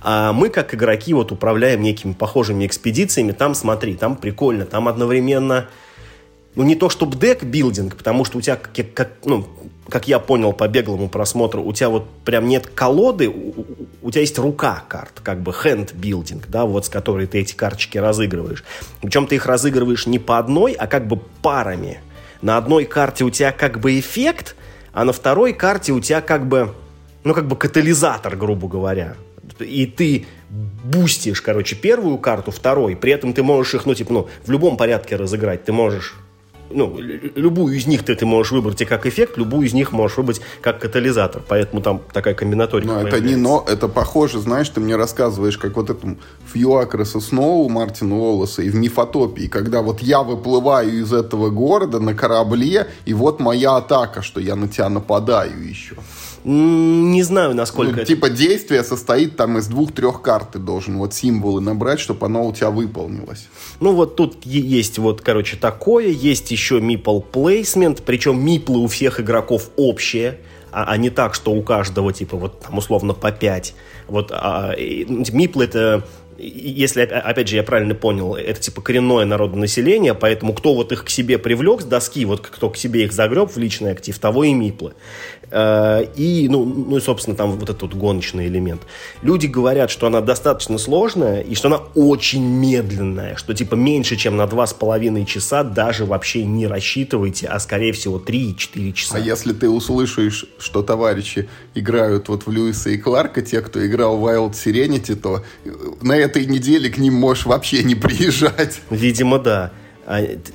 А 0.00 0.32
мы, 0.32 0.48
как 0.48 0.74
игроки, 0.74 1.14
вот 1.14 1.30
управляем 1.30 1.82
некими 1.82 2.14
похожими 2.14 2.66
экспедициями. 2.66 3.30
Там, 3.30 3.54
смотри, 3.54 3.94
там 3.94 4.16
прикольно, 4.16 4.66
там 4.66 4.88
одновременно 4.88 5.68
ну, 6.56 6.64
не 6.64 6.74
то 6.74 6.90
чтобы 6.90 7.16
deck-building, 7.16 7.96
потому 7.96 8.24
что 8.24 8.38
у 8.38 8.40
тебя, 8.40 8.56
как, 8.56 8.92
как, 8.92 9.12
ну, 9.24 9.46
как 9.90 10.06
я 10.06 10.18
понял 10.18 10.52
по 10.52 10.68
беглому 10.68 11.08
просмотру, 11.08 11.62
у 11.62 11.72
тебя 11.72 11.88
вот 11.88 12.08
прям 12.24 12.46
нет 12.46 12.66
колоды, 12.66 13.28
у, 13.28 13.54
у 14.02 14.10
тебя 14.10 14.20
есть 14.20 14.38
рука 14.38 14.84
карт, 14.88 15.20
как 15.22 15.40
бы 15.40 15.52
hand-building, 15.52 16.44
да, 16.48 16.66
вот 16.66 16.86
с 16.86 16.88
которой 16.88 17.26
ты 17.26 17.38
эти 17.38 17.54
карточки 17.54 17.98
разыгрываешь. 17.98 18.64
Причем 19.00 19.26
ты 19.26 19.36
их 19.36 19.46
разыгрываешь 19.46 20.06
не 20.06 20.18
по 20.18 20.38
одной, 20.38 20.72
а 20.72 20.86
как 20.86 21.06
бы 21.06 21.18
парами. 21.42 22.00
На 22.42 22.56
одной 22.56 22.84
карте 22.84 23.24
у 23.24 23.30
тебя 23.30 23.50
как 23.50 23.80
бы 23.80 23.98
эффект, 23.98 24.56
а 24.92 25.04
на 25.04 25.12
второй 25.12 25.52
карте 25.52 25.92
у 25.92 26.00
тебя 26.00 26.20
как 26.20 26.46
бы, 26.46 26.74
ну, 27.24 27.34
как 27.34 27.48
бы 27.48 27.56
катализатор, 27.56 28.36
грубо 28.36 28.68
говоря. 28.68 29.14
И 29.58 29.86
ты 29.86 30.26
бустишь, 30.84 31.40
короче, 31.40 31.74
первую 31.74 32.18
карту, 32.18 32.50
второй, 32.50 32.94
при 32.94 33.12
этом 33.12 33.32
ты 33.32 33.42
можешь 33.42 33.74
их, 33.74 33.86
ну, 33.86 33.94
типа, 33.94 34.12
ну, 34.12 34.28
в 34.44 34.50
любом 34.50 34.76
порядке 34.76 35.16
разыграть. 35.16 35.64
Ты 35.64 35.72
можешь 35.72 36.14
ну, 36.70 36.98
любую 36.98 37.76
из 37.76 37.86
них 37.86 38.04
ты, 38.04 38.14
ты 38.14 38.26
можешь 38.26 38.52
выбрать 38.52 38.80
и 38.80 38.84
как 38.84 39.06
эффект, 39.06 39.36
любую 39.36 39.66
из 39.66 39.74
них 39.74 39.92
можешь 39.92 40.16
выбрать 40.16 40.40
как 40.60 40.80
катализатор. 40.80 41.42
Поэтому 41.46 41.82
там 41.82 42.02
такая 42.12 42.34
комбинаторика. 42.34 42.88
Но 42.88 43.00
это 43.00 43.20
не 43.20 43.36
но, 43.36 43.64
это 43.66 43.88
похоже, 43.88 44.40
знаешь, 44.40 44.68
ты 44.68 44.80
мне 44.80 44.96
рассказываешь, 44.96 45.58
как 45.58 45.76
вот 45.76 45.90
этому 45.90 46.18
Фьюакреса 46.52 47.20
Сноу 47.20 47.68
Мартина 47.68 48.16
Уоллеса 48.16 48.62
и 48.62 48.70
в 48.70 48.74
Мифотопии, 48.74 49.46
когда 49.46 49.82
вот 49.82 50.00
я 50.00 50.22
выплываю 50.22 51.00
из 51.00 51.12
этого 51.12 51.50
города 51.50 52.00
на 52.00 52.14
корабле, 52.14 52.88
и 53.04 53.14
вот 53.14 53.40
моя 53.40 53.76
атака, 53.76 54.22
что 54.22 54.40
я 54.40 54.56
на 54.56 54.68
тебя 54.68 54.88
нападаю 54.88 55.68
еще. 55.68 55.96
Не 56.50 57.22
знаю, 57.24 57.54
насколько 57.54 57.92
ну, 57.92 57.98
это... 57.98 58.06
Типа 58.06 58.30
действие 58.30 58.82
состоит 58.82 59.36
там 59.36 59.58
из 59.58 59.66
двух-трех 59.66 60.22
карт. 60.22 60.52
Ты 60.52 60.58
должен 60.58 60.96
вот 60.96 61.12
символы 61.12 61.60
набрать, 61.60 62.00
чтобы 62.00 62.24
оно 62.24 62.46
у 62.46 62.54
тебя 62.54 62.70
выполнилось. 62.70 63.48
Ну 63.80 63.92
вот 63.92 64.16
тут 64.16 64.46
есть 64.46 64.96
вот, 64.96 65.20
короче, 65.20 65.58
такое. 65.58 66.06
Есть 66.06 66.50
еще 66.50 66.78
meeple 66.78 67.22
placement. 67.30 68.02
Причем 68.04 68.42
миплы 68.42 68.78
у 68.78 68.86
всех 68.86 69.20
игроков 69.20 69.68
общие. 69.76 70.38
А, 70.72 70.84
а 70.84 70.96
не 70.96 71.10
так, 71.10 71.34
что 71.34 71.52
у 71.52 71.62
каждого, 71.62 72.14
типа, 72.14 72.38
вот 72.38 72.60
там 72.60 72.78
условно 72.78 73.12
по 73.12 73.30
5. 73.30 73.74
Вот 74.08 74.32
а, 74.32 74.74
миплы 74.74 75.64
это 75.64 76.04
если, 76.38 77.02
опять 77.02 77.48
же, 77.48 77.56
я 77.56 77.64
правильно 77.64 77.94
понял, 77.94 78.36
это 78.36 78.60
типа 78.60 78.80
коренное 78.80 79.24
народное 79.24 79.62
население, 79.62 80.14
поэтому 80.14 80.52
кто 80.52 80.74
вот 80.74 80.92
их 80.92 81.04
к 81.04 81.10
себе 81.10 81.36
привлек 81.36 81.82
с 81.82 81.84
доски, 81.84 82.24
вот 82.24 82.46
кто 82.46 82.70
к 82.70 82.76
себе 82.76 83.04
их 83.04 83.12
загреб 83.12 83.50
в 83.50 83.56
личный 83.58 83.90
актив, 83.90 84.16
того 84.18 84.44
и 84.44 84.54
миплы. 84.54 84.94
Э, 85.50 86.04
и, 86.16 86.48
ну, 86.48 86.64
ну 86.64 86.96
и, 86.96 87.00
собственно, 87.00 87.36
там 87.36 87.52
вот 87.52 87.62
этот 87.62 87.82
вот 87.82 87.94
гоночный 87.94 88.46
элемент. 88.46 88.82
Люди 89.22 89.46
говорят, 89.46 89.90
что 89.90 90.06
она 90.06 90.20
достаточно 90.20 90.78
сложная 90.78 91.40
и 91.40 91.54
что 91.54 91.68
она 91.68 91.80
очень 91.94 92.44
медленная, 92.44 93.36
что 93.36 93.54
типа 93.54 93.74
меньше, 93.74 94.16
чем 94.16 94.36
на 94.36 94.46
два 94.46 94.66
с 94.66 94.74
половиной 94.74 95.24
часа 95.24 95.62
даже 95.62 96.04
вообще 96.04 96.44
не 96.44 96.66
рассчитывайте, 96.66 97.46
а 97.46 97.58
скорее 97.58 97.92
всего 97.92 98.18
3-4 98.18 98.92
часа. 98.92 99.16
А 99.16 99.18
если 99.18 99.52
ты 99.52 99.68
услышишь, 99.68 100.46
что 100.58 100.82
товарищи 100.82 101.48
играют 101.74 102.28
вот 102.28 102.46
в 102.46 102.50
Льюиса 102.50 102.90
и 102.90 102.98
Кларка, 102.98 103.42
те, 103.42 103.60
кто 103.60 103.84
играл 103.86 104.18
в 104.18 104.26
Wild 104.26 104.52
Serenity, 104.52 105.14
то 105.14 105.44
на 106.02 106.16
этой 106.16 106.46
неделе 106.46 106.90
к 106.90 106.98
ним 106.98 107.14
можешь 107.14 107.46
вообще 107.46 107.82
не 107.82 107.94
приезжать. 107.94 108.80
Видимо, 108.90 109.38
да. 109.38 109.72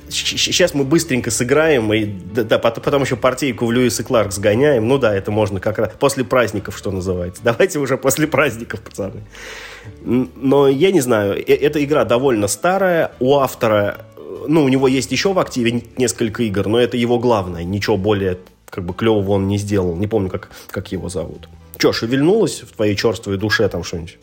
Сейчас 0.08 0.74
а, 0.74 0.78
мы 0.78 0.84
быстренько 0.84 1.30
сыграем, 1.30 1.92
и 1.92 2.06
да, 2.06 2.58
потом 2.58 3.02
еще 3.02 3.14
партийку 3.14 3.66
в 3.66 3.72
Льюис 3.72 4.00
и 4.00 4.02
Кларк 4.02 4.32
сгоняем. 4.32 4.88
Ну 4.88 4.98
да, 4.98 5.14
это 5.14 5.30
можно 5.30 5.60
как 5.60 5.78
раз 5.78 5.92
после 5.98 6.24
праздников, 6.24 6.76
что 6.76 6.90
называется. 6.90 7.40
Давайте 7.44 7.78
уже 7.78 7.96
после 7.96 8.26
праздников, 8.26 8.80
пацаны. 8.80 9.22
Но 10.02 10.66
я 10.66 10.90
не 10.90 11.00
знаю, 11.00 11.38
э, 11.38 11.54
эта 11.54 11.84
игра 11.84 12.04
довольно 12.04 12.48
старая. 12.48 13.12
У 13.20 13.36
автора, 13.36 13.98
ну, 14.48 14.64
у 14.64 14.68
него 14.68 14.88
есть 14.88 15.12
еще 15.12 15.32
в 15.32 15.38
активе 15.38 15.84
несколько 15.96 16.42
игр, 16.42 16.66
но 16.66 16.80
это 16.80 16.96
его 16.96 17.20
главное. 17.20 17.62
Ничего 17.62 17.96
более 17.96 18.38
как 18.68 18.84
бы 18.84 18.92
клевого 18.92 19.32
он 19.32 19.46
не 19.46 19.58
сделал. 19.58 19.94
Не 19.94 20.08
помню, 20.08 20.30
как, 20.30 20.50
как 20.68 20.90
его 20.90 21.08
зовут. 21.08 21.48
Че, 21.78 21.92
шевельнулось 21.92 22.62
в 22.62 22.74
твоей 22.74 22.96
черствой 22.96 23.36
душе 23.36 23.68
там 23.68 23.84
что-нибудь? 23.84 24.18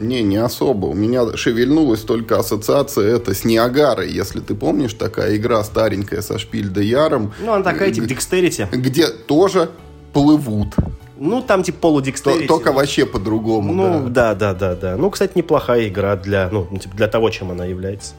Не, 0.00 0.22
не 0.22 0.36
особо. 0.36 0.86
У 0.86 0.94
меня 0.94 1.36
шевельнулась 1.36 2.00
только 2.00 2.38
ассоциация 2.38 3.16
это 3.16 3.34
с 3.34 3.44
Ниагарой. 3.44 4.10
Если 4.10 4.40
ты 4.40 4.54
помнишь, 4.54 4.94
такая 4.94 5.36
игра 5.36 5.62
старенькая 5.62 6.22
со 6.22 6.38
Шпиль 6.38 6.72
де 6.72 6.82
Яром. 6.82 7.32
Ну, 7.40 7.52
она 7.52 7.62
такая, 7.62 7.92
типа, 7.92 8.06
Декстерити. 8.06 8.68
Где 8.72 9.06
тоже 9.08 9.70
плывут. 10.12 10.74
Ну, 11.18 11.40
там 11.40 11.62
типа 11.62 11.78
полудекстерити. 11.78 12.46
Только 12.48 12.72
вообще 12.72 13.06
по-другому, 13.06 13.72
Ну, 13.72 14.08
да. 14.08 14.34
да, 14.34 14.54
да, 14.54 14.74
да, 14.74 14.74
да. 14.74 14.96
Ну, 14.96 15.08
кстати, 15.10 15.32
неплохая 15.36 15.86
игра 15.88 16.16
для, 16.16 16.48
ну, 16.50 16.66
типа, 16.76 16.96
для 16.96 17.06
того, 17.06 17.30
чем 17.30 17.52
она 17.52 17.64
является. 17.64 18.14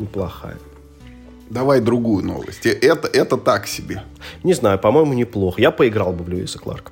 Неплохая. 0.00 0.56
Давай 1.50 1.80
другую 1.80 2.24
новость. 2.26 2.66
Это, 2.66 3.06
это 3.06 3.36
так 3.36 3.66
себе. 3.68 4.02
Не 4.42 4.54
знаю, 4.54 4.78
по-моему, 4.78 5.12
неплохо. 5.14 5.60
Я 5.60 5.70
поиграл 5.70 6.12
бы 6.12 6.24
в 6.24 6.28
Льюиса 6.28 6.58
Кларка. 6.58 6.90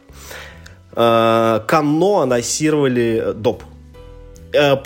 А, 0.92 1.64
Канно 1.66 2.22
анонсировали 2.22 3.32
доп. 3.34 3.64
Э, 4.56 4.76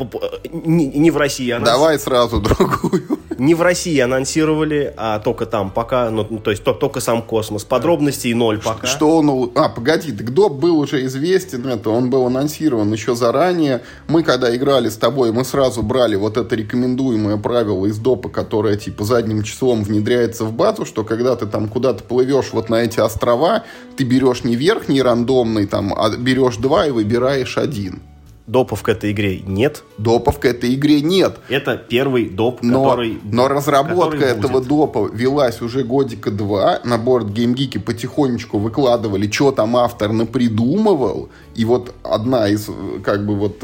не 0.52 1.11
в 1.11 1.16
России. 1.16 1.50
Анонс... 1.50 1.70
Давай 1.70 1.98
сразу 1.98 2.40
другую. 2.40 3.18
Не 3.38 3.54
в 3.54 3.62
России 3.62 3.98
анонсировали, 3.98 4.92
а 4.96 5.18
только 5.18 5.46
там 5.46 5.70
пока, 5.70 6.11
ну, 6.11 6.24
то 6.24 6.50
есть 6.50 6.62
только 6.62 7.00
сам 7.00 7.22
космос. 7.22 7.64
Подробностей 7.64 8.35
ноль 8.35 8.61
пока. 8.61 8.87
Что 8.87 9.16
он... 9.16 9.50
А, 9.54 9.70
погоди, 9.70 10.12
так 10.12 10.35
доп 10.35 10.61
был 10.61 10.78
уже 10.78 11.04
известен, 11.06 11.66
это 11.66 11.88
он 11.88 12.11
был 12.11 12.26
анонсирован 12.26 12.92
еще 12.92 13.14
заранее. 13.14 13.83
Мы, 14.09 14.22
когда 14.24 14.54
играли 14.54 14.90
с 14.90 14.96
тобой, 14.96 15.33
мы 15.33 15.44
сразу 15.44 15.83
брали 15.83 16.16
вот 16.16 16.37
это 16.37 16.54
рекомендуемое 16.54 17.38
правило 17.38 17.87
из 17.87 17.98
допа, 17.98 18.28
которое, 18.28 18.76
типа, 18.76 19.04
задним 19.04 19.42
числом 19.42 19.85
внедряется 19.85 20.44
в 20.44 20.52
базу, 20.52 20.85
что 20.85 21.04
когда 21.04 21.35
ты 21.37 21.46
там 21.46 21.68
куда-то 21.68 22.04
плывешь 22.04 22.50
вот 22.52 22.68
на 22.68 22.83
эти 22.83 23.00
острова, 23.00 23.64
ты 23.96 24.04
берешь 24.04 24.44
не 24.44 24.54
верхний 24.54 25.00
рандомный, 25.00 25.66
там, 25.66 25.94
а 25.96 26.11
берешь 26.11 26.56
два 26.56 26.87
и 26.87 26.90
выбираешь 26.90 27.56
один. 27.56 28.02
Допов 28.46 28.83
к 28.83 28.88
этой 28.88 29.12
игре 29.12 29.40
нет. 29.40 29.85
Допов 29.98 30.40
к 30.40 30.44
этой 30.44 30.74
игре 30.74 31.00
нет. 31.03 31.38
Это 31.48 31.76
первый 31.76 32.29
доп, 32.29 32.62
но, 32.62 32.85
который 32.85 33.20
Но 33.22 33.48
разработка 33.48 34.16
который 34.16 34.38
этого 34.38 34.53
будет. 34.59 34.68
допа 34.68 35.11
велась 35.12 35.61
уже 35.61 35.85
годика 35.85 36.31
два. 36.31 36.81
На 36.85 36.98
борт 36.98 37.26
GameGeek 37.26 37.81
потихонечку 37.81 38.59
выкладывали, 38.59 39.31
что 39.31 39.53
там 39.53 39.76
автор 39.76 40.12
напридумывал. 40.12 41.29
И 41.55 41.64
вот 41.64 41.94
одна 42.03 42.48
из, 42.48 42.68
как 43.05 43.24
бы, 43.24 43.37
вот 43.37 43.62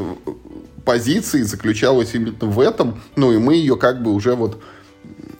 позиций 0.85 1.41
заключалась 1.41 2.13
именно 2.13 2.35
в 2.39 2.59
этом. 2.59 3.01
Ну, 3.15 3.33
и 3.33 3.37
мы 3.37 3.55
ее 3.55 3.75
как 3.75 4.01
бы 4.01 4.13
уже 4.13 4.35
вот 4.35 4.61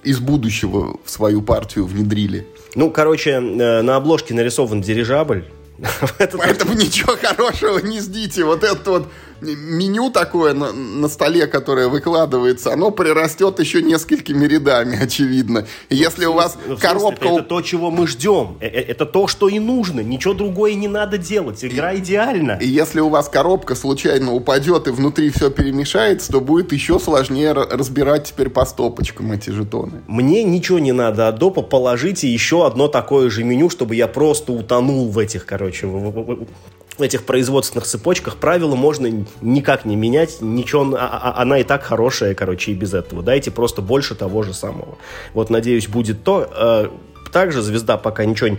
из 0.03 0.19
будущего 0.19 0.97
в 1.05 1.09
свою 1.09 1.41
партию 1.41 1.85
внедрили. 1.85 2.45
Ну, 2.75 2.91
короче, 2.91 3.31
э, 3.31 3.81
на 3.81 3.95
обложке 3.95 4.33
нарисован 4.33 4.81
дирижабль 4.81 5.45
Поэтому 6.37 6.73
ничего 6.73 7.15
хорошего 7.15 7.79
не 7.79 7.99
ждите. 7.99 8.43
Вот 8.43 8.63
это 8.63 8.89
вот 8.89 9.07
меню 9.41 10.09
такое 10.11 10.53
на, 10.53 10.71
на 10.71 11.07
столе, 11.07 11.47
которое 11.47 11.87
выкладывается, 11.87 12.73
оно 12.73 12.91
прирастет 12.91 13.59
еще 13.59 13.81
несколькими 13.81 14.45
рядами, 14.45 14.97
очевидно. 15.03 15.65
И 15.89 15.95
если 15.95 16.25
у 16.25 16.33
вас 16.33 16.57
Ну, 16.67 16.77
коробка... 16.77 17.21
смысле, 17.21 17.37
Это 17.39 17.43
то, 17.49 17.61
чего 17.61 17.91
мы 17.91 18.07
ждем. 18.07 18.57
Э, 18.59 18.67
э, 18.67 18.81
Это 18.81 19.05
то, 19.05 19.27
что 19.27 19.47
и 19.49 19.59
нужно. 19.59 20.01
Ничего 20.01 20.33
другое 20.33 20.73
не 20.75 20.87
надо 20.87 21.17
делать. 21.17 21.63
Игра 21.63 21.95
идеальна. 21.97 22.57
И 22.61 22.67
если 22.67 22.99
у 22.99 23.09
вас 23.09 23.29
коробка 23.29 23.75
случайно 23.75 24.33
упадет 24.33 24.87
и 24.87 24.91
внутри 24.91 25.29
все 25.29 25.49
перемешается, 25.49 26.31
то 26.31 26.41
будет 26.41 26.71
еще 26.73 26.99
сложнее 26.99 27.51
ра- 27.53 27.69
разбирать 27.69 28.25
теперь 28.25 28.49
по 28.49 28.65
стопочкам 28.65 29.31
эти 29.31 29.49
жетоны. 29.49 30.01
Мне 30.07 30.43
ничего 30.43 30.79
не 30.79 30.91
надо 30.91 31.27
от 31.27 31.39
допа. 31.39 31.61
Положите 31.61 32.27
еще 32.27 32.65
одно 32.65 32.87
такое 32.87 33.29
же 33.29 33.43
меню, 33.43 33.69
чтобы 33.69 33.95
я 33.95 34.07
просто 34.07 34.51
утонул 34.51 35.09
в 35.09 35.17
этих, 35.19 35.45
короче, 35.45 35.87
в- 35.87 36.11
в- 36.11 36.45
в 36.45 36.76
этих 37.01 37.25
производственных 37.25 37.85
цепочках. 37.85 38.37
Правила 38.37 38.75
можно 38.75 39.25
никак 39.41 39.85
не 39.85 39.95
менять. 39.95 40.37
Ничего, 40.41 40.95
а- 40.97 41.33
а- 41.35 41.41
она 41.41 41.59
и 41.59 41.63
так 41.63 41.83
хорошая, 41.83 42.33
короче, 42.33 42.71
и 42.71 42.75
без 42.75 42.93
этого. 42.93 43.23
Дайте 43.23 43.51
просто 43.51 43.81
больше 43.81 44.15
того 44.15 44.43
же 44.43 44.53
самого. 44.53 44.97
Вот, 45.33 45.49
надеюсь, 45.49 45.87
будет 45.87 46.23
то. 46.23 46.49
Э, 46.55 46.87
Также 47.31 47.61
звезда 47.61 47.97
пока 47.97 48.23
ничего 48.23 48.57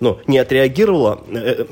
ну, 0.00 0.18
не 0.26 0.38
отреагировала. 0.38 1.20
Э, 1.30 1.66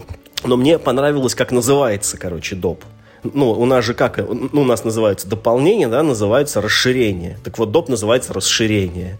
Но 0.44 0.56
мне 0.56 0.78
понравилось, 0.78 1.34
как 1.34 1.50
называется, 1.50 2.18
короче, 2.18 2.56
доп. 2.56 2.84
Ну, 3.24 3.50
у 3.50 3.64
нас 3.64 3.84
же 3.84 3.94
как, 3.94 4.18
ну, 4.18 4.60
у 4.60 4.64
нас 4.64 4.84
называется 4.84 5.26
дополнение, 5.28 5.88
да, 5.88 6.02
называется 6.02 6.60
расширение. 6.60 7.38
Так 7.42 7.58
вот, 7.58 7.72
доп 7.72 7.88
называется 7.88 8.32
расширение. 8.32 9.18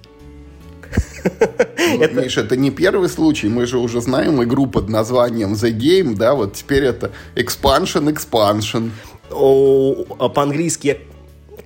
Ну, 1.98 2.20
Миша, 2.20 2.40
это 2.40 2.56
не 2.56 2.70
первый 2.70 3.08
случай. 3.08 3.48
Мы 3.48 3.66
же 3.66 3.78
уже 3.78 4.00
знаем 4.00 4.42
игру 4.42 4.66
под 4.66 4.88
названием 4.88 5.52
The 5.52 5.70
Game, 5.70 6.16
да, 6.16 6.34
вот 6.34 6.54
теперь 6.54 6.84
это 6.84 7.12
Expansion 7.36 8.12
Expansion. 8.12 8.90
О, 9.30 10.04
а 10.18 10.28
по-английски 10.28 10.98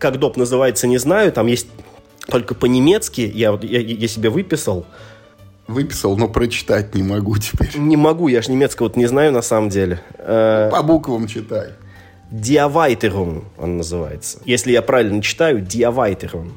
как 0.00 0.18
доп 0.18 0.37
называется, 0.37 0.87
не 0.87 0.98
знаю. 0.98 1.30
Там 1.30 1.46
есть 1.46 1.68
только 2.26 2.54
по-немецки. 2.54 3.20
Я, 3.20 3.56
я, 3.62 3.80
я 3.80 4.09
себе 4.09 4.30
выписал. 4.30 4.87
Выписал, 5.68 6.16
но 6.16 6.26
прочитать 6.26 6.94
не 6.96 7.02
могу 7.04 7.37
теперь. 7.38 7.76
Не 7.76 7.96
могу, 7.96 8.26
я 8.26 8.42
же 8.42 8.50
немецкого 8.50 8.88
вот 8.88 8.96
не 8.96 9.06
знаю 9.06 9.30
на 9.30 9.42
самом 9.42 9.68
деле. 9.68 10.00
Э, 10.18 10.68
По 10.72 10.83
буквам 10.83 11.28
читай. 11.28 11.68
Диавайтерун 12.33 13.44
он 13.56 13.76
называется. 13.76 14.40
Если 14.44 14.72
я 14.72 14.83
правильно 14.83 15.22
читаю, 15.22 15.61
диавайтерун. 15.61 16.52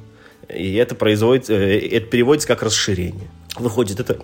И 0.55 0.73
это 0.75 0.95
производится, 0.95 1.53
э, 1.53 1.79
это 1.79 2.07
переводится 2.07 2.47
как 2.47 2.63
расширение. 2.63 3.29
Выходит, 3.57 3.99
это 3.99 4.19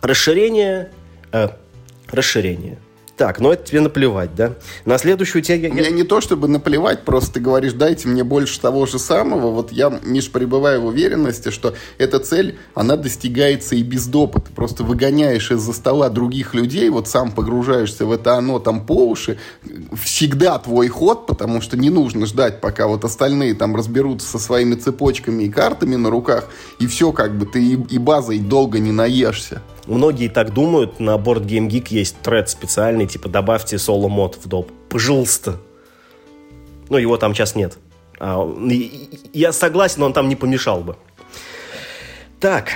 расширение, 0.00 0.90
э, 1.32 1.48
расширение. 2.10 2.78
Так, 3.18 3.40
ну 3.40 3.50
это 3.50 3.64
тебе 3.64 3.80
наплевать, 3.80 4.36
да? 4.36 4.54
На 4.84 4.96
следующую 4.96 5.42
тему... 5.42 5.76
я- 5.76 5.90
не 5.90 6.04
то, 6.04 6.20
чтобы 6.20 6.46
наплевать, 6.46 7.04
просто 7.04 7.34
ты 7.34 7.40
говоришь, 7.40 7.72
дайте 7.72 8.06
мне 8.06 8.22
больше 8.22 8.60
того 8.60 8.86
же 8.86 9.00
самого. 9.00 9.50
Вот 9.50 9.72
я, 9.72 9.90
Миш, 10.04 10.30
пребываю 10.30 10.82
в 10.82 10.86
уверенности, 10.86 11.50
что 11.50 11.74
эта 11.98 12.20
цель, 12.20 12.58
она 12.74 12.94
достигается 12.94 13.74
и 13.74 13.82
без 13.82 14.06
допа. 14.06 14.40
Ты 14.40 14.52
просто 14.52 14.84
выгоняешь 14.84 15.50
из-за 15.50 15.72
стола 15.72 16.10
других 16.10 16.54
людей, 16.54 16.88
вот 16.90 17.08
сам 17.08 17.32
погружаешься 17.32 18.06
в 18.06 18.12
это 18.12 18.36
оно 18.36 18.60
там 18.60 18.86
по 18.86 19.08
уши. 19.08 19.36
Всегда 20.00 20.56
твой 20.60 20.86
ход, 20.86 21.26
потому 21.26 21.60
что 21.60 21.76
не 21.76 21.90
нужно 21.90 22.24
ждать, 22.24 22.60
пока 22.60 22.86
вот 22.86 23.04
остальные 23.04 23.54
там 23.54 23.74
разберутся 23.74 24.28
со 24.28 24.38
своими 24.38 24.76
цепочками 24.76 25.42
и 25.42 25.48
картами 25.48 25.96
на 25.96 26.08
руках, 26.08 26.44
и 26.78 26.86
все, 26.86 27.10
как 27.10 27.36
бы 27.36 27.46
ты 27.46 27.60
и, 27.60 27.72
и 27.90 27.98
базой 27.98 28.38
долго 28.38 28.78
не 28.78 28.92
наешься. 28.92 29.60
Многие 29.88 30.28
так 30.28 30.52
думают, 30.52 31.00
на 31.00 31.16
борт 31.16 31.44
Game 31.44 31.66
Geek 31.66 31.86
есть 31.88 32.20
тред 32.20 32.50
специальный, 32.50 33.06
типа 33.06 33.30
добавьте 33.30 33.78
соло-мод 33.78 34.36
в 34.36 34.46
доп. 34.46 34.70
Пожалуйста. 34.90 35.56
Ну, 36.90 36.98
его 36.98 37.16
там 37.16 37.34
сейчас 37.34 37.54
нет. 37.54 37.78
А, 38.20 38.46
я 39.32 39.52
согласен, 39.52 40.02
он 40.02 40.12
там 40.12 40.28
не 40.28 40.36
помешал 40.36 40.82
бы. 40.82 40.96
Так, 42.38 42.72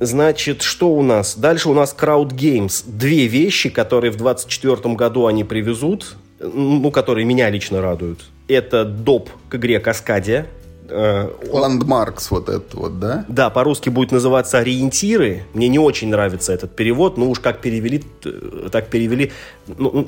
значит, 0.00 0.62
что 0.62 0.88
у 0.88 1.02
нас? 1.02 1.36
Дальше 1.36 1.68
у 1.68 1.74
нас 1.74 1.94
Crowd 1.98 2.30
Games. 2.30 2.84
Две 2.86 3.26
вещи, 3.26 3.68
которые 3.68 4.10
в 4.10 4.16
2024 4.16 4.94
году 4.94 5.26
они 5.26 5.44
привезут, 5.44 6.16
ну, 6.40 6.90
которые 6.90 7.26
меня 7.26 7.50
лично 7.50 7.82
радуют. 7.82 8.24
Это 8.48 8.86
доп 8.86 9.28
к 9.50 9.56
игре 9.56 9.78
Каскадия. 9.78 10.46
Э, 10.88 11.28
Landmarks 11.52 12.26
вот 12.30 12.48
это 12.48 12.76
вот, 12.76 12.98
да? 12.98 13.24
да, 13.28 13.50
по-русски 13.50 13.88
будет 13.88 14.12
называться 14.12 14.58
«Ориентиры». 14.58 15.44
Мне 15.54 15.68
не 15.68 15.78
очень 15.78 16.08
нравится 16.08 16.52
этот 16.52 16.74
перевод. 16.76 17.16
Ну 17.16 17.30
уж 17.30 17.40
как 17.40 17.60
перевели, 17.60 17.98
т- 17.98 18.68
так 18.70 18.88
перевели. 18.88 19.32
Ну, 19.66 20.06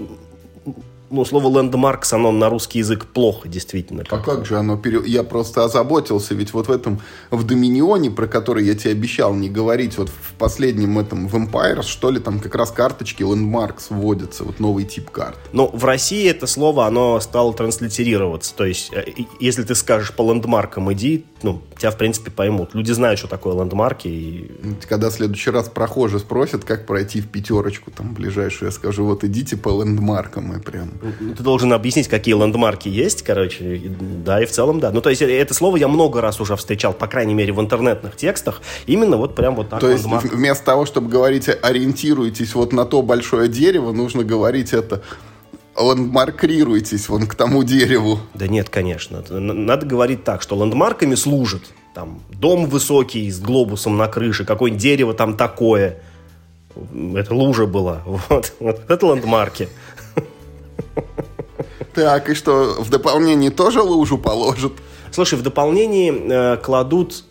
ну, 1.11 1.25
слово 1.25 1.59
«лендмаркс», 1.59 2.13
оно 2.13 2.33
на 2.33 2.49
русский 2.49 2.79
язык 2.81 3.07
плохо, 3.07 3.49
действительно. 3.49 4.05
А 4.09 4.19
как 4.19 4.47
же 4.47 4.57
оно 4.59 4.77
пере... 4.77 5.01
Я 5.07 5.23
просто 5.23 5.65
озаботился, 5.65 6.35
ведь 6.35 6.53
вот 6.53 6.69
в 6.69 6.71
этом, 6.71 7.01
в 7.31 7.45
Доминионе, 7.45 8.11
про 8.11 8.27
который 8.27 8.65
я 8.65 8.75
тебе 8.75 8.93
обещал 8.93 9.35
не 9.35 9.49
говорить, 9.49 9.99
вот 9.99 10.09
в 10.09 10.35
последнем 10.39 10.99
этом, 10.99 11.29
в 11.29 11.35
Empires, 11.35 11.85
что 11.85 12.11
ли, 12.11 12.21
там 12.21 12.41
как 12.41 12.55
раз 12.55 12.71
карточки 12.71 13.23
Landmarks 13.23 13.87
вводятся, 13.91 14.45
вот 14.45 14.61
новый 14.61 14.85
тип 14.85 15.11
карт. 15.11 15.39
Но 15.53 15.69
в 15.69 15.85
России 15.85 16.29
это 16.29 16.47
слово, 16.47 16.87
оно 16.87 17.21
стало 17.21 17.55
транслитерироваться. 17.55 18.55
То 18.55 18.65
есть, 18.65 18.93
э, 18.93 19.05
если 19.41 19.63
ты 19.63 19.75
скажешь 19.75 20.15
по 20.15 20.31
лендмаркам 20.31 20.93
иди, 20.93 21.25
ну, 21.43 21.63
тебя, 21.79 21.91
в 21.91 21.97
принципе, 21.97 22.31
поймут. 22.31 22.75
Люди 22.75 22.93
знают, 22.93 23.19
что 23.19 23.29
такое 23.29 23.55
лендмарки, 23.55 24.09
и 24.09 24.51
Когда 24.89 25.11
в 25.11 25.13
следующий 25.13 25.51
раз 25.51 25.69
прохожий 25.69 26.21
спросит, 26.21 26.65
как 26.65 26.87
пройти 26.87 27.21
в 27.21 27.29
пятерочку 27.29 27.91
там 27.91 28.15
ближайшую, 28.15 28.69
я 28.69 28.73
скажу, 28.73 29.05
вот 29.05 29.25
идите 29.25 29.57
по 29.57 29.83
лендмаркам 29.83 30.57
и 30.57 30.61
прям... 30.61 30.91
Ты 31.37 31.43
должен 31.43 31.73
объяснить, 31.73 32.09
какие 32.09 32.35
лендмарки 32.35 32.89
есть, 32.89 33.23
короче. 33.23 33.81
Да, 34.25 34.43
и 34.43 34.47
в 34.47 34.51
целом, 34.51 34.81
да. 34.81 34.91
Ну, 34.91 35.01
то 35.01 35.11
есть, 35.11 35.23
э, 35.23 35.27
это 35.41 35.55
слово 35.55 35.77
я 35.77 35.89
много 35.89 36.21
раз 36.21 36.41
уже 36.41 36.57
встречал, 36.57 36.93
по 36.93 37.07
крайней 37.07 37.35
мере, 37.35 37.53
в 37.53 37.61
интернетных 37.61 38.17
текстах. 38.17 38.61
Именно 38.87 39.17
вот 39.17 39.35
прям 39.35 39.55
вот 39.57 39.69
так. 39.69 39.81
То 39.81 39.91
есть 39.91 40.05
лендмарк. 40.05 40.25
в- 40.33 40.35
вместо 40.37 40.65
того, 40.65 40.87
чтобы 40.87 41.09
говорить 41.09 41.49
ориентируйтесь 41.63 42.55
вот 42.55 42.73
на 42.73 42.85
то 42.85 43.03
большое 43.03 43.49
дерево, 43.49 43.93
нужно 43.93 44.25
говорить 44.25 44.73
это 44.73 45.03
ландмаркируйтесь 45.77 47.09
вон 47.09 47.27
к 47.27 47.35
тому 47.35 47.63
дереву. 47.65 48.19
Да 48.35 48.47
нет, 48.49 48.69
конечно. 48.69 49.23
Надо 49.31 49.87
говорить 49.87 50.25
так, 50.25 50.43
что 50.43 50.57
лендмарками 50.63 51.15
служат 51.15 51.63
там 51.95 52.21
дом 52.31 52.67
высокий 52.67 53.31
с 53.31 53.41
глобусом 53.41 53.97
на 53.97 54.09
крыше, 54.09 54.45
какое-нибудь 54.45 54.83
дерево 54.83 55.15
там 55.15 55.37
такое. 55.37 55.99
Это 57.15 57.35
лужа 57.35 57.67
была. 57.67 58.03
Вот, 58.29 58.53
вот 58.61 58.81
это 58.89 59.07
лендмарки. 59.07 59.69
Так, 61.95 62.29
и 62.29 62.35
что, 62.35 62.77
в 62.79 62.91
дополнение 62.91 63.51
тоже 63.51 63.81
лужу 63.81 64.19
положат? 64.19 64.73
Слушай, 65.11 65.39
в 65.39 65.43
дополнении 65.43 66.13
э, 66.13 66.57
кладут, 66.59 67.25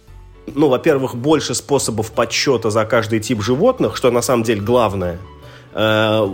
ну, 0.54 0.68
во-первых, 0.68 1.16
больше 1.16 1.56
способов 1.56 2.12
подсчета 2.12 2.70
за 2.70 2.86
каждый 2.86 3.20
тип 3.20 3.42
животных, 3.42 3.96
что 3.96 4.12
на 4.12 4.22
самом 4.22 4.44
деле 4.44 4.62
главное. 4.62 5.20
Э, 5.74 6.26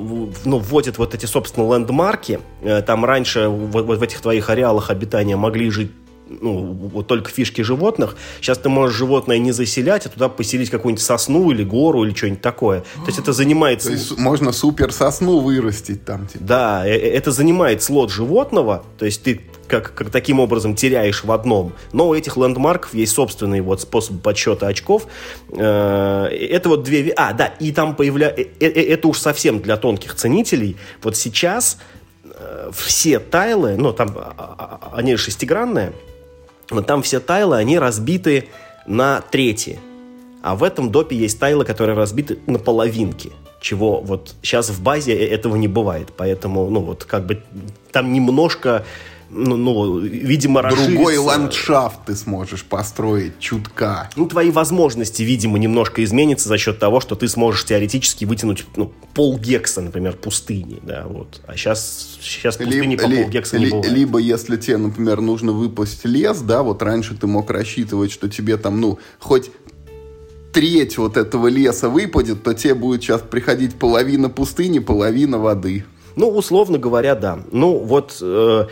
ну, 0.46 0.58
вводят 0.60 0.98
вот 0.98 1.13
эти, 1.13 1.26
собственно, 1.26 1.72
лендмарки. 1.74 2.39
Э, 2.62 2.82
там 2.82 3.06
раньше 3.06 3.50
в, 3.50 3.72
в- 3.72 3.98
в 3.98 4.02
этих 4.04 4.22
твоих 4.22 4.50
ареалах 4.50 4.89
обитания 4.89 5.36
могли 5.36 5.69
жить 5.69 5.91
ну, 6.28 6.74
вот 6.94 7.08
только 7.08 7.30
фишки 7.30 7.62
животных. 7.62 8.16
Сейчас 8.40 8.58
ты 8.58 8.70
можешь 8.70 8.98
животное 8.98 9.38
не 9.38 9.52
заселять, 9.52 10.06
а 10.06 10.10
туда 10.10 10.30
поселить 10.30 10.70
какую-нибудь 10.70 11.04
сосну 11.04 11.52
или 11.52 11.64
гору 11.64 12.04
или 12.04 12.14
что-нибудь 12.14 12.42
такое. 12.42 12.82
То 12.82 13.08
есть 13.08 13.20
это 13.20 13.34
занимает... 13.34 13.84
То 13.84 13.92
есть 13.92 14.18
можно 14.18 14.52
супер 14.52 14.92
сосну 14.92 15.40
вырастить 15.40 16.06
там, 16.06 16.28
типа. 16.28 16.44
Да, 16.44 16.88
э- 16.88 16.92
э- 16.92 17.14
это 17.14 17.32
занимает 17.32 17.84
слот 17.84 18.12
животного, 18.12 18.84
то 18.98 19.06
есть 19.06 19.24
ты 19.24 19.42
как, 19.68 19.94
как 19.94 20.10
таким 20.10 20.40
образом 20.40 20.76
теряешь 20.76 21.24
в 21.24 21.32
одном. 21.32 21.74
Но 21.94 22.10
у 22.10 22.16
этих 22.16 22.38
лендмарков 22.38 22.94
есть 22.94 23.14
собственный 23.14 23.62
вот 23.62 23.82
способ 23.82 24.22
подсчета 24.22 24.68
очков. 24.68 25.08
Э, 25.52 26.26
Это 26.26 26.70
вот 26.70 26.84
две... 26.84 27.12
А, 27.16 27.34
да, 27.34 27.48
и 27.48 27.72
там 27.72 27.96
появляется... 27.96 28.44
Это 28.60 29.08
уж 29.08 29.20
совсем 29.20 29.60
для 29.62 29.78
тонких 29.78 30.16
ценителей. 30.16 30.78
Вот 31.02 31.16
сейчас 31.16 31.78
все 32.74 33.20
тайлы, 33.20 33.78
ну, 33.78 33.94
там 33.94 34.16
а, 34.18 34.34
а, 34.38 34.80
а, 34.92 34.98
они 34.98 35.16
шестигранные, 35.16 35.94
но 36.69 36.82
там 36.82 37.02
все 37.02 37.19
тайлы, 37.19 37.58
они 37.58 37.80
разбиты 37.80 38.49
на 38.86 39.21
трети. 39.21 39.80
А 40.41 40.56
в 40.56 40.63
этом 40.63 40.91
допе 40.91 41.15
есть 41.15 41.39
тайлы, 41.39 41.65
которые 41.65 41.95
разбиты 41.95 42.39
на 42.47 42.60
половинки. 42.60 43.32
Чего 43.62 44.02
вот 44.02 44.36
сейчас 44.41 44.69
в 44.69 44.84
базе 44.84 45.13
э- 45.13 45.28
этого 45.30 45.56
не 45.56 45.69
бывает. 45.69 46.10
Поэтому, 46.17 46.69
ну, 46.69 46.82
вот 46.82 47.06
как 47.06 47.26
бы 47.26 47.41
там 47.91 48.12
немножко, 48.12 48.86
ну, 49.34 49.58
ну 49.58 50.00
видимо, 50.00 50.62
Другой 50.62 51.15
расширится- 51.15 51.22
ландшафт 51.22 52.00
ты 52.06 52.15
сможешь 52.15 52.63
построить 52.63 53.39
чутка. 53.39 54.10
Ну, 54.15 54.28
твои 54.28 54.52
возможности, 54.52 55.24
видимо, 55.24 55.58
немножко 55.60 56.04
изменятся 56.04 56.50
за 56.50 56.58
счет 56.58 56.80
того, 56.80 57.00
что 57.00 57.15
ты 57.15 57.28
сможешь 57.28 57.65
теоретически 57.65 58.26
вытянуть 58.26 58.65
ну, 58.76 58.91
пол 59.13 59.38
гекса, 59.38 59.82
например, 59.82 60.13
пустыни, 60.13 60.80
да, 60.84 61.06
вот. 61.08 61.41
А 61.48 61.56
сейчас, 61.58 62.17
сейчас 62.22 62.58
пустыни 62.58 62.91
Либо, 62.91 63.04
по 63.04 63.08
ли- 63.08 63.22
пол 63.24 63.30
гекса 63.32 63.60
не 63.60 63.65
ли- 63.65 63.72
бывает. 63.72 63.91
либо 63.91 64.19
если 64.19 64.58
тебе, 64.58 64.78
например, 64.78 65.22
нужно 65.22 65.52
выпасть 65.52 66.06
лес, 66.06 66.39
да, 66.41 66.63
вот 66.63 66.82
раньше 66.82 67.15
ты 67.15 67.28
мог 67.28 67.50
рассчитывать, 67.50 68.12
что 68.12 68.30
тебе 68.30 68.58
там, 68.58 68.80
ну, 68.80 69.00
хоть 69.19 69.50
треть 70.52 70.98
вот 70.98 71.17
этого 71.17 71.48
леса 71.48 71.89
выпадет, 71.89 72.43
то 72.43 72.54
тебе 72.54 72.76
будет 72.76 73.02
сейчас 73.02 73.22
приходить 73.22 73.76
половина 73.76 74.30
пустыни, 74.30 74.80
половина 74.80 75.39
воды. 75.39 75.86
Ну, 76.15 76.30
условно 76.30 76.78
говоря, 76.78 77.15
да. 77.15 77.39
Ну, 77.52 77.80
вот 77.80 78.17
э, 78.22 78.67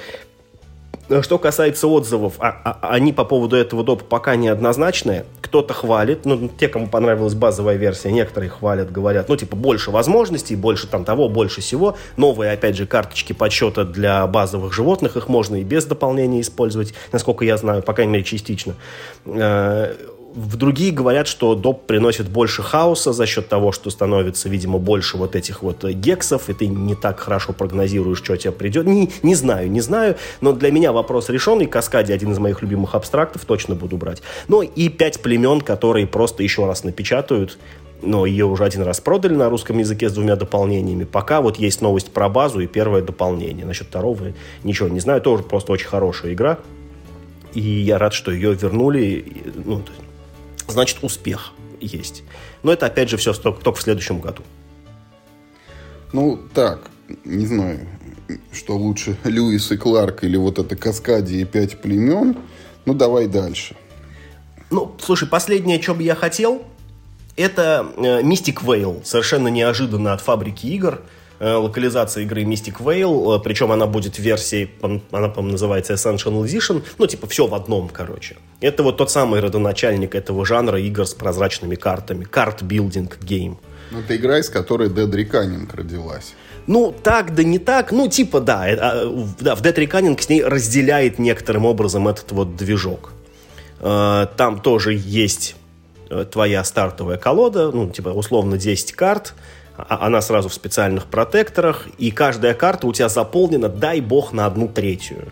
что 1.21 1.37
касается 1.37 1.87
отзывов, 1.87 2.35
а, 2.39 2.55
а, 2.63 2.89
они 2.93 3.11
по 3.11 3.25
поводу 3.25 3.55
этого 3.55 3.83
допа 3.83 4.05
пока 4.05 4.35
неоднозначные. 4.35 5.25
Кто-то 5.41 5.73
хвалит, 5.73 6.25
ну, 6.25 6.49
те, 6.49 6.67
кому 6.69 6.87
понравилась 6.87 7.33
базовая 7.33 7.75
версия, 7.75 8.11
некоторые 8.11 8.49
хвалят, 8.49 8.91
говорят, 8.91 9.27
ну, 9.27 9.35
типа, 9.35 9.55
больше 9.55 9.91
возможностей, 9.91 10.55
больше 10.55 10.87
там 10.87 11.03
того, 11.03 11.27
больше 11.27 11.61
всего. 11.61 11.97
Новые, 12.17 12.51
опять 12.53 12.77
же, 12.77 12.85
карточки 12.85 13.33
подсчета 13.33 13.83
для 13.83 14.25
базовых 14.27 14.73
животных, 14.73 15.17
их 15.17 15.27
можно 15.27 15.57
и 15.57 15.63
без 15.63 15.85
дополнения 15.85 16.41
использовать, 16.41 16.93
насколько 17.11 17.43
я 17.43 17.57
знаю, 17.57 17.83
по 17.83 17.93
крайней 17.93 18.13
мере, 18.13 18.23
частично 18.23 18.75
э, 19.25 19.95
в 20.33 20.57
другие 20.57 20.91
говорят, 20.91 21.27
что 21.27 21.55
доп 21.55 21.85
приносит 21.85 22.29
больше 22.29 22.63
хаоса 22.63 23.13
за 23.13 23.25
счет 23.25 23.47
того, 23.47 23.71
что 23.71 23.89
становится, 23.89 24.49
видимо, 24.49 24.77
больше 24.77 25.17
вот 25.17 25.35
этих 25.35 25.61
вот 25.61 25.83
э, 25.83 25.93
гексов, 25.93 26.49
и 26.49 26.53
ты 26.53 26.67
не 26.67 26.95
так 26.95 27.19
хорошо 27.19 27.53
прогнозируешь, 27.53 28.17
что 28.17 28.35
тебе 28.37 28.51
придет. 28.51 28.85
Не, 28.85 29.09
не 29.23 29.35
знаю, 29.35 29.69
не 29.69 29.81
знаю, 29.81 30.17
но 30.41 30.53
для 30.53 30.71
меня 30.71 30.91
вопрос 30.91 31.29
решенный. 31.29 31.65
Каскади 31.65 32.11
один 32.11 32.31
из 32.31 32.39
моих 32.39 32.61
любимых 32.61 32.95
абстрактов, 32.95 33.45
точно 33.45 33.75
буду 33.75 33.97
брать. 33.97 34.21
Ну 34.47 34.61
и 34.61 34.89
пять 34.89 35.21
племен, 35.21 35.61
которые 35.61 36.07
просто 36.07 36.43
еще 36.43 36.65
раз 36.65 36.83
напечатают, 36.83 37.57
но 38.01 38.25
ее 38.25 38.45
уже 38.45 38.65
один 38.65 38.81
раз 38.83 38.99
продали 38.99 39.35
на 39.35 39.49
русском 39.49 39.77
языке 39.77 40.09
с 40.09 40.13
двумя 40.13 40.35
дополнениями. 40.35 41.03
Пока 41.03 41.41
вот 41.41 41.57
есть 41.57 41.81
новость 41.81 42.11
про 42.11 42.29
базу 42.29 42.59
и 42.59 42.67
первое 42.67 43.01
дополнение. 43.01 43.65
Насчет 43.65 43.87
второго 43.87 44.33
ничего 44.63 44.89
не 44.89 44.99
знаю, 44.99 45.21
тоже 45.21 45.43
просто 45.43 45.71
очень 45.71 45.87
хорошая 45.87 46.33
игра. 46.33 46.59
И 47.53 47.61
я 47.61 47.97
рад, 47.97 48.13
что 48.13 48.31
ее 48.31 48.53
вернули. 48.53 49.25
Ну, 49.65 49.81
значит 50.67 50.99
успех 51.01 51.51
есть. 51.79 52.23
Но 52.63 52.71
это 52.71 52.85
опять 52.85 53.09
же 53.09 53.17
все 53.17 53.33
только 53.33 53.73
в 53.73 53.81
следующем 53.81 54.19
году. 54.19 54.43
Ну, 56.13 56.39
так, 56.53 56.89
не 57.25 57.45
знаю, 57.45 57.87
что 58.51 58.75
лучше, 58.77 59.17
Льюис 59.23 59.71
и 59.71 59.77
Кларк 59.77 60.23
или 60.23 60.37
вот 60.37 60.59
это 60.59 60.75
Каскади 60.75 61.35
и 61.35 61.45
пять 61.45 61.81
племен. 61.81 62.37
Ну, 62.85 62.93
давай 62.93 63.27
дальше. 63.27 63.75
Ну, 64.69 64.95
слушай, 64.99 65.27
последнее, 65.27 65.81
что 65.81 65.93
бы 65.93 66.03
я 66.03 66.15
хотел, 66.15 66.63
это 67.35 67.85
э, 67.97 68.21
Mystic 68.21 68.63
Veil. 68.63 69.03
Совершенно 69.03 69.47
неожиданно 69.49 70.13
от 70.13 70.21
фабрики 70.21 70.67
игр. 70.67 71.01
Э, 71.41 71.55
локализация 71.55 72.21
игры 72.21 72.43
Mystic 72.43 72.83
Vale, 72.83 73.35
э, 73.35 73.39
причем 73.43 73.71
она 73.71 73.87
будет 73.87 74.17
в 74.17 74.19
версии, 74.19 74.69
она, 74.79 75.27
по-моему, 75.27 75.53
называется 75.53 75.93
Essential 75.93 76.43
Edition, 76.43 76.83
ну, 76.99 77.07
типа, 77.07 77.25
все 77.25 77.47
в 77.47 77.55
одном, 77.55 77.89
короче. 77.89 78.35
Это 78.59 78.83
вот 78.83 78.97
тот 78.97 79.09
самый 79.09 79.39
родоначальник 79.39 80.13
этого 80.13 80.45
жанра 80.45 80.79
игр 80.79 81.03
с 81.03 81.15
прозрачными 81.15 81.73
картами, 81.73 82.25
card-building 82.25 83.17
game. 83.23 83.57
Ну, 83.89 84.01
это 84.01 84.15
игра, 84.17 84.37
из 84.37 84.51
которой 84.51 84.89
Dead 84.89 85.09
Reckoning 85.09 85.75
родилась. 85.75 86.35
Ну, 86.67 86.93
так 87.03 87.33
да 87.33 87.41
не 87.41 87.57
так, 87.57 87.91
ну, 87.91 88.07
типа, 88.07 88.39
да, 88.39 88.69
э, 88.69 88.77
а, 88.79 89.25
да 89.39 89.55
в 89.55 89.63
Dead 89.63 89.75
Reckoning 89.75 90.21
с 90.21 90.29
ней 90.29 90.43
разделяет 90.43 91.17
некоторым 91.17 91.65
образом 91.65 92.07
этот 92.07 92.31
вот 92.33 92.55
движок. 92.55 93.13
Там 93.79 94.61
тоже 94.61 94.93
есть 94.93 95.55
твоя 96.31 96.63
стартовая 96.63 97.17
колода, 97.17 97.71
ну, 97.71 97.89
типа, 97.89 98.09
условно, 98.09 98.59
10 98.59 98.91
карт, 98.91 99.33
она 99.89 100.21
сразу 100.21 100.49
в 100.49 100.53
специальных 100.53 101.05
протекторах, 101.05 101.87
и 101.97 102.11
каждая 102.11 102.53
карта 102.53 102.87
у 102.87 102.93
тебя 102.93 103.09
заполнена, 103.09 103.69
дай 103.69 104.01
бог, 104.01 104.33
на 104.33 104.45
одну 104.45 104.67
третью. 104.67 105.27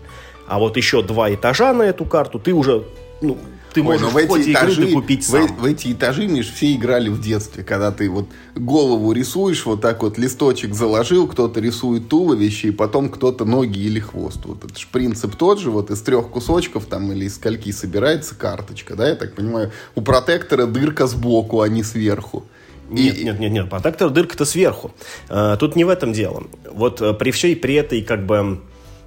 А 0.48 0.60
вот 0.60 0.78
еще 0.78 1.04
два 1.04 1.34
этажа 1.34 1.74
на 1.74 1.84
эту 1.84 2.06
карту 2.06 2.40
ты 2.40 2.54
уже, 2.54 2.84
ну, 3.22 3.38
ты 3.74 3.84
можешь 3.84 4.02
Ой, 4.14 4.26
в, 4.26 4.30
в 4.30 4.34
эти 4.36 4.52
этажи, 4.52 4.82
игры 4.82 4.94
купить 4.94 5.24
сам. 5.24 5.48
В, 5.48 5.62
в 5.62 5.66
эти 5.66 5.94
этажи, 5.94 6.28
Миш, 6.28 6.52
все 6.52 6.74
играли 6.74 7.10
в 7.10 7.22
детстве, 7.22 7.64
когда 7.64 7.92
ты 7.92 8.10
вот 8.10 8.28
голову 8.56 9.12
рисуешь, 9.12 9.66
вот 9.66 9.82
так 9.82 10.02
вот 10.02 10.18
листочек 10.18 10.74
заложил, 10.74 11.28
кто-то 11.28 11.60
рисует 11.60 12.10
туловище, 12.10 12.70
и 12.70 12.72
потом 12.72 13.10
кто-то 13.10 13.46
ноги 13.46 13.80
или 13.80 14.00
хвост. 14.00 14.40
Вот 14.46 14.66
это 14.66 14.78
же 14.78 14.88
принцип 14.92 15.36
тот 15.36 15.60
же, 15.60 15.70
вот 15.70 15.92
из 15.92 16.02
трех 16.02 16.30
кусочков 16.30 16.86
там 16.86 17.12
или 17.12 17.26
из 17.26 17.36
скольки 17.36 17.72
собирается 17.72 18.34
карточка, 18.34 18.96
да, 18.96 19.10
я 19.10 19.16
так 19.16 19.36
понимаю. 19.36 19.72
У 19.96 20.02
протектора 20.02 20.66
дырка 20.66 21.06
сбоку, 21.06 21.62
а 21.62 21.70
не 21.70 21.84
сверху. 21.84 22.46
Нет, 22.90 23.18
и... 23.18 23.24
нет, 23.24 23.40
нет, 23.40 23.52
нет, 23.52 23.70
протектор 23.70 24.10
дырка-то 24.10 24.46
сверху. 24.46 24.92
А, 25.30 25.58
тут 25.58 25.76
не 25.76 25.84
в 25.84 25.90
этом 25.90 26.14
дело. 26.14 26.44
Вот 26.72 27.02
э, 27.02 27.14
при 27.14 27.32
всей 27.32 27.56
при 27.56 27.76
этой 27.76 28.02
как 28.02 28.26
бы 28.26 28.62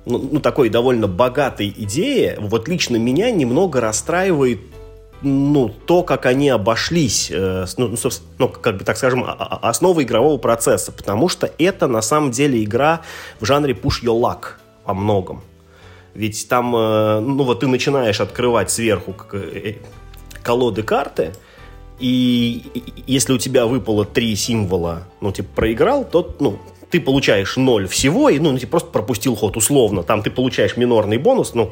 ну, 0.05 0.29
ну, 0.33 0.41
такой 0.41 0.69
довольно 0.69 1.07
богатой 1.07 1.73
идее, 1.77 2.37
вот 2.41 2.69
лично 2.69 2.97
меня 2.97 3.31
немного 3.31 3.81
расстраивает 3.81 4.61
ну, 5.23 5.69
то, 5.69 6.03
как 6.03 6.27
они 6.27 6.49
обошлись, 6.49 7.31
э, 7.31 7.67
ну, 7.77 7.89
ну, 7.89 8.11
ну, 8.39 8.49
как 8.49 8.79
бы, 8.79 8.85
так 8.85 8.97
скажем, 8.97 9.25
основой 9.29 10.05
игрового 10.05 10.37
процесса, 10.37 10.91
потому 10.91 11.29
что 11.29 11.51
это, 11.59 11.87
на 11.87 12.03
самом 12.03 12.33
деле, 12.33 12.63
игра 12.63 13.03
в 13.39 13.45
жанре 13.45 13.73
push 13.73 14.03
your 14.03 14.21
luck 14.21 14.55
во 14.85 14.95
многом. 14.95 15.43
Ведь 16.15 16.49
там, 16.49 16.75
э, 16.75 17.21
ну, 17.21 17.45
вот 17.45 17.61
ты 17.61 17.69
начинаешь 17.69 18.21
открывать 18.21 18.71
сверху 18.71 19.15
колоды 20.43 20.83
карты, 20.83 21.33
и 21.99 22.63
если 23.07 23.33
у 23.33 23.39
тебя 23.39 23.67
выпало 23.67 24.05
три 24.05 24.35
символа, 24.37 25.09
ну, 25.21 25.33
типа, 25.33 25.49
проиграл, 25.55 26.05
то, 26.05 26.35
ну, 26.41 26.59
ты 26.91 27.01
получаешь 27.01 27.57
ноль 27.57 27.89
всего, 27.89 28.29
и, 28.29 28.39
ну, 28.39 28.53
ну, 28.53 28.59
типа, 28.59 28.73
просто 28.73 28.91
пропустил 28.91 29.35
ход, 29.35 29.57
условно. 29.57 30.03
Там 30.03 30.23
ты 30.23 30.31
получаешь 30.31 30.77
минорный 30.77 31.17
бонус, 31.17 31.55
но 31.55 31.71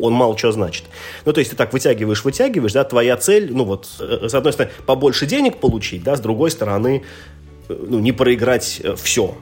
он 0.00 0.14
мало 0.14 0.38
что 0.38 0.52
значит. 0.52 0.84
Ну, 1.26 1.32
то 1.32 1.40
есть 1.40 1.50
ты 1.50 1.56
так 1.56 1.72
вытягиваешь, 1.72 2.24
вытягиваешь, 2.24 2.72
да, 2.72 2.84
твоя 2.84 3.16
цель, 3.16 3.52
ну, 3.52 3.64
вот, 3.64 3.86
с 3.98 4.34
одной 4.34 4.52
стороны, 4.54 4.72
побольше 4.86 5.26
денег 5.26 5.58
получить, 5.58 6.02
да, 6.02 6.16
с 6.16 6.20
другой 6.20 6.50
стороны, 6.50 7.02
ну, 7.68 7.98
не 7.98 8.12
проиграть 8.12 8.80
э, 8.82 8.94
все. 8.96 9.34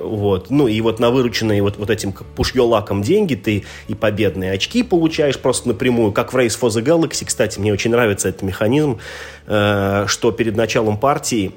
Вот. 0.00 0.50
Ну 0.50 0.66
и 0.68 0.80
вот 0.80 1.00
на 1.00 1.10
вырученные 1.10 1.62
вот, 1.62 1.76
вот 1.76 1.90
этим 1.90 2.12
пушьё-лаком 2.12 3.02
деньги 3.02 3.34
ты 3.34 3.64
и 3.88 3.94
победные 3.94 4.52
очки 4.52 4.82
получаешь 4.82 5.38
просто 5.38 5.68
напрямую, 5.68 6.12
как 6.12 6.32
в 6.32 6.36
Race 6.36 6.58
for 6.58 6.68
the 6.68 6.82
Galaxy. 6.82 7.24
Кстати, 7.24 7.58
мне 7.58 7.72
очень 7.72 7.90
нравится 7.90 8.28
этот 8.28 8.42
механизм, 8.42 8.98
э, 9.46 10.04
что 10.06 10.32
перед 10.32 10.56
началом 10.56 10.96
партии 10.96 11.52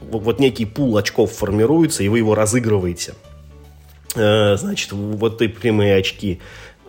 вот, 0.00 0.22
вот 0.22 0.40
некий 0.40 0.64
пул 0.64 0.96
очков 0.96 1.32
формируется, 1.32 2.02
и 2.02 2.08
вы 2.08 2.18
его 2.18 2.34
разыгрываете. 2.34 3.14
Э, 4.14 4.56
значит, 4.56 4.92
вот 4.92 5.38
ты 5.38 5.48
прямые 5.48 5.96
очки 5.96 6.40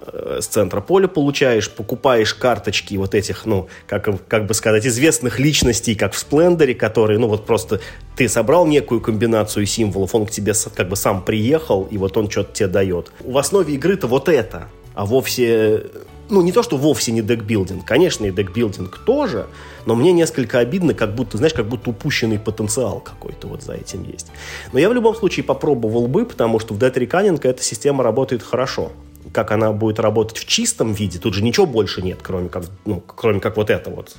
с 0.05 0.47
центра 0.47 0.81
поля 0.81 1.07
получаешь, 1.07 1.69
покупаешь 1.69 2.33
карточки 2.33 2.95
вот 2.95 3.15
этих, 3.15 3.45
ну, 3.45 3.67
как, 3.87 4.27
как 4.27 4.45
бы 4.45 4.53
сказать, 4.53 4.85
известных 4.85 5.39
личностей, 5.39 5.95
как 5.95 6.13
в 6.13 6.17
Сплендере, 6.17 6.75
которые, 6.75 7.19
ну, 7.19 7.27
вот 7.27 7.45
просто 7.45 7.79
ты 8.15 8.27
собрал 8.27 8.65
некую 8.65 9.01
комбинацию 9.01 9.65
символов, 9.65 10.13
он 10.15 10.25
к 10.25 10.31
тебе 10.31 10.53
как 10.75 10.89
бы 10.89 10.95
сам 10.95 11.23
приехал, 11.23 11.87
и 11.89 11.97
вот 11.97 12.17
он 12.17 12.29
что-то 12.29 12.53
тебе 12.53 12.67
дает. 12.67 13.11
В 13.19 13.37
основе 13.37 13.73
игры-то 13.75 14.07
вот 14.07 14.29
это, 14.29 14.67
а 14.93 15.05
вовсе 15.05 15.83
ну, 16.29 16.41
не 16.41 16.51
то, 16.51 16.63
что 16.63 16.77
вовсе 16.77 17.11
не 17.11 17.21
декбилдинг. 17.21 17.85
Конечно, 17.85 18.25
и 18.25 18.31
декбилдинг 18.31 18.97
тоже, 19.05 19.47
но 19.85 19.93
мне 19.93 20.11
несколько 20.11 20.59
обидно, 20.59 20.93
как 20.93 21.15
будто, 21.15 21.37
знаешь, 21.37 21.53
как 21.53 21.67
будто 21.67 21.89
упущенный 21.89 22.39
потенциал 22.39 23.01
какой-то 23.01 23.47
вот 23.47 23.61
за 23.61 23.73
этим 23.73 24.03
есть. 24.03 24.31
Но 24.71 24.79
я 24.79 24.89
в 24.89 24.93
любом 24.93 25.15
случае 25.15 25.43
попробовал 25.43 26.07
бы, 26.07 26.25
потому 26.25 26.59
что 26.59 26.73
в 26.73 26.77
Dead 26.77 26.93
Reckoning 26.93 27.39
эта 27.43 27.61
система 27.61 28.03
работает 28.03 28.41
хорошо 28.41 28.91
как 29.33 29.51
она 29.51 29.71
будет 29.73 29.99
работать 29.99 30.37
в 30.37 30.45
чистом 30.45 30.93
виде, 30.93 31.19
тут 31.19 31.33
же 31.33 31.43
ничего 31.43 31.65
больше 31.65 32.01
нет, 32.01 32.19
кроме 32.21 32.49
как, 32.49 32.65
ну, 32.85 33.01
кроме 33.05 33.39
как 33.39 33.57
вот 33.57 33.69
это 33.69 33.89
вот. 33.89 34.15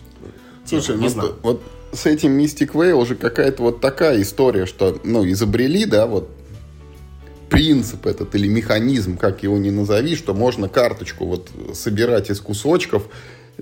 Слушай, 0.67 0.97
не 0.97 1.05
ну, 1.05 1.09
знаю. 1.09 1.35
вот 1.43 1.63
с 1.93 2.07
этим 2.07 2.39
Mystic 2.39 2.73
Veil 2.73 2.95
уже 2.95 3.15
какая-то 3.15 3.63
вот 3.63 3.81
такая 3.81 4.21
история, 4.21 4.67
что, 4.67 4.99
ну, 5.05 5.27
изобрели, 5.27 5.87
да, 5.87 6.07
вот 6.07 6.29
принцип 7.49 8.07
этот 8.07 8.35
или 8.35 8.49
механизм, 8.49 9.17
как 9.17 9.43
его 9.43 9.57
ни 9.59 9.71
назови, 9.71 10.17
что 10.17 10.35
можно 10.35 10.69
карточку 10.69 11.27
вот 11.27 11.51
собирать 11.73 12.31
из 12.31 12.41
кусочков, 12.41 13.05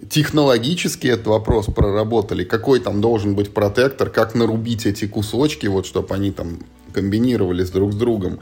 технологически 0.08 1.08
этот 1.08 1.26
вопрос 1.26 1.66
проработали, 1.66 2.44
какой 2.44 2.80
там 2.80 3.00
должен 3.00 3.34
быть 3.34 3.52
протектор, 3.52 4.08
как 4.08 4.34
нарубить 4.34 4.86
эти 4.86 5.06
кусочки, 5.06 5.66
вот 5.66 5.84
чтобы 5.84 6.14
они 6.14 6.30
там 6.30 6.60
комбинировались 6.92 7.70
друг 7.70 7.92
с 7.92 7.96
другом. 7.96 8.40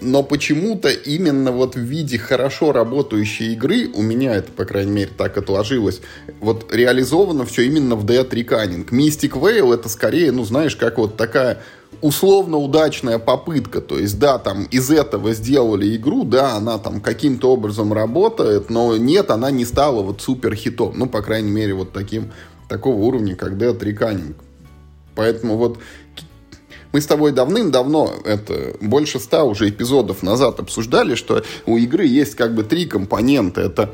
Но 0.00 0.22
почему-то 0.22 0.88
именно 0.88 1.52
вот 1.52 1.76
в 1.76 1.80
виде 1.80 2.18
хорошо 2.18 2.72
работающей 2.72 3.52
игры, 3.52 3.88
у 3.94 4.02
меня 4.02 4.34
это, 4.34 4.50
по 4.50 4.64
крайней 4.64 4.92
мере, 4.92 5.10
так 5.16 5.36
отложилось, 5.38 6.00
вот 6.40 6.72
реализовано 6.72 7.46
все 7.46 7.62
именно 7.62 7.94
в 7.94 8.04
Dead 8.04 8.28
Reckoning. 8.28 8.88
Mystic 8.90 9.38
Veil 9.40 9.72
это 9.72 9.88
скорее, 9.88 10.32
ну, 10.32 10.44
знаешь, 10.44 10.74
как 10.74 10.98
вот 10.98 11.16
такая 11.16 11.62
условно 12.00 12.56
удачная 12.56 13.18
попытка. 13.18 13.80
То 13.80 13.98
есть, 13.98 14.18
да, 14.18 14.38
там 14.38 14.64
из 14.64 14.90
этого 14.90 15.32
сделали 15.34 15.96
игру, 15.96 16.24
да, 16.24 16.56
она 16.56 16.78
там 16.78 17.00
каким-то 17.00 17.52
образом 17.52 17.92
работает, 17.92 18.70
но 18.70 18.96
нет, 18.96 19.30
она 19.30 19.50
не 19.50 19.64
стала 19.64 20.02
вот 20.02 20.20
супер 20.20 20.54
хитом. 20.54 20.94
Ну, 20.96 21.06
по 21.06 21.22
крайней 21.22 21.50
мере, 21.50 21.74
вот 21.74 21.92
таким, 21.92 22.32
такого 22.68 22.96
уровня, 22.96 23.36
как 23.36 23.52
Dead 23.52 23.78
Reckoning. 23.78 24.34
Поэтому 25.14 25.56
вот 25.56 25.78
мы 26.92 27.00
с 27.00 27.06
тобой 27.06 27.32
давным-давно, 27.32 28.12
это 28.24 28.76
больше 28.80 29.20
ста 29.20 29.44
уже 29.44 29.68
эпизодов 29.68 30.22
назад 30.22 30.60
обсуждали, 30.60 31.14
что 31.14 31.42
у 31.66 31.76
игры 31.76 32.06
есть 32.06 32.34
как 32.34 32.54
бы 32.54 32.62
три 32.62 32.86
компонента. 32.86 33.60
Это 33.60 33.90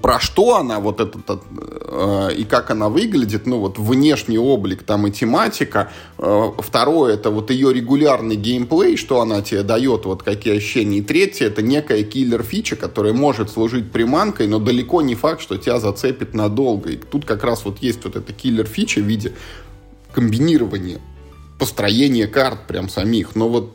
про 0.00 0.18
что 0.18 0.56
она, 0.56 0.80
вот 0.80 1.00
этот, 1.00 1.42
э, 1.60 2.30
и 2.36 2.44
как 2.44 2.70
она 2.70 2.88
выглядит, 2.88 3.46
ну, 3.46 3.58
вот 3.58 3.78
внешний 3.78 4.38
облик 4.38 4.82
там 4.82 5.06
и 5.06 5.10
тематика. 5.10 5.90
Э, 6.16 6.52
второе, 6.58 7.14
это 7.14 7.30
вот 7.30 7.50
ее 7.50 7.72
регулярный 7.74 8.36
геймплей, 8.36 8.96
что 8.96 9.20
она 9.20 9.42
тебе 9.42 9.62
дает, 9.62 10.06
вот 10.06 10.22
какие 10.22 10.56
ощущения. 10.56 10.98
И 10.98 11.02
третье, 11.02 11.46
это 11.46 11.60
некая 11.60 12.02
killer-фича, 12.02 12.76
которая 12.76 13.12
может 13.12 13.50
служить 13.50 13.90
приманкой, 13.92 14.46
но 14.46 14.58
далеко 14.58 15.02
не 15.02 15.14
факт, 15.14 15.42
что 15.42 15.58
тебя 15.58 15.78
зацепит 15.78 16.32
надолго. 16.32 16.90
И 16.90 16.96
тут 16.96 17.26
как 17.26 17.44
раз 17.44 17.64
вот 17.66 17.78
есть 17.82 18.04
вот 18.04 18.16
эта 18.16 18.32
killer-фича 18.32 19.00
в 19.00 19.04
виде 19.04 19.34
комбинирования 20.12 21.00
построение 21.58 22.26
карт 22.28 22.66
прям 22.66 22.88
самих. 22.88 23.34
Но 23.34 23.48
вот 23.48 23.74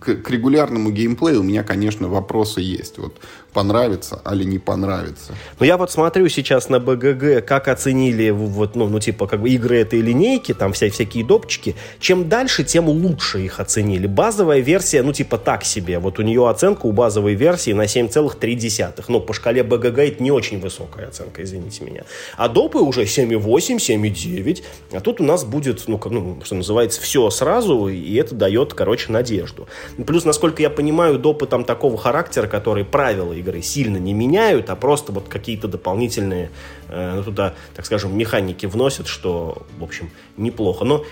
к, 0.00 0.16
к 0.16 0.30
регулярному 0.30 0.90
геймплею 0.90 1.40
у 1.40 1.44
меня, 1.44 1.62
конечно, 1.62 2.08
вопросы 2.08 2.60
есть. 2.60 2.98
Вот 2.98 3.18
понравится 3.52 4.20
или 4.30 4.44
не 4.44 4.58
понравится. 4.58 5.34
Но 5.58 5.66
я 5.66 5.76
вот 5.76 5.90
смотрю 5.90 6.28
сейчас 6.28 6.68
на 6.68 6.78
БГГ, 6.78 7.44
как 7.44 7.68
оценили 7.68 8.30
вот, 8.30 8.76
ну, 8.76 8.88
ну 8.88 9.00
типа, 9.00 9.26
как 9.26 9.40
бы 9.40 9.50
игры 9.50 9.78
этой 9.78 10.00
линейки, 10.00 10.54
там 10.54 10.72
вся, 10.72 10.90
всякие 10.90 11.24
допчики. 11.24 11.76
Чем 11.98 12.28
дальше, 12.28 12.64
тем 12.64 12.88
лучше 12.88 13.40
их 13.40 13.60
оценили. 13.60 14.06
Базовая 14.06 14.60
версия, 14.60 15.02
ну, 15.02 15.12
типа, 15.12 15.38
так 15.38 15.64
себе. 15.64 15.98
Вот 15.98 16.18
у 16.18 16.22
нее 16.22 16.48
оценка 16.48 16.86
у 16.86 16.92
базовой 16.92 17.34
версии 17.34 17.72
на 17.72 17.82
7,3. 17.82 19.04
Ну, 19.08 19.20
по 19.20 19.32
шкале 19.32 19.62
БГГ 19.62 19.98
это 19.98 20.22
не 20.22 20.30
очень 20.30 20.60
высокая 20.60 21.08
оценка, 21.08 21.42
извините 21.42 21.84
меня. 21.84 22.04
А 22.36 22.48
допы 22.48 22.78
уже 22.78 23.02
7,8, 23.02 23.76
7,9. 23.76 24.62
А 24.92 25.00
тут 25.00 25.20
у 25.20 25.24
нас 25.24 25.44
будет, 25.44 25.84
ну, 25.88 26.00
ну, 26.04 26.40
что 26.44 26.54
называется, 26.54 27.00
все 27.00 27.28
сразу, 27.30 27.88
и 27.88 28.14
это 28.14 28.34
дает, 28.34 28.74
короче, 28.74 29.12
надежду. 29.12 29.68
Плюс, 30.06 30.24
насколько 30.24 30.62
я 30.62 30.70
понимаю, 30.70 31.18
допы 31.18 31.46
там 31.46 31.64
такого 31.64 31.96
характера, 31.96 32.46
которые 32.46 32.84
правила 32.84 33.39
игры 33.40 33.62
сильно 33.62 33.96
не 33.96 34.12
меняют, 34.12 34.70
а 34.70 34.76
просто 34.76 35.12
вот 35.12 35.28
какие-то 35.28 35.68
дополнительные 35.68 36.50
э, 36.88 37.14
ну, 37.16 37.24
туда, 37.24 37.54
так 37.74 37.86
скажем, 37.86 38.16
механики 38.16 38.66
вносят, 38.66 39.06
что, 39.06 39.66
в 39.78 39.84
общем, 39.84 40.10
неплохо. 40.36 40.84
Но 40.84 41.04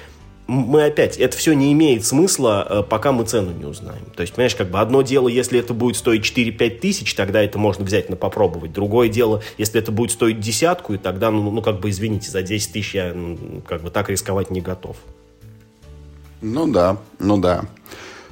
мы 0.48 0.84
опять, 0.84 1.18
это 1.18 1.36
все 1.36 1.52
не 1.52 1.72
имеет 1.74 2.06
смысла, 2.06 2.66
э, 2.68 2.82
пока 2.82 3.12
мы 3.12 3.24
цену 3.24 3.52
не 3.52 3.66
узнаем. 3.66 4.04
То 4.16 4.22
есть, 4.22 4.32
понимаешь, 4.32 4.54
как 4.54 4.70
бы 4.70 4.80
одно 4.80 5.02
дело, 5.02 5.28
если 5.28 5.60
это 5.60 5.74
будет 5.74 5.96
стоить 5.96 6.24
4-5 6.24 6.78
тысяч, 6.80 7.14
тогда 7.14 7.42
это 7.42 7.58
можно 7.58 7.84
взять 7.84 8.08
на 8.08 8.16
попробовать. 8.16 8.72
Другое 8.72 9.08
дело, 9.08 9.42
если 9.58 9.78
это 9.78 9.92
будет 9.92 10.10
стоить 10.10 10.40
десятку, 10.40 10.94
и 10.94 10.98
тогда, 10.98 11.30
ну, 11.30 11.50
ну 11.50 11.60
как 11.60 11.80
бы, 11.80 11.90
извините, 11.90 12.30
за 12.30 12.42
10 12.42 12.72
тысяч 12.72 12.94
я 12.94 13.14
как 13.66 13.82
бы 13.82 13.90
так 13.90 14.08
рисковать 14.08 14.50
не 14.50 14.62
готов. 14.62 14.96
Ну 16.40 16.66
да, 16.66 16.96
ну 17.18 17.36
да. 17.36 17.64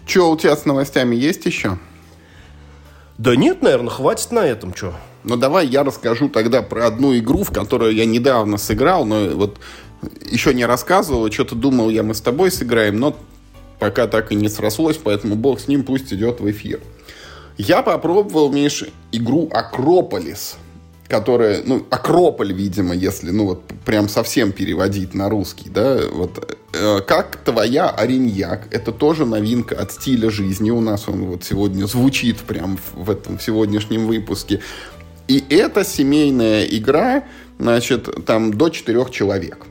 Че, 0.06 0.30
у 0.30 0.36
тебя 0.38 0.56
с 0.56 0.64
новостями 0.64 1.16
есть 1.16 1.44
еще? 1.44 1.78
Да 3.18 3.34
нет, 3.34 3.62
наверное, 3.62 3.90
хватит 3.90 4.30
на 4.30 4.40
этом, 4.40 4.74
что. 4.74 4.94
Ну 5.24 5.36
давай 5.36 5.66
я 5.66 5.82
расскажу 5.82 6.28
тогда 6.28 6.62
про 6.62 6.86
одну 6.86 7.16
игру, 7.16 7.44
в 7.44 7.50
которую 7.50 7.94
я 7.94 8.04
недавно 8.04 8.58
сыграл, 8.58 9.04
но 9.04 9.30
вот 9.30 9.58
еще 10.30 10.52
не 10.54 10.64
рассказывал, 10.66 11.30
что-то 11.32 11.54
думал 11.54 11.90
я 11.90 12.02
мы 12.02 12.14
с 12.14 12.20
тобой 12.20 12.50
сыграем, 12.50 13.00
но 13.00 13.16
пока 13.78 14.06
так 14.06 14.32
и 14.32 14.34
не 14.34 14.48
срослось, 14.48 14.98
поэтому 15.02 15.34
бог 15.34 15.60
с 15.60 15.68
ним 15.68 15.82
пусть 15.84 16.12
идет 16.12 16.40
в 16.40 16.50
эфир. 16.50 16.80
Я 17.58 17.82
попробовал, 17.82 18.52
Миш, 18.52 18.84
игру 19.12 19.48
Акрополис 19.50 20.56
которая, 21.08 21.62
ну, 21.64 21.86
Акрополь, 21.90 22.52
видимо, 22.52 22.94
если, 22.94 23.30
ну, 23.30 23.46
вот 23.46 23.62
прям 23.84 24.08
совсем 24.08 24.52
переводить 24.52 25.14
на 25.14 25.28
русский, 25.28 25.70
да, 25.70 26.00
вот, 26.10 26.56
э, 26.72 27.00
как 27.06 27.36
твоя 27.44 27.88
Ариньяк, 27.90 28.68
это 28.70 28.92
тоже 28.92 29.24
новинка 29.24 29.76
от 29.76 29.92
стиля 29.92 30.30
жизни, 30.30 30.70
у 30.70 30.80
нас 30.80 31.08
он 31.08 31.24
вот 31.26 31.44
сегодня 31.44 31.86
звучит 31.86 32.38
прям 32.38 32.76
в, 32.76 33.04
в 33.04 33.10
этом 33.10 33.38
сегодняшнем 33.38 34.06
выпуске, 34.06 34.60
и 35.28 35.44
это 35.48 35.84
семейная 35.84 36.64
игра, 36.64 37.24
значит, 37.58 38.24
там 38.26 38.52
до 38.52 38.68
четырех 38.68 39.10
человек, 39.10 39.66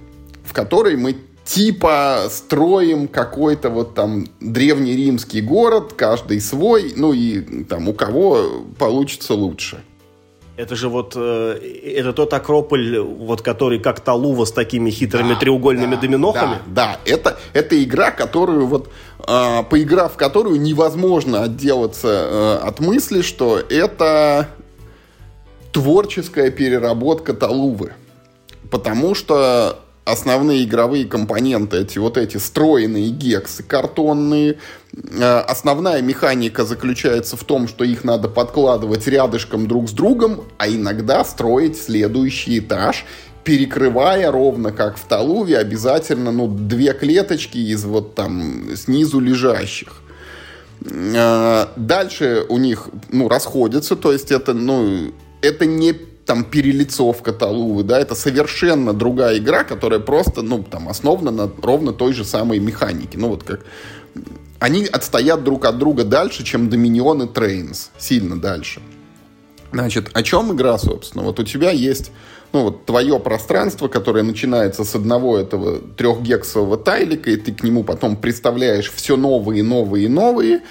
в 0.46 0.54
которой 0.54 0.96
мы 0.96 1.18
типа 1.46 2.28
строим 2.30 3.08
какой-то 3.08 3.70
вот 3.70 3.94
там 3.94 4.26
древнеримский 4.40 5.42
город, 5.42 5.94
каждый 5.96 6.42
свой, 6.42 6.94
ну 6.96 7.14
и 7.14 7.64
там 7.66 7.88
у 7.88 7.94
кого 7.94 8.66
получится 8.78 9.34
лучше. 9.34 9.84
Это 10.58 10.76
же 10.78 10.88
вот, 10.88 11.14
э, 11.18 11.60
это 11.98 12.14
тот 12.14 12.34
Акрополь, 12.34 12.98
вот 13.00 13.42
который 13.42 13.80
как 13.80 14.00
Талува 14.00 14.46
с 14.46 14.52
такими 14.52 14.90
хитрыми 14.90 15.34
да, 15.34 15.40
треугольными 15.40 15.96
да, 15.96 16.02
доминохами? 16.02 16.60
Да, 16.68 16.98
да, 17.06 17.12
это, 17.12 17.38
это 17.52 17.84
игра, 17.84 18.12
которую 18.12 18.66
вот, 18.68 18.90
э, 19.28 19.64
поиграв 19.70 20.14
в 20.14 20.16
которую 20.16 20.62
невозможно 20.62 21.44
отделаться 21.44 22.08
э, 22.08 22.68
от 22.68 22.80
мысли, 22.80 23.22
что 23.22 23.60
это 23.60 24.48
творческая 25.74 26.52
переработка 26.52 27.34
Талувы. 27.34 27.92
Потому 28.72 29.14
что 29.14 29.80
основные 30.06 30.64
игровые 30.64 31.06
компоненты, 31.06 31.78
эти 31.78 31.98
вот 31.98 32.18
эти 32.18 32.38
стройные 32.38 33.10
гексы 33.10 33.64
картонные. 33.64 34.60
Э, 34.94 35.40
основная 35.40 36.02
механика 36.02 36.64
заключается 36.64 37.36
в 37.36 37.44
том, 37.44 37.68
что 37.68 37.84
их 37.84 38.04
надо 38.04 38.30
подкладывать 38.30 39.08
рядышком 39.08 39.68
друг 39.68 39.90
с 39.90 39.92
другом, 39.92 40.46
а 40.58 40.70
иногда 40.70 41.26
строить 41.26 41.78
следующий 41.78 42.60
этаж, 42.60 43.06
перекрывая 43.44 44.32
ровно 44.32 44.72
как 44.72 44.98
в 44.98 45.04
Талуве 45.06 45.58
обязательно 45.58 46.32
ну, 46.32 46.48
две 46.48 46.94
клеточки 46.94 47.58
из 47.58 47.84
вот 47.84 48.16
там 48.16 48.76
снизу 48.76 49.20
лежащих. 49.20 50.02
Э, 50.82 51.66
дальше 51.76 52.46
у 52.48 52.60
них 52.60 52.90
ну, 53.10 53.28
расходятся, 53.28 53.96
то 53.96 54.12
есть 54.14 54.32
это, 54.32 54.54
ну, 54.54 55.12
это 55.42 55.66
не 55.66 55.96
там 56.26 56.44
перелицовка 56.44 57.32
Талувы, 57.32 57.84
да, 57.84 58.00
это 58.00 58.16
совершенно 58.16 58.94
другая 58.94 59.38
игра, 59.38 59.64
которая 59.64 60.00
просто, 60.00 60.42
ну, 60.42 60.64
там, 60.64 60.90
основана 60.90 61.32
на 61.32 61.52
ровно 61.62 61.94
той 61.94 62.14
же 62.14 62.26
самой 62.26 62.60
механике. 62.60 63.18
Ну, 63.18 63.30
вот 63.30 63.44
как... 63.44 63.66
Они 64.60 64.86
отстоят 64.86 65.44
друг 65.44 65.66
от 65.66 65.78
друга 65.78 66.04
дальше, 66.04 66.44
чем 66.44 66.70
Dominion 66.70 67.26
и 67.26 67.28
Trains. 67.28 67.90
Сильно 67.98 68.40
дальше. 68.40 68.82
Значит, 69.72 70.10
о 70.14 70.24
чем 70.24 70.56
игра, 70.56 70.78
собственно? 70.78 71.24
Вот 71.26 71.40
у 71.40 71.44
тебя 71.44 71.70
есть, 71.70 72.12
ну, 72.54 72.64
вот 72.64 72.86
твое 72.86 73.20
пространство, 73.20 73.88
которое 73.90 74.24
начинается 74.24 74.84
с 74.84 74.96
одного 74.96 75.38
этого 75.38 75.80
трехгексового 75.80 76.78
тайлика, 76.78 77.30
и 77.30 77.36
ты 77.36 77.52
к 77.52 77.62
нему 77.64 77.84
потом 77.84 78.16
представляешь 78.16 78.92
все 78.92 79.18
новые, 79.18 79.62
новые 79.62 80.10
новые, 80.10 80.62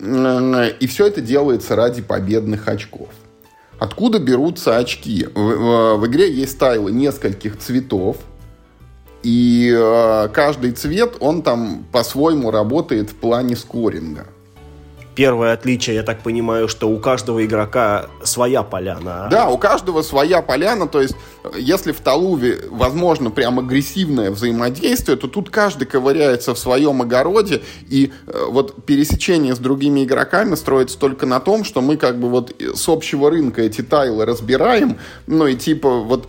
и 0.00 0.86
все 0.86 1.06
это 1.06 1.20
делается 1.20 1.76
ради 1.76 2.02
победных 2.02 2.68
очков. 2.68 3.08
Откуда 3.82 4.20
берутся 4.20 4.76
очки? 4.76 5.26
В, 5.34 5.40
в, 5.40 5.96
в 5.96 6.06
игре 6.06 6.32
есть 6.32 6.56
тайлы 6.56 6.92
нескольких 6.92 7.58
цветов, 7.58 8.16
и 9.24 9.74
э, 9.76 10.28
каждый 10.32 10.70
цвет, 10.70 11.16
он 11.18 11.42
там 11.42 11.84
по-своему 11.90 12.52
работает 12.52 13.10
в 13.10 13.16
плане 13.16 13.56
скоринга. 13.56 14.28
Первое 15.14 15.52
отличие, 15.52 15.96
я 15.96 16.02
так 16.02 16.22
понимаю, 16.22 16.68
что 16.68 16.88
у 16.88 16.98
каждого 16.98 17.44
игрока 17.44 18.06
своя 18.22 18.62
поляна. 18.62 19.26
А? 19.26 19.28
Да, 19.28 19.50
у 19.50 19.58
каждого 19.58 20.02
своя 20.02 20.40
поляна. 20.40 20.86
То 20.86 21.02
есть, 21.02 21.14
если 21.58 21.92
в 21.92 22.00
Талуве 22.00 22.60
возможно 22.70 23.30
прям 23.30 23.58
агрессивное 23.58 24.30
взаимодействие, 24.30 25.18
то 25.18 25.28
тут 25.28 25.50
каждый 25.50 25.86
ковыряется 25.86 26.54
в 26.54 26.58
своем 26.58 27.02
огороде. 27.02 27.62
И 27.88 28.10
э, 28.26 28.44
вот 28.48 28.86
пересечение 28.86 29.54
с 29.54 29.58
другими 29.58 30.04
игроками 30.04 30.54
строится 30.54 30.98
только 30.98 31.26
на 31.26 31.40
том, 31.40 31.64
что 31.64 31.82
мы 31.82 31.98
как 31.98 32.18
бы 32.18 32.30
вот 32.30 32.54
с 32.58 32.88
общего 32.88 33.30
рынка 33.30 33.62
эти 33.62 33.82
тайлы 33.82 34.24
разбираем. 34.24 34.98
Ну 35.26 35.46
и 35.46 35.56
типа 35.56 36.00
вот 36.00 36.28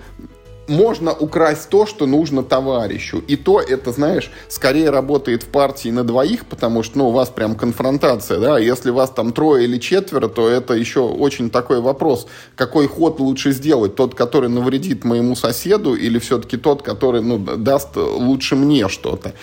можно 0.68 1.12
украсть 1.14 1.70
то, 1.70 1.86
что 1.86 2.06
нужно 2.06 2.44
товарищу. 2.44 3.24
И 3.28 3.36
то 3.36 3.60
это, 3.60 3.92
знаешь, 3.92 4.32
скорее 4.48 4.90
работает 4.90 5.44
в 5.44 5.48
партии 5.48 5.90
на 5.90 6.04
двоих, 6.04 6.46
потому 6.46 6.84
что, 6.84 6.98
ну, 6.98 7.10
у 7.10 7.12
вас 7.12 7.30
прям 7.30 7.56
конфронтация, 7.56 8.40
да, 8.40 8.58
если 8.58 8.90
вас 8.90 9.10
там 9.10 9.34
трое 9.34 9.66
или 9.66 9.78
четверо, 9.78 10.28
то 10.28 10.48
это 10.48 10.74
еще 10.74 11.02
очень 11.02 11.50
такой 11.50 11.82
вопрос, 11.82 12.28
какой 12.56 12.88
ход 12.88 13.20
лучше 13.20 13.52
сделать, 13.52 13.96
тот, 13.96 14.16
который 14.16 14.50
навредит 14.50 15.04
моему 15.04 15.36
соседу, 15.36 15.96
или 15.96 16.20
все-таки 16.20 16.58
тот, 16.58 16.82
который, 16.82 17.22
ну, 17.22 17.38
даст 17.38 17.96
лучше 17.96 18.56
мне 18.56 18.88
что-то. 18.88 19.34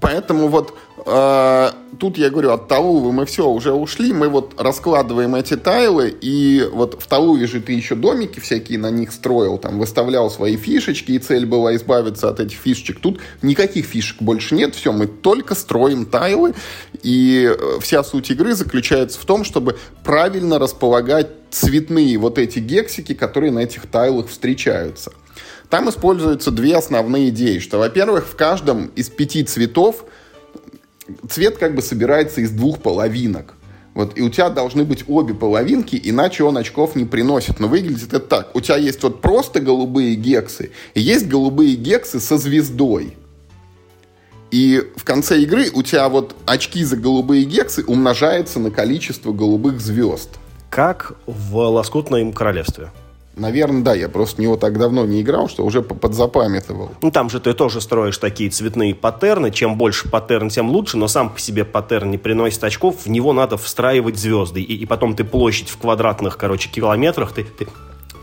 Поэтому 0.00 0.48
вот 0.48 0.74
тут 1.04 2.16
я 2.16 2.30
говорю, 2.30 2.52
от 2.52 2.66
Талувы 2.66 3.12
мы 3.12 3.26
все 3.26 3.46
уже 3.46 3.72
ушли, 3.72 4.12
мы 4.12 4.28
вот 4.28 4.54
раскладываем 4.58 5.34
эти 5.34 5.56
тайлы, 5.56 6.08
и 6.08 6.66
вот 6.72 7.00
в 7.00 7.06
Талуве 7.06 7.46
же 7.46 7.60
ты 7.60 7.72
еще 7.72 7.94
домики 7.94 8.40
всякие 8.40 8.78
на 8.78 8.90
них 8.90 9.12
строил, 9.12 9.58
там 9.58 9.78
выставлял 9.78 10.30
свои 10.30 10.56
фишечки, 10.56 11.12
и 11.12 11.18
цель 11.18 11.44
была 11.44 11.76
избавиться 11.76 12.30
от 12.30 12.40
этих 12.40 12.56
фишечек. 12.56 13.00
Тут 13.00 13.20
никаких 13.42 13.84
фишек 13.84 14.22
больше 14.22 14.54
нет, 14.54 14.74
все, 14.74 14.92
мы 14.92 15.06
только 15.06 15.54
строим 15.54 16.06
тайлы, 16.06 16.54
и 17.02 17.54
э, 17.54 17.80
вся 17.80 18.02
суть 18.02 18.30
игры 18.30 18.54
заключается 18.54 19.20
в 19.20 19.26
том, 19.26 19.44
чтобы 19.44 19.76
правильно 20.02 20.58
располагать 20.58 21.28
цветные 21.50 22.16
вот 22.16 22.38
эти 22.38 22.60
гексики, 22.60 23.12
которые 23.12 23.52
на 23.52 23.60
этих 23.60 23.86
тайлах 23.86 24.28
встречаются. 24.28 25.12
Там 25.68 25.88
используются 25.90 26.50
две 26.50 26.76
основные 26.76 27.30
идеи, 27.30 27.58
что, 27.58 27.78
во-первых, 27.78 28.26
в 28.26 28.36
каждом 28.36 28.86
из 28.96 29.08
пяти 29.08 29.44
цветов 29.44 30.04
цвет 31.28 31.58
как 31.58 31.74
бы 31.74 31.82
собирается 31.82 32.40
из 32.40 32.50
двух 32.50 32.80
половинок. 32.80 33.54
Вот, 33.94 34.18
и 34.18 34.22
у 34.22 34.28
тебя 34.28 34.50
должны 34.50 34.84
быть 34.84 35.04
обе 35.06 35.34
половинки, 35.34 36.00
иначе 36.02 36.42
он 36.42 36.58
очков 36.58 36.96
не 36.96 37.04
приносит. 37.04 37.60
Но 37.60 37.68
выглядит 37.68 38.12
это 38.12 38.20
так. 38.20 38.54
У 38.54 38.60
тебя 38.60 38.76
есть 38.76 39.02
вот 39.02 39.20
просто 39.20 39.60
голубые 39.60 40.16
гексы, 40.16 40.72
и 40.94 41.00
есть 41.00 41.28
голубые 41.28 41.76
гексы 41.76 42.18
со 42.18 42.36
звездой. 42.36 43.16
И 44.50 44.82
в 44.96 45.04
конце 45.04 45.40
игры 45.40 45.70
у 45.72 45.82
тебя 45.82 46.08
вот 46.08 46.34
очки 46.46 46.84
за 46.84 46.96
голубые 46.96 47.44
гексы 47.44 47.84
умножается 47.84 48.58
на 48.60 48.70
количество 48.70 49.32
голубых 49.32 49.80
звезд. 49.80 50.30
Как 50.70 51.16
в 51.26 51.56
«Лоскутном 51.56 52.32
королевстве». 52.32 52.90
Наверное, 53.36 53.82
да, 53.82 53.94
я 53.94 54.08
просто 54.08 54.36
в 54.36 54.38
него 54.38 54.56
так 54.56 54.78
давно 54.78 55.04
не 55.04 55.22
играл, 55.22 55.48
что 55.48 55.64
уже 55.64 55.82
подзапамятовал. 55.82 56.92
Ну, 57.02 57.10
там 57.10 57.30
же 57.30 57.40
ты 57.40 57.52
тоже 57.52 57.80
строишь 57.80 58.18
такие 58.18 58.50
цветные 58.50 58.94
паттерны. 58.94 59.50
Чем 59.50 59.76
больше 59.76 60.08
паттерн, 60.08 60.50
тем 60.50 60.70
лучше, 60.70 60.96
но 60.96 61.08
сам 61.08 61.30
по 61.30 61.40
себе 61.40 61.64
паттерн 61.64 62.10
не 62.10 62.18
приносит 62.18 62.62
очков, 62.62 63.04
в 63.04 63.10
него 63.10 63.32
надо 63.32 63.56
встраивать 63.56 64.18
звезды. 64.18 64.62
И, 64.62 64.76
и 64.76 64.86
потом 64.86 65.16
ты 65.16 65.24
площадь 65.24 65.68
в 65.68 65.78
квадратных, 65.78 66.36
короче, 66.36 66.68
километрах, 66.68 67.32
ты, 67.32 67.44
ты 67.44 67.66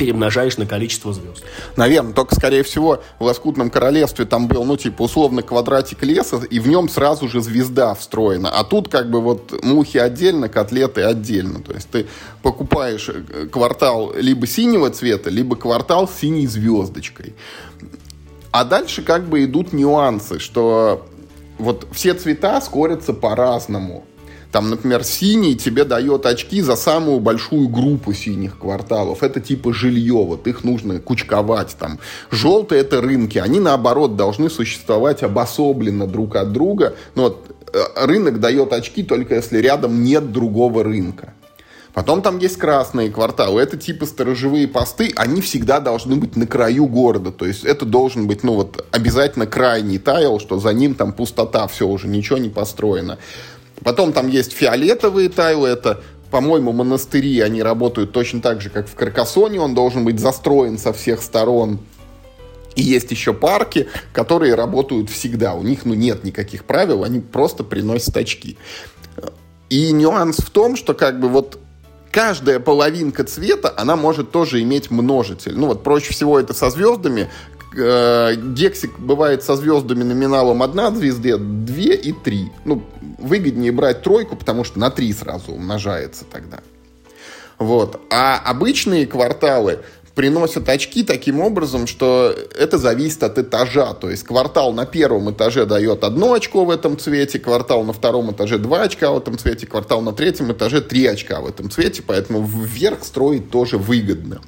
перемножаешь 0.02 0.58
на 0.58 0.66
количество 0.66 1.14
звезд. 1.14 1.44
Наверное, 1.76 2.14
только, 2.14 2.34
скорее 2.34 2.64
всего, 2.64 3.04
в 3.20 3.24
«Лоскутном 3.24 3.70
королевстве» 3.70 4.26
там 4.26 4.48
был, 4.48 4.64
ну, 4.64 4.76
типа, 4.76 5.04
условно 5.04 5.44
квадратик 5.44 6.02
леса, 6.02 6.38
и 6.38 6.60
в 6.60 6.68
нем 6.68 6.90
сразу 6.90 7.28
же 7.30 7.40
звезда 7.40 7.94
встроена. 7.94 8.50
А 8.50 8.64
тут, 8.64 8.90
как 8.90 9.12
бы, 9.12 9.22
вот, 9.22 9.64
мухи 9.64 10.00
отдельно, 10.00 10.50
котлеты 10.50 11.04
отдельно. 11.04 11.62
То 11.62 11.74
есть 11.74 11.88
ты 11.92 12.08
покупаешь 12.42 13.10
э, 13.10 13.46
квартал 13.46 14.12
либо 14.16 14.48
синего 14.48 14.90
цвета, 14.90 15.30
либо 15.30 15.56
квартал 15.56 16.08
с 16.08 16.20
синей 16.20 16.48
звездочкой. 16.48 17.36
А 18.50 18.66
дальше, 18.66 19.04
как 19.04 19.30
бы, 19.30 19.44
идут 19.44 19.72
нюансы, 19.72 20.40
что 20.40 21.06
вот 21.60 21.86
все 21.92 22.16
цвета 22.16 22.60
скорятся 22.62 23.14
по-разному. 23.14 24.04
Там, 24.52 24.70
например, 24.70 25.04
синий 25.04 25.56
тебе 25.56 25.86
дает 25.86 26.26
очки 26.26 26.62
за 26.62 26.76
самую 26.76 27.22
большую 27.22 27.70
группу 27.70 28.14
синих 28.14 28.60
кварталов. 28.60 29.24
Это 29.24 29.40
типа 29.40 29.74
жилье, 29.74 30.26
вот 30.26 30.46
их 30.46 30.64
нужно 30.64 31.00
кучковать. 31.00 31.76
Там. 31.80 32.00
Желтые 32.32 32.82
это 32.82 33.02
рынки, 33.02 33.38
они 33.38 33.60
наоборот 33.60 34.18
должны 34.18 34.50
существовать 34.50 35.24
обособленно 35.24 36.06
друг 36.06 36.36
от 36.36 36.52
друга. 36.52 36.96
Но 37.16 37.24
вот 37.24 37.56
э, 37.74 38.06
рынок 38.06 38.40
дает 38.42 38.74
очки 38.74 39.04
только 39.04 39.36
если 39.36 39.60
рядом 39.60 40.04
нет 40.04 40.32
другого 40.34 40.84
рынка. 40.84 41.34
Потом 41.94 42.22
там 42.22 42.38
есть 42.38 42.58
красные 42.58 43.10
кварталы. 43.10 43.62
Это 43.62 43.78
типа 43.78 44.06
сторожевые 44.06 44.68
посты. 44.68 45.12
Они 45.16 45.42
всегда 45.42 45.80
должны 45.80 46.16
быть 46.16 46.36
на 46.36 46.48
краю 46.48 46.88
города. 46.88 47.32
То 47.32 47.46
есть 47.46 47.66
это 47.66 47.86
должен 47.86 48.28
быть, 48.28 48.44
ну 48.44 48.56
вот, 48.56 48.86
обязательно 48.92 49.46
крайний 49.46 49.98
тайл, 49.98 50.40
что 50.40 50.60
за 50.60 50.74
ним 50.74 50.96
там 50.96 51.12
пустота, 51.12 51.68
все 51.68 51.88
уже, 51.88 52.08
ничего 52.08 52.38
не 52.38 52.50
построено. 52.50 53.18
Потом 53.84 54.14
там 54.14 54.28
есть 54.28 54.54
фиолетовые 54.54 55.30
тайлы, 55.30 55.70
это 55.70 56.02
по-моему, 56.32 56.72
монастыри, 56.72 57.42
они 57.42 57.62
работают 57.62 58.14
точно 58.14 58.42
так 58.42 58.62
же, 58.62 58.70
как 58.70 58.88
в 58.88 58.96
Каркасоне, 58.96 59.60
он 59.60 59.76
должен 59.76 60.06
быть 60.06 60.20
застроен 60.20 60.78
со 60.78 60.94
всех 60.94 61.22
сторон. 61.22 61.80
И 62.76 62.82
есть 62.82 63.12
еще 63.12 63.34
парки, 63.34 63.90
которые 64.14 64.56
работают 64.56 65.10
всегда. 65.10 65.54
У 65.54 65.62
них 65.62 65.84
ну, 65.84 65.94
нет 65.94 66.24
никаких 66.24 66.64
правил, 66.64 67.04
они 67.04 67.20
просто 67.20 67.66
приносят 67.66 68.16
очки. 68.16 68.58
И 69.70 69.92
нюанс 69.92 70.38
в 70.38 70.50
том, 70.50 70.78
что 70.78 70.94
как 70.94 71.20
бы 71.20 71.28
вот 71.28 71.60
каждая 72.12 72.60
половинка 72.60 73.24
цвета, 73.24 73.74
она 73.76 73.98
может 73.98 74.32
тоже 74.32 74.62
иметь 74.62 74.90
множитель. 74.90 75.58
Ну 75.58 75.68
вот 75.68 75.84
проще 75.84 76.14
всего 76.14 76.40
это 76.40 76.54
со 76.54 76.70
звездами, 76.70 77.30
э, 77.76 78.36
гексик 78.36 79.00
бывает 79.00 79.44
со 79.44 79.56
звездами 79.56 80.04
номиналом 80.04 80.64
1 80.64 80.96
звезды, 80.96 81.38
2 81.38 81.76
и 81.76 82.12
3. 82.12 82.52
Ну, 82.66 82.84
выгоднее 83.18 83.72
брать 83.72 84.04
тройку, 84.04 84.36
потому 84.36 84.64
что 84.64 84.80
на 84.80 84.90
3 84.90 85.14
сразу 85.14 85.52
умножается 85.54 86.26
тогда. 86.32 86.60
Вот. 87.58 88.02
А 88.10 88.40
обычные 88.44 89.06
кварталы 89.06 89.80
приносят 90.16 90.68
очки 90.68 91.04
таким 91.04 91.40
образом, 91.40 91.88
что 91.88 92.36
это 92.58 92.78
зависит 92.78 93.24
от 93.24 93.38
этажа. 93.38 93.94
То 93.94 94.10
есть 94.10 94.24
квартал 94.24 94.74
на 94.74 94.86
первом 94.86 95.32
этаже 95.32 95.66
дает 95.66 96.04
одно 96.04 96.34
очко 96.34 96.66
в 96.66 96.70
этом 96.70 96.98
цвете, 96.98 97.40
квартал 97.40 97.84
на 97.84 97.94
втором 97.94 98.32
этаже 98.32 98.58
два 98.58 98.84
очка 98.84 99.12
в 99.12 99.18
этом 99.18 99.38
цвете, 99.38 99.68
квартал 99.68 100.02
на 100.02 100.12
третьем 100.12 100.52
этаже 100.52 100.82
три 100.82 101.06
очка 101.06 101.42
в 101.42 101.48
этом 101.48 101.70
цвете, 101.70 102.04
поэтому 102.06 102.44
вверх 102.44 103.04
строить 103.04 103.50
тоже 103.50 103.78
выгодно. 103.78 104.42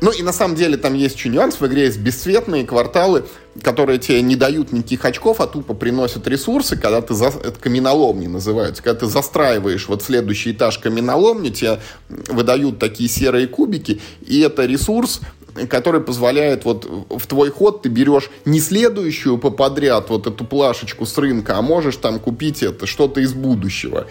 Ну 0.00 0.10
и 0.10 0.22
на 0.22 0.32
самом 0.32 0.56
деле 0.56 0.76
там 0.76 0.94
есть 0.94 1.16
еще 1.16 1.28
нюанс. 1.28 1.60
В 1.60 1.66
игре 1.66 1.84
есть 1.84 1.98
бесцветные 1.98 2.64
кварталы, 2.64 3.24
которые 3.62 3.98
тебе 3.98 4.20
не 4.22 4.36
дают 4.36 4.72
никаких 4.72 5.04
очков, 5.04 5.40
а 5.40 5.46
тупо 5.46 5.74
приносят 5.74 6.26
ресурсы, 6.26 6.76
когда 6.76 7.00
ты... 7.00 7.14
За... 7.14 7.26
Это 7.26 7.58
каменоломни 7.58 8.26
называются. 8.26 8.82
Когда 8.82 9.00
ты 9.00 9.06
застраиваешь 9.06 9.88
вот 9.88 10.02
следующий 10.02 10.52
этаж 10.52 10.78
каменоломни, 10.78 11.50
тебе 11.50 11.80
выдают 12.08 12.78
такие 12.78 13.08
серые 13.08 13.46
кубики, 13.46 14.00
и 14.26 14.40
это 14.40 14.66
ресурс, 14.66 15.20
который 15.68 16.00
позволяет 16.00 16.64
вот 16.64 16.84
в 17.08 17.26
твой 17.26 17.50
ход 17.50 17.82
ты 17.82 17.88
берешь 17.88 18.30
не 18.44 18.60
следующую 18.60 19.38
по 19.38 19.50
подряд 19.50 20.10
вот 20.10 20.26
эту 20.26 20.44
плашечку 20.44 21.06
с 21.06 21.16
рынка, 21.16 21.56
а 21.56 21.62
можешь 21.62 21.96
там 21.96 22.18
купить 22.18 22.62
это 22.62 22.86
что-то 22.86 23.20
из 23.20 23.32
будущего. 23.32 24.06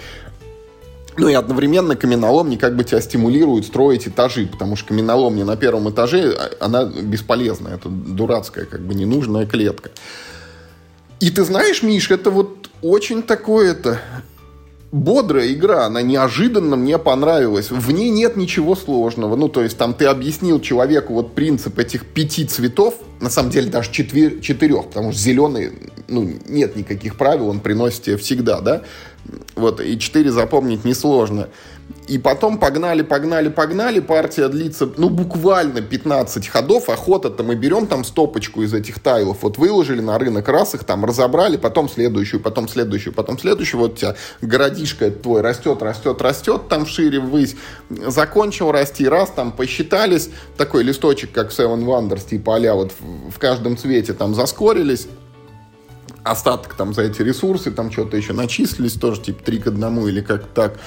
Ну 1.17 1.27
и 1.27 1.33
одновременно 1.33 1.95
каменоломни 1.95 2.55
как 2.55 2.75
бы 2.75 2.83
тебя 2.83 3.01
стимулируют 3.01 3.65
строить 3.65 4.07
этажи, 4.07 4.47
потому 4.47 4.75
что 4.75 4.89
каменоломня 4.89 5.45
на 5.45 5.55
первом 5.55 5.89
этаже, 5.89 6.33
а, 6.33 6.65
она 6.65 6.85
бесполезная, 6.85 7.75
это 7.75 7.89
дурацкая, 7.89 8.65
как 8.65 8.81
бы 8.81 8.95
ненужная 8.95 9.45
клетка. 9.45 9.91
И 11.19 11.29
ты 11.29 11.43
знаешь, 11.43 11.83
Миш, 11.83 12.09
это 12.09 12.31
вот 12.31 12.69
очень 12.81 13.23
такое 13.23 13.71
это 13.71 14.01
бодрая 14.93 15.51
игра, 15.51 15.85
она 15.85 16.01
неожиданно 16.03 16.75
мне 16.75 16.97
понравилась. 16.99 17.71
В 17.71 17.91
ней 17.91 18.11
нет 18.11 18.37
ничего 18.37 18.75
сложного. 18.75 19.35
Ну, 19.35 19.49
то 19.49 19.63
есть 19.63 19.75
там 19.77 19.93
ты 19.93 20.05
объяснил 20.05 20.61
человеку 20.61 21.13
вот 21.13 21.33
принцип 21.33 21.79
этих 21.79 22.05
пяти 22.05 22.45
цветов, 22.45 22.93
на 23.19 23.29
самом 23.29 23.49
деле 23.49 23.69
даже 23.69 23.89
четвер- 23.89 24.39
четырех, 24.39 24.87
потому 24.87 25.11
что 25.11 25.19
зеленый, 25.19 25.71
ну, 26.07 26.31
нет 26.47 26.75
никаких 26.75 27.17
правил, 27.17 27.49
он 27.49 27.59
приносит 27.59 28.03
тебе 28.03 28.17
всегда, 28.17 28.61
да. 28.61 28.83
Вот, 29.55 29.81
и 29.81 29.97
4 29.97 30.31
запомнить 30.31 30.85
несложно. 30.85 31.49
И 32.07 32.17
потом 32.17 32.57
погнали, 32.57 33.01
погнали, 33.01 33.47
погнали. 33.47 33.99
Партия 33.99 34.49
длится, 34.49 34.89
ну, 34.97 35.09
буквально 35.09 35.81
15 35.81 36.47
ходов. 36.47 36.89
Охота-то 36.89 37.43
мы 37.43 37.55
берем 37.55 37.87
там 37.87 38.03
стопочку 38.03 38.61
из 38.61 38.73
этих 38.73 38.99
тайлов. 38.99 39.37
Вот 39.41 39.57
выложили 39.57 40.01
на 40.01 40.19
рынок, 40.19 40.49
раз 40.49 40.75
их 40.75 40.83
там 40.83 41.05
разобрали, 41.05 41.55
потом 41.55 41.87
следующую, 41.87 42.41
потом 42.41 42.67
следующую, 42.67 43.13
потом 43.13 43.39
следующую. 43.39 43.79
Вот 43.79 43.93
у 43.93 43.95
тебя 43.95 44.15
городишко 44.41 45.11
твой 45.11 45.41
растет, 45.41 45.81
растет, 45.81 46.21
растет 46.21 46.67
там 46.67 46.85
шире 46.85 47.19
ввысь. 47.19 47.55
Закончил 47.89 48.71
расти, 48.71 49.07
раз 49.07 49.29
там 49.29 49.53
посчитались. 49.53 50.29
Такой 50.57 50.83
листочек, 50.83 51.31
как 51.31 51.51
в 51.51 51.57
Seven 51.57 51.85
Wonders, 51.85 52.27
типа 52.27 52.57
а 52.57 52.75
вот 52.75 52.91
в 52.99 53.39
каждом 53.39 53.77
цвете 53.77 54.13
там 54.13 54.35
заскорились 54.35 55.07
остаток 56.23 56.73
там 56.75 56.93
за 56.93 57.03
эти 57.03 57.21
ресурсы, 57.21 57.71
там 57.71 57.91
что-то 57.91 58.17
еще 58.17 58.33
начислились, 58.33 58.93
тоже 58.93 59.21
типа 59.21 59.43
3 59.43 59.59
к 59.59 59.67
1 59.67 60.07
или 60.07 60.21
как 60.21 60.47
так. 60.47 60.79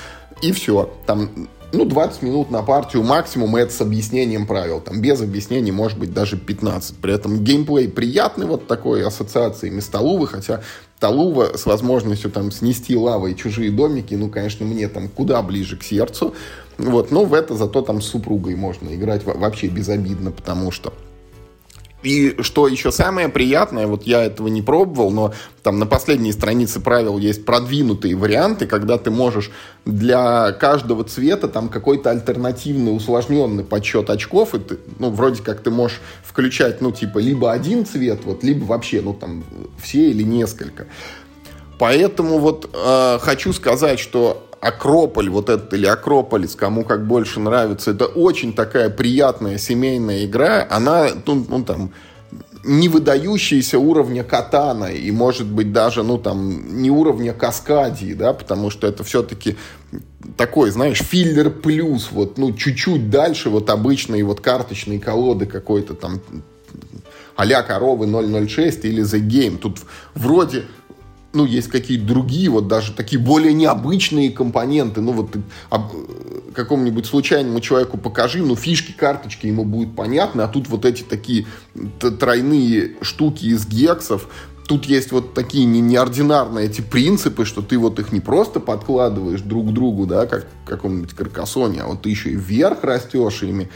И 0.42 0.52
все. 0.52 0.90
Там 1.06 1.48
ну, 1.72 1.84
20 1.84 2.22
минут 2.22 2.50
на 2.50 2.62
партию 2.62 3.02
максимум, 3.02 3.56
и 3.56 3.60
это 3.60 3.72
с 3.72 3.80
объяснением 3.80 4.46
правил. 4.46 4.80
Там 4.80 5.00
без 5.00 5.20
объяснений 5.20 5.72
может 5.72 5.98
быть 5.98 6.12
даже 6.12 6.36
15. 6.36 6.96
При 6.96 7.12
этом 7.14 7.42
геймплей 7.42 7.88
приятный, 7.88 8.46
вот 8.46 8.66
такой 8.66 9.04
ассоциациями 9.04 9.80
с 9.80 9.86
Талувы, 9.86 10.26
хотя 10.26 10.62
Талува 10.98 11.56
с 11.56 11.66
возможностью 11.66 12.30
там 12.30 12.50
снести 12.50 12.96
лавой 12.96 13.34
чужие 13.34 13.70
домики, 13.70 14.14
ну, 14.14 14.30
конечно, 14.30 14.64
мне 14.64 14.88
там 14.88 15.08
куда 15.08 15.42
ближе 15.42 15.76
к 15.76 15.82
сердцу. 15.82 16.34
Вот, 16.78 17.10
но 17.10 17.24
в 17.24 17.34
это 17.34 17.54
зато 17.54 17.82
там 17.82 18.00
с 18.00 18.06
супругой 18.06 18.54
можно 18.54 18.94
играть 18.94 19.24
вообще 19.24 19.66
безобидно, 19.66 20.30
потому 20.30 20.70
что 20.70 20.92
и 22.06 22.40
что 22.42 22.68
еще 22.68 22.92
самое 22.92 23.28
приятное, 23.28 23.88
вот 23.88 24.04
я 24.04 24.22
этого 24.22 24.46
не 24.46 24.62
пробовал, 24.62 25.10
но 25.10 25.34
там 25.64 25.80
на 25.80 25.86
последней 25.86 26.30
странице 26.30 26.78
правил 26.78 27.18
есть 27.18 27.44
продвинутые 27.44 28.14
варианты, 28.14 28.66
когда 28.66 28.96
ты 28.96 29.10
можешь 29.10 29.50
для 29.84 30.52
каждого 30.52 31.02
цвета 31.02 31.48
там 31.48 31.68
какой-то 31.68 32.10
альтернативный 32.10 32.94
усложненный 32.94 33.64
подсчет 33.64 34.08
очков, 34.08 34.54
и 34.54 34.60
ты, 34.60 34.78
ну, 35.00 35.10
вроде 35.10 35.42
как 35.42 35.62
ты 35.62 35.70
можешь 35.70 36.00
включать, 36.24 36.80
ну, 36.80 36.92
типа, 36.92 37.18
либо 37.18 37.50
один 37.50 37.84
цвет, 37.84 38.20
вот, 38.24 38.44
либо 38.44 38.64
вообще, 38.64 39.00
ну, 39.02 39.12
там, 39.12 39.42
все 39.82 40.08
или 40.10 40.22
несколько. 40.22 40.86
Поэтому 41.78 42.38
вот 42.38 42.70
э, 42.72 43.18
хочу 43.20 43.52
сказать, 43.52 43.98
что 43.98 44.45
Акрополь, 44.60 45.28
вот 45.28 45.48
этот 45.48 45.72
или 45.74 45.86
Акрополис, 45.86 46.54
кому 46.54 46.84
как 46.84 47.06
больше 47.06 47.40
нравится, 47.40 47.90
это 47.92 48.06
очень 48.06 48.52
такая 48.52 48.90
приятная 48.90 49.58
семейная 49.58 50.24
игра. 50.24 50.66
Она, 50.70 51.08
ну, 51.26 51.46
ну 51.48 51.64
там, 51.64 51.92
не 52.64 52.88
выдающаяся 52.88 53.78
уровня 53.78 54.24
катана 54.24 54.86
и, 54.86 55.10
может 55.10 55.46
быть, 55.46 55.72
даже, 55.72 56.02
ну, 56.02 56.18
там, 56.18 56.82
не 56.82 56.90
уровня 56.90 57.32
каскадии, 57.32 58.12
да, 58.14 58.32
потому 58.32 58.70
что 58.70 58.86
это 58.86 59.04
все-таки 59.04 59.56
такой, 60.36 60.70
знаешь, 60.70 60.98
филлер 60.98 61.50
плюс, 61.50 62.10
вот, 62.10 62.38
ну, 62.38 62.52
чуть-чуть 62.52 63.08
дальше 63.10 63.50
вот 63.50 63.70
обычные 63.70 64.24
вот 64.24 64.40
карточные 64.40 64.98
колоды 64.98 65.46
какой-то 65.46 65.94
там 65.94 66.20
а-ля 67.36 67.62
коровы 67.62 68.06
006 68.06 68.84
или 68.84 69.04
The 69.04 69.20
Game. 69.20 69.58
Тут 69.58 69.78
вроде 70.14 70.64
ну, 71.36 71.44
есть 71.44 71.68
какие-то 71.68 72.06
другие, 72.06 72.48
вот 72.48 72.66
даже 72.66 72.92
такие 72.92 73.20
более 73.20 73.52
необычные 73.52 74.30
компоненты. 74.30 75.00
Ну, 75.00 75.12
вот 75.12 75.36
об, 75.68 75.92
какому-нибудь 76.54 77.06
случайному 77.06 77.60
человеку 77.60 77.98
покажи, 77.98 78.42
ну, 78.42 78.56
фишки, 78.56 78.92
карточки 78.92 79.46
ему 79.46 79.64
будет 79.64 79.94
понятно, 79.94 80.44
а 80.44 80.48
тут 80.48 80.68
вот 80.68 80.84
эти 80.84 81.02
такие 81.02 81.46
тройные 82.00 82.96
штуки 83.02 83.44
из 83.44 83.66
гексов, 83.66 84.28
тут 84.66 84.86
есть 84.86 85.12
вот 85.12 85.34
такие 85.34 85.66
не, 85.66 85.80
неординарные 85.80 86.66
эти 86.66 86.80
принципы, 86.80 87.44
что 87.44 87.60
ты 87.62 87.78
вот 87.78 87.98
их 87.98 88.12
не 88.12 88.20
просто 88.20 88.58
подкладываешь 88.58 89.42
друг 89.42 89.68
к 89.68 89.72
другу, 89.72 90.06
да, 90.06 90.26
как 90.26 90.46
в 90.64 90.66
каком-нибудь 90.66 91.12
каркасоне, 91.12 91.82
а 91.82 91.86
вот 91.86 92.02
ты 92.02 92.08
еще 92.08 92.30
и 92.30 92.36
вверх 92.36 92.82
растешь 92.82 93.42
ими. 93.42 93.68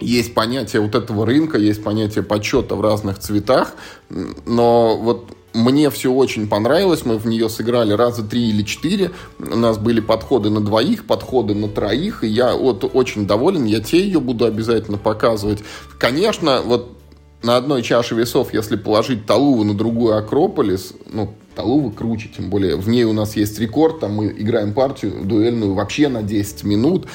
Есть 0.00 0.32
понятие 0.32 0.80
вот 0.80 0.94
этого 0.94 1.26
рынка, 1.26 1.58
есть 1.58 1.84
понятие 1.84 2.24
подсчета 2.24 2.74
в 2.74 2.80
разных 2.80 3.18
цветах, 3.18 3.74
но 4.08 4.96
вот 4.96 5.36
мне 5.52 5.90
все 5.90 6.12
очень 6.12 6.48
понравилось, 6.48 7.04
мы 7.04 7.18
в 7.18 7.26
нее 7.26 7.48
сыграли 7.48 7.92
раза 7.92 8.22
три 8.22 8.48
или 8.50 8.62
четыре, 8.62 9.10
у 9.38 9.56
нас 9.56 9.78
были 9.78 10.00
подходы 10.00 10.50
на 10.50 10.60
двоих, 10.60 11.06
подходы 11.06 11.54
на 11.54 11.68
троих, 11.68 12.24
и 12.24 12.28
я 12.28 12.54
вот 12.54 12.88
очень 12.94 13.26
доволен, 13.26 13.64
я 13.64 13.80
тебе 13.80 14.02
ее 14.02 14.20
буду 14.20 14.44
обязательно 14.44 14.98
показывать. 14.98 15.60
Конечно, 15.98 16.62
вот 16.64 16.96
на 17.42 17.56
одной 17.56 17.82
чаше 17.82 18.14
весов, 18.14 18.52
если 18.52 18.76
положить 18.76 19.26
Талуву 19.26 19.64
на 19.64 19.74
другую 19.74 20.16
Акрополис, 20.16 20.92
ну, 21.10 21.34
Талува 21.60 21.90
круче, 21.90 22.30
тем 22.34 22.48
более 22.48 22.76
в 22.76 22.88
ней 22.88 23.04
у 23.04 23.12
нас 23.12 23.36
есть 23.36 23.58
рекорд, 23.58 24.00
там 24.00 24.14
мы 24.14 24.28
играем 24.28 24.72
партию 24.72 25.12
дуэльную 25.22 25.74
вообще 25.74 26.08
на 26.08 26.22
10 26.22 26.64
минут, 26.64 27.06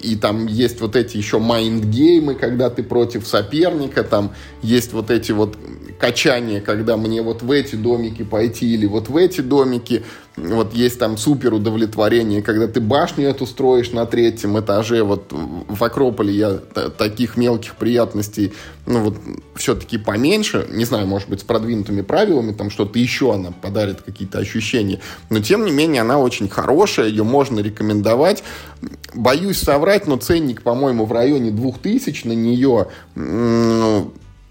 и 0.00 0.16
там 0.16 0.46
есть 0.46 0.80
вот 0.80 0.96
эти 0.96 1.16
еще 1.16 1.38
mind 1.38 1.76
game 1.76 2.15
ы, 2.15 2.34
когда 2.34 2.68
ты 2.68 2.82
против 2.82 3.28
соперника, 3.28 4.02
там 4.02 4.32
есть 4.60 4.92
вот 4.92 5.12
эти 5.12 5.30
вот 5.30 5.56
качания, 6.00 6.60
когда 6.60 6.96
мне 6.96 7.22
вот 7.22 7.42
в 7.42 7.50
эти 7.52 7.76
домики 7.76 8.24
пойти 8.24 8.74
или 8.74 8.86
вот 8.86 9.08
в 9.08 9.16
эти 9.16 9.40
домики, 9.40 10.02
вот 10.36 10.72
есть 10.72 10.98
там 10.98 11.18
супер 11.18 11.52
удовлетворение, 11.52 12.42
когда 12.42 12.66
ты 12.66 12.80
башню 12.80 13.28
эту 13.28 13.46
строишь 13.46 13.92
на 13.92 14.06
третьем 14.06 14.58
этаже. 14.58 15.02
Вот 15.02 15.30
в 15.30 15.84
Акрополе 15.84 16.32
я 16.32 16.58
таких 16.96 17.36
мелких 17.36 17.76
приятностей, 17.76 18.52
ну 18.86 19.00
вот 19.00 19.16
все-таки 19.54 19.98
поменьше. 19.98 20.66
Не 20.70 20.84
знаю, 20.84 21.06
может 21.06 21.28
быть, 21.28 21.40
с 21.40 21.44
продвинутыми 21.44 22.00
правилами, 22.00 22.52
там 22.52 22.70
что-то 22.70 22.98
еще 22.98 23.34
она 23.34 23.50
подарит 23.50 24.00
какие-то 24.00 24.38
ощущения. 24.38 25.00
Но 25.28 25.40
тем 25.40 25.64
не 25.66 25.70
менее 25.70 26.00
она 26.00 26.18
очень 26.18 26.48
хорошая, 26.48 27.08
ее 27.08 27.24
можно 27.24 27.60
рекомендовать. 27.60 28.42
Боюсь 29.14 29.58
соврать, 29.58 30.06
но 30.06 30.16
ценник, 30.16 30.62
по-моему, 30.62 31.04
в 31.04 31.12
районе 31.12 31.50
2000 31.50 32.26
на 32.26 32.32
нее 32.32 32.88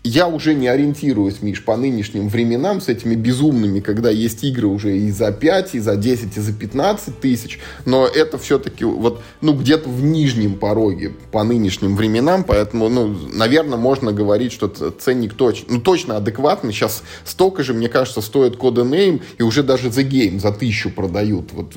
я 0.04 0.28
уже 0.28 0.56
не 0.56 0.68
ориентируюсь, 0.68 1.42
Миш, 1.42 1.64
по 1.64 1.78
нынешним 1.78 2.28
временам 2.28 2.82
с 2.82 2.88
этими 2.88 3.14
безумными, 3.14 3.82
когда 3.82 4.10
есть 4.10 4.44
игры 4.44 4.68
уже 4.68 4.98
и 4.98 5.12
за 5.12 5.32
5, 5.32 5.76
и 5.76 5.80
за 5.80 5.96
10, 5.96 6.38
и 6.38 6.40
за 6.40 6.54
15 6.54 7.20
тысяч, 7.20 7.60
но 7.86 8.08
это 8.08 8.40
все-таки 8.40 8.84
вот, 8.84 9.22
ну, 9.42 9.54
где-то 9.54 9.90
в 9.90 10.04
нижнем 10.04 10.56
пороге 10.56 11.14
по 11.32 11.44
нынешним 11.44 11.96
временам, 11.96 12.44
поэтому, 12.44 12.90
ну, 12.90 13.16
наверное, 13.32 13.78
можно 13.78 14.12
говорить, 14.12 14.52
что 14.52 14.68
ценник 14.68 15.36
точно, 15.36 15.76
ну, 15.76 15.82
точно 15.82 16.18
адекватный. 16.18 16.74
Сейчас 16.74 17.04
столько 17.24 17.64
же, 17.64 17.74
мне 17.76 17.88
кажется, 17.88 18.22
стоит 18.22 18.56
Codename, 18.56 19.22
и 19.38 19.44
уже 19.44 19.62
даже 19.62 19.90
The 19.90 20.04
Game 20.04 20.40
за 20.40 20.52
тысячу 20.52 20.90
продают, 20.90 21.52
вот 21.54 21.74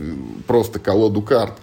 просто 0.46 0.78
колоду 0.78 1.20
карт. 1.20 1.54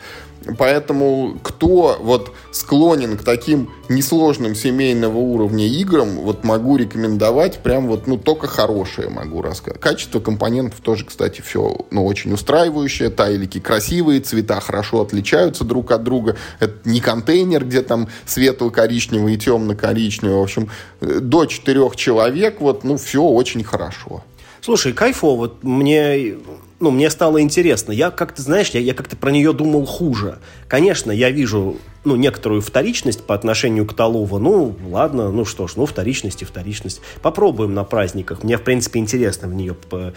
Поэтому 0.58 1.38
кто 1.44 1.98
вот 2.02 2.34
склонен 2.52 3.18
к 3.18 3.24
таким 3.24 3.70
несложным 3.90 4.56
семейного 4.56 5.18
уровня 5.18 5.68
играм, 5.68 6.18
вот 6.18 6.44
могу 6.44 6.78
рекомендовать 6.78 7.60
прям 7.60 7.88
вот, 7.88 8.08
ну, 8.08 8.18
только 8.18 8.48
хорошее 8.48 9.10
могу 9.10 9.42
рассказать. 9.42 9.80
Качество 9.80 10.20
компонентов 10.20 10.80
тоже, 10.82 11.06
кстати, 11.06 11.42
все, 11.42 11.86
ну, 11.92 12.06
очень 12.06 12.34
устраивающее. 12.34 13.10
Тайлики 13.10 13.60
красивые, 13.60 14.20
цвета 14.22 14.60
хорошо 14.60 15.02
отличаются 15.02 15.64
друг 15.64 15.92
от 15.92 16.04
друга. 16.04 16.38
Это 16.60 16.74
не 16.86 17.02
контейнер, 17.02 17.66
где 17.66 17.82
там 17.84 18.08
светло-коричневый 18.26 19.36
и 19.36 19.38
темно-коричневый. 19.38 20.38
В 20.38 20.44
общем, 20.44 20.70
до 21.02 21.46
четырех 21.46 21.96
человек, 21.96 22.62
вот, 22.62 22.84
ну, 22.84 22.98
все 22.98 23.22
очень 23.22 23.64
хорошо. 23.64 24.24
Слушай, 24.62 24.94
кайфово. 24.94 25.52
Мне 25.62 26.36
ну, 26.82 26.92
мне 26.92 27.10
стало 27.10 27.42
интересно. 27.42 27.92
Я 27.92 28.12
как-то, 28.12 28.42
знаешь, 28.42 28.70
я, 28.70 28.80
я 28.80 28.94
как-то 28.94 29.16
про 29.16 29.32
нее 29.32 29.54
думал 29.54 29.86
хуже. 29.86 30.40
Конечно, 30.68 31.12
я 31.12 31.30
вижу, 31.30 31.78
ну, 32.04 32.16
некоторую 32.16 32.62
вторичность 32.62 33.24
по 33.24 33.36
отношению 33.36 33.86
к 33.86 33.94
Талова. 33.94 34.40
Ну, 34.40 34.76
ладно, 34.90 35.32
ну 35.32 35.46
что 35.46 35.68
ж, 35.68 35.74
ну, 35.76 35.86
вторичность 35.86 36.42
и 36.42 36.46
вторичность. 36.46 37.02
Попробуем 37.22 37.74
на 37.76 37.84
праздниках. 37.84 38.44
Мне, 38.44 38.58
в 38.58 38.64
принципе, 38.64 39.00
интересно 39.00 39.48
в 39.48 39.54
нее 39.54 39.76
по 39.76 40.14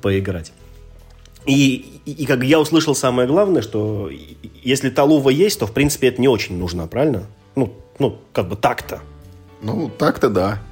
поиграть. 0.00 0.52
И, 1.44 2.00
и, 2.06 2.12
и 2.12 2.26
как 2.26 2.42
я 2.42 2.58
услышал 2.58 2.94
самое 2.94 3.28
главное, 3.28 3.62
что 3.62 4.10
если 4.62 4.90
Талува 4.90 5.30
есть, 5.30 5.60
то, 5.60 5.66
в 5.66 5.72
принципе, 5.72 6.08
это 6.08 6.20
не 6.20 6.28
очень 6.28 6.58
нужно, 6.58 6.86
правильно? 6.88 7.26
Ну, 7.54 7.72
ну 7.98 8.18
как 8.32 8.48
бы 8.48 8.56
так-то. 8.56 9.00
Ну, 9.62 9.90
так-то 9.96 10.28
да. 10.28 10.62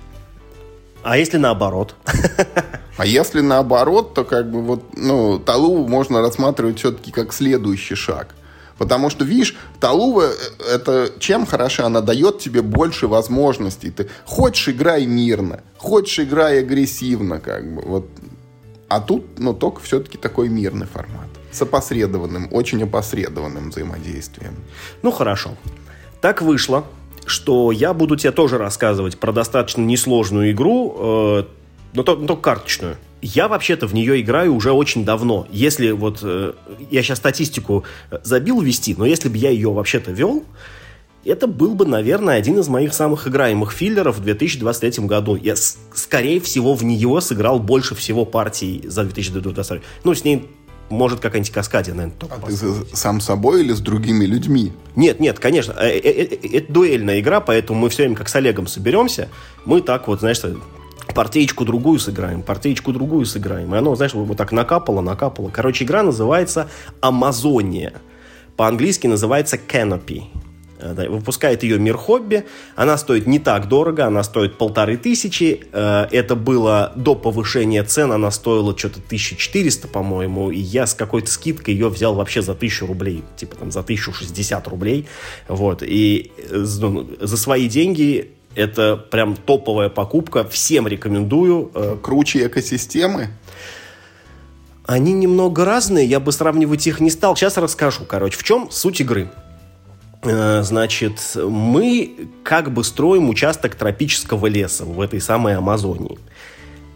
А 1.04 1.18
если 1.18 1.38
наоборот? 1.38 1.94
А 2.96 3.06
если 3.06 3.40
наоборот, 3.40 4.14
то 4.14 4.22
как 4.22 4.48
бы 4.52 4.62
вот, 4.62 4.96
ну, 4.96 5.40
Талуву 5.40 5.88
можно 5.88 6.20
рассматривать 6.20 6.78
все-таки 6.78 7.10
как 7.10 7.32
следующий 7.32 7.96
шаг. 7.96 8.36
Потому 8.78 9.10
что, 9.10 9.24
видишь, 9.24 9.56
Талува, 9.80 10.30
э, 10.30 10.74
это 10.74 11.12
чем 11.18 11.44
хороша? 11.44 11.86
Она 11.86 12.00
дает 12.02 12.38
тебе 12.38 12.62
больше 12.62 13.08
возможностей. 13.08 13.90
Ты 13.90 14.08
хочешь 14.24 14.68
играй 14.68 15.06
мирно, 15.06 15.60
хочешь 15.76 16.20
играй 16.20 16.60
агрессивно, 16.60 17.40
как 17.40 17.74
бы. 17.74 17.82
Вот. 17.82 18.08
А 18.88 19.00
тут, 19.00 19.40
ну, 19.40 19.54
только 19.54 19.80
все-таки 19.80 20.16
такой 20.16 20.48
мирный 20.48 20.86
формат. 20.86 21.26
С 21.50 21.62
опосредованным, 21.62 22.48
очень 22.52 22.80
опосредованным 22.84 23.70
взаимодействием. 23.70 24.54
Ну, 25.02 25.10
хорошо. 25.10 25.50
Так 26.20 26.42
вышло, 26.42 26.84
что 27.26 27.72
я 27.72 27.94
буду 27.94 28.16
тебе 28.16 28.32
тоже 28.32 28.58
рассказывать 28.58 29.18
про 29.18 29.32
достаточно 29.32 29.82
несложную 29.82 30.52
игру, 30.52 30.96
э, 30.98 31.44
но, 31.94 32.02
то, 32.02 32.16
но 32.16 32.26
только 32.26 32.42
карточную. 32.42 32.96
Я 33.22 33.48
вообще-то 33.48 33.86
в 33.86 33.94
нее 33.94 34.20
играю 34.20 34.54
уже 34.54 34.72
очень 34.72 35.04
давно. 35.04 35.46
Если 35.50 35.92
вот... 35.92 36.20
Э, 36.22 36.52
я 36.90 37.02
сейчас 37.02 37.18
статистику 37.18 37.84
э, 38.10 38.18
забил 38.22 38.60
вести, 38.60 38.94
но 38.96 39.06
если 39.06 39.28
бы 39.28 39.36
я 39.36 39.50
ее 39.50 39.72
вообще-то 39.72 40.10
вел, 40.10 40.44
это 41.24 41.46
был 41.46 41.74
бы, 41.74 41.86
наверное, 41.86 42.36
один 42.36 42.58
из 42.58 42.68
моих 42.68 42.92
самых 42.92 43.26
играемых 43.26 43.72
филлеров 43.72 44.18
в 44.18 44.22
2023 44.22 45.06
году. 45.06 45.36
Я, 45.36 45.54
скорее 45.56 46.40
всего, 46.40 46.74
в 46.74 46.84
нее 46.84 47.20
сыграл 47.20 47.58
больше 47.58 47.94
всего 47.94 48.24
партий 48.24 48.82
за 48.84 49.04
2023. 49.04 49.80
Ну, 50.04 50.14
с 50.14 50.24
ней 50.24 50.46
может 50.90 51.20
какая-нибудь 51.20 51.52
каскадия, 51.52 51.94
наверное, 51.94 52.18
только 52.18 52.36
А 52.36 52.40
ты 52.40 52.56
сам 52.96 53.20
собой 53.20 53.62
или 53.62 53.72
с 53.72 53.80
другими 53.80 54.24
людьми? 54.24 54.72
Нет, 54.96 55.20
нет, 55.20 55.38
конечно. 55.38 55.72
Э, 55.72 55.98
это 55.98 56.72
дуэльная 56.72 57.20
игра, 57.20 57.40
поэтому 57.40 57.78
мы 57.78 57.88
все 57.88 58.02
время 58.02 58.16
как 58.16 58.28
с 58.28 58.36
Олегом 58.36 58.66
соберемся. 58.66 59.28
Мы 59.64 59.80
так 59.80 60.08
вот, 60.08 60.20
знаешь, 60.20 60.40
партеечку 61.14 61.64
другую 61.64 61.98
сыграем, 61.98 62.42
партеечку 62.42 62.92
другую 62.92 63.26
сыграем. 63.26 63.74
И 63.74 63.78
оно, 63.78 63.94
знаешь, 63.94 64.14
вот 64.14 64.36
так 64.36 64.52
накапало, 64.52 65.00
накапало. 65.00 65.50
Короче, 65.50 65.84
игра 65.84 66.02
называется 66.02 66.68
«Амазония». 67.00 67.94
По-английски 68.56 69.06
называется 69.06 69.56
«Canopy». 69.56 70.24
Э, 70.84 71.08
выпускает 71.08 71.62
ее 71.62 71.78
Мир 71.78 71.96
Хобби. 71.96 72.44
Она 72.76 72.98
стоит 72.98 73.26
не 73.26 73.38
так 73.38 73.68
дорого, 73.68 74.06
она 74.06 74.22
стоит 74.22 74.58
полторы 74.58 74.96
тысячи. 74.96 75.66
Э, 75.72 76.06
это 76.10 76.36
было 76.36 76.92
до 76.94 77.14
повышения 77.14 77.82
цен, 77.84 78.12
она 78.12 78.30
стоила 78.30 78.76
что-то 78.76 79.00
1400, 79.00 79.88
по-моему. 79.88 80.50
И 80.50 80.58
я 80.58 80.86
с 80.86 80.94
какой-то 80.94 81.30
скидкой 81.30 81.74
ее 81.74 81.88
взял 81.88 82.14
вообще 82.14 82.42
за 82.42 82.52
1000 82.52 82.86
рублей. 82.86 83.22
Типа 83.36 83.56
там 83.56 83.72
за 83.72 83.80
1060 83.80 84.68
рублей. 84.68 85.06
Вот. 85.48 85.82
И 85.82 86.32
э, 86.50 86.66
ну, 86.80 87.08
за 87.20 87.36
свои 87.36 87.68
деньги 87.68 88.32
это 88.54 88.96
прям 88.96 89.36
топовая 89.36 89.88
покупка. 89.88 90.44
Всем 90.44 90.86
рекомендую. 90.86 91.72
Круче 92.02 92.46
экосистемы? 92.46 93.30
Они 94.86 95.12
немного 95.12 95.64
разные, 95.64 96.06
я 96.06 96.20
бы 96.20 96.30
сравнивать 96.30 96.86
их 96.86 97.00
не 97.00 97.10
стал. 97.10 97.34
Сейчас 97.34 97.56
расскажу, 97.56 98.04
короче, 98.04 98.36
в 98.36 98.42
чем 98.44 98.70
суть 98.70 99.00
игры. 99.00 99.30
Э, 100.24 100.62
значит, 100.62 101.36
мы 101.36 102.28
как 102.42 102.72
бы 102.72 102.82
строим 102.84 103.28
участок 103.28 103.74
тропического 103.74 104.46
леса 104.46 104.84
в 104.84 105.00
этой 105.00 105.20
самой 105.20 105.56
Амазонии. 105.56 106.18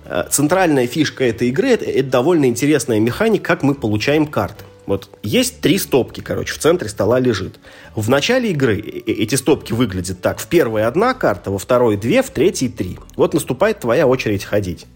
Э, 0.04 0.24
центральная 0.30 0.86
фишка 0.86 1.24
этой 1.24 1.48
игры 1.48 1.70
это, 1.70 1.84
это 1.84 2.08
довольно 2.08 2.46
интересная 2.46 3.00
механика, 3.00 3.44
как 3.44 3.62
мы 3.62 3.74
получаем 3.74 4.26
карты. 4.26 4.64
Вот 4.86 5.10
есть 5.22 5.60
три 5.60 5.76
стопки, 5.76 6.22
короче, 6.22 6.54
в 6.54 6.58
центре 6.58 6.88
стола 6.88 7.20
лежит. 7.20 7.60
В 7.94 8.08
начале 8.08 8.50
игры 8.52 8.78
эти 8.78 9.34
стопки 9.34 9.74
выглядят 9.74 10.22
так. 10.22 10.38
В 10.38 10.46
первой 10.46 10.84
одна 10.84 11.12
карта, 11.12 11.50
во 11.50 11.58
второй 11.58 11.98
две, 11.98 12.22
в 12.22 12.30
третьей 12.30 12.70
три. 12.70 12.98
Вот 13.14 13.34
наступает 13.34 13.80
твоя 13.80 14.06
очередь 14.06 14.44
ходить. 14.44 14.86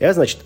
Я, 0.00 0.14
значит, 0.14 0.38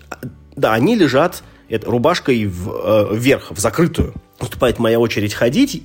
да, 0.57 0.73
они 0.73 0.95
лежат 0.95 1.43
это, 1.69 1.89
рубашкой 1.89 2.45
в, 2.45 2.69
э, 2.71 3.15
вверх, 3.15 3.51
в 3.51 3.59
закрытую. 3.59 4.15
Наступает 4.41 4.79
моя 4.79 4.99
очередь 4.99 5.33
ходить. 5.33 5.83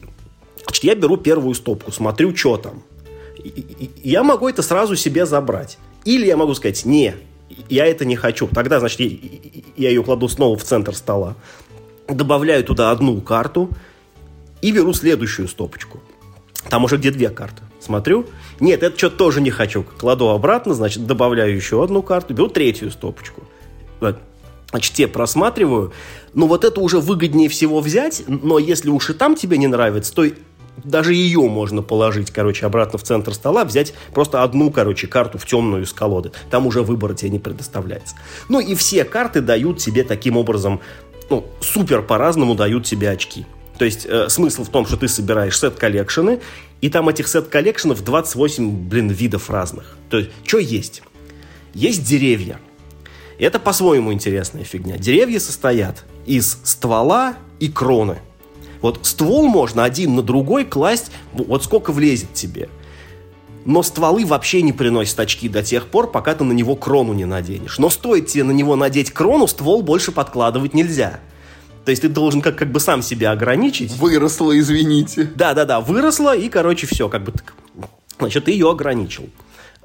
Значит, 0.64 0.84
я 0.84 0.94
беру 0.94 1.16
первую 1.16 1.54
стопку, 1.54 1.92
смотрю, 1.92 2.34
что 2.34 2.56
там. 2.56 2.82
Я 4.02 4.22
могу 4.22 4.48
это 4.48 4.62
сразу 4.62 4.96
себе 4.96 5.26
забрать. 5.26 5.78
Или 6.04 6.26
я 6.26 6.36
могу 6.36 6.54
сказать, 6.54 6.84
не, 6.84 7.14
я 7.68 7.86
это 7.86 8.04
не 8.04 8.16
хочу. 8.16 8.46
Тогда, 8.48 8.80
значит, 8.80 9.00
я, 9.00 9.10
я 9.76 9.88
ее 9.90 10.02
кладу 10.02 10.28
снова 10.28 10.56
в 10.56 10.64
центр 10.64 10.94
стола, 10.94 11.34
добавляю 12.08 12.64
туда 12.64 12.90
одну 12.90 13.20
карту 13.20 13.70
и 14.62 14.72
беру 14.72 14.92
следующую 14.94 15.48
стопочку. 15.48 16.00
Там 16.70 16.84
уже 16.84 16.96
где 16.96 17.10
две 17.10 17.28
карты. 17.28 17.62
Смотрю, 17.80 18.26
нет, 18.60 18.82
это 18.82 18.96
что-то 18.96 19.16
тоже 19.16 19.40
не 19.42 19.50
хочу. 19.50 19.82
Кладу 19.82 20.30
обратно, 20.30 20.72
значит, 20.72 21.06
добавляю 21.06 21.54
еще 21.54 21.84
одну 21.84 22.02
карту, 22.02 22.32
беру 22.32 22.48
третью 22.48 22.90
стопочку. 22.90 23.42
Значит, 24.70 24.94
те 24.94 25.06
просматриваю. 25.06 25.92
Ну, 26.32 26.46
вот 26.46 26.64
это 26.64 26.80
уже 26.80 26.98
выгоднее 26.98 27.48
всего 27.48 27.80
взять, 27.80 28.24
но 28.26 28.58
если 28.58 28.88
уж 28.88 29.10
и 29.10 29.12
там 29.12 29.36
тебе 29.36 29.58
не 29.58 29.66
нравится, 29.66 30.14
то 30.14 30.24
даже 30.82 31.14
ее 31.14 31.40
можно 31.42 31.82
положить, 31.82 32.30
короче, 32.30 32.66
обратно 32.66 32.98
в 32.98 33.02
центр 33.02 33.34
стола, 33.34 33.64
взять 33.64 33.94
просто 34.12 34.42
одну, 34.42 34.70
короче, 34.70 35.06
карту 35.06 35.38
в 35.38 35.46
темную 35.46 35.84
из 35.84 35.92
колоды. 35.92 36.32
Там 36.50 36.66
уже 36.66 36.82
выбор 36.82 37.14
тебе 37.14 37.30
не 37.30 37.38
предоставляется. 37.38 38.16
Ну 38.48 38.60
и 38.60 38.74
все 38.74 39.04
карты 39.04 39.40
дают 39.40 39.78
тебе 39.78 40.04
таким 40.04 40.36
образом, 40.36 40.80
ну, 41.30 41.46
супер 41.60 42.02
по-разному 42.02 42.54
дают 42.54 42.84
тебе 42.84 43.10
очки. 43.10 43.46
То 43.78 43.84
есть 43.84 44.06
э, 44.06 44.28
смысл 44.28 44.64
в 44.64 44.68
том, 44.68 44.86
что 44.86 44.96
ты 44.96 45.08
собираешь 45.08 45.58
set 45.58 45.75
collection 45.75 46.29
ы, 46.29 46.40
и 46.80 46.90
там 46.90 47.08
этих 47.08 47.28
set 47.28 47.43
collection 47.43 47.94
ов 47.94 48.04
28, 48.04 48.88
блин, 48.88 49.08
видов 49.08 49.50
разных. 49.50 49.96
То 50.10 50.18
есть, 50.18 50.30
что 50.44 50.58
есть? 50.58 51.02
Есть 51.72 52.04
деревья. 52.04 52.60
Это 53.38 53.58
по-своему 53.58 54.12
интересная 54.12 54.64
фигня. 54.64 54.96
Деревья 54.96 55.40
состоят 55.40 56.04
из 56.24 56.58
ствола 56.62 57.34
и 57.58 57.68
кроны. 57.68 58.18
Вот 58.84 58.98
ствол 59.06 59.48
можно 59.48 59.82
один 59.82 60.14
на 60.14 60.20
другой 60.20 60.66
класть, 60.66 61.10
вот 61.32 61.64
сколько 61.64 61.90
влезет 61.90 62.34
тебе. 62.34 62.68
Но 63.64 63.82
стволы 63.82 64.26
вообще 64.26 64.60
не 64.60 64.74
приносят 64.74 65.18
очки 65.20 65.48
до 65.48 65.62
тех 65.62 65.86
пор, 65.86 66.10
пока 66.10 66.34
ты 66.34 66.44
на 66.44 66.52
него 66.52 66.76
крону 66.76 67.14
не 67.14 67.24
наденешь. 67.24 67.78
Но 67.78 67.88
стоит 67.88 68.26
тебе 68.26 68.44
на 68.44 68.50
него 68.50 68.76
надеть 68.76 69.10
крону, 69.10 69.46
ствол 69.46 69.80
больше 69.80 70.12
подкладывать 70.12 70.74
нельзя. 70.74 71.20
То 71.86 71.92
есть 71.92 72.02
ты 72.02 72.10
должен 72.10 72.42
как, 72.42 72.56
как 72.56 72.72
бы 72.72 72.78
сам 72.78 73.00
себя 73.00 73.30
ограничить. 73.30 73.90
Выросла, 73.96 74.58
извините. 74.58 75.30
Да-да-да, 75.34 75.80
выросла, 75.80 76.36
и, 76.36 76.50
короче, 76.50 76.86
все, 76.86 77.08
как 77.08 77.24
бы, 77.24 77.32
значит, 78.18 78.44
ты 78.44 78.50
ее 78.50 78.70
ограничил. 78.70 79.30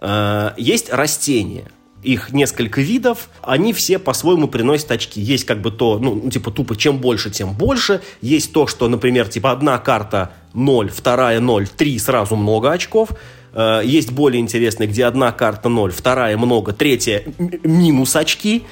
Э, 0.02 0.52
есть 0.58 0.92
растения 0.92 1.72
их 2.04 2.32
несколько 2.32 2.82
видов, 2.82 3.30
они 3.42 3.74
все 3.74 4.00
по-своему 4.00 4.48
приносят 4.48 4.92
очки. 4.92 5.20
Есть 5.20 5.46
как 5.46 5.62
бы 5.62 5.72
то, 5.72 6.00
ну, 6.00 6.30
типа 6.30 6.52
тупо, 6.52 6.76
чем 6.76 7.00
больше, 7.00 7.30
тем 7.30 7.54
больше. 7.54 8.02
Есть 8.22 8.54
то, 8.54 8.68
что, 8.68 8.88
например, 8.88 9.28
типа 9.28 9.52
одна 9.52 9.78
карта 9.78 10.32
0, 10.54 10.90
вторая 10.90 11.40
0, 11.40 11.68
3 11.68 12.00
сразу 12.00 12.36
много 12.36 12.72
очков. 12.72 13.10
Э, 13.54 13.82
есть 13.84 14.12
более 14.12 14.42
интересные, 14.42 14.88
где 14.88 15.06
одна 15.06 15.32
карта 15.32 15.70
0, 15.70 15.92
вторая 15.92 16.38
много, 16.38 16.74
третья 16.74 17.24
минус 17.64 18.16
очки. 18.16 18.64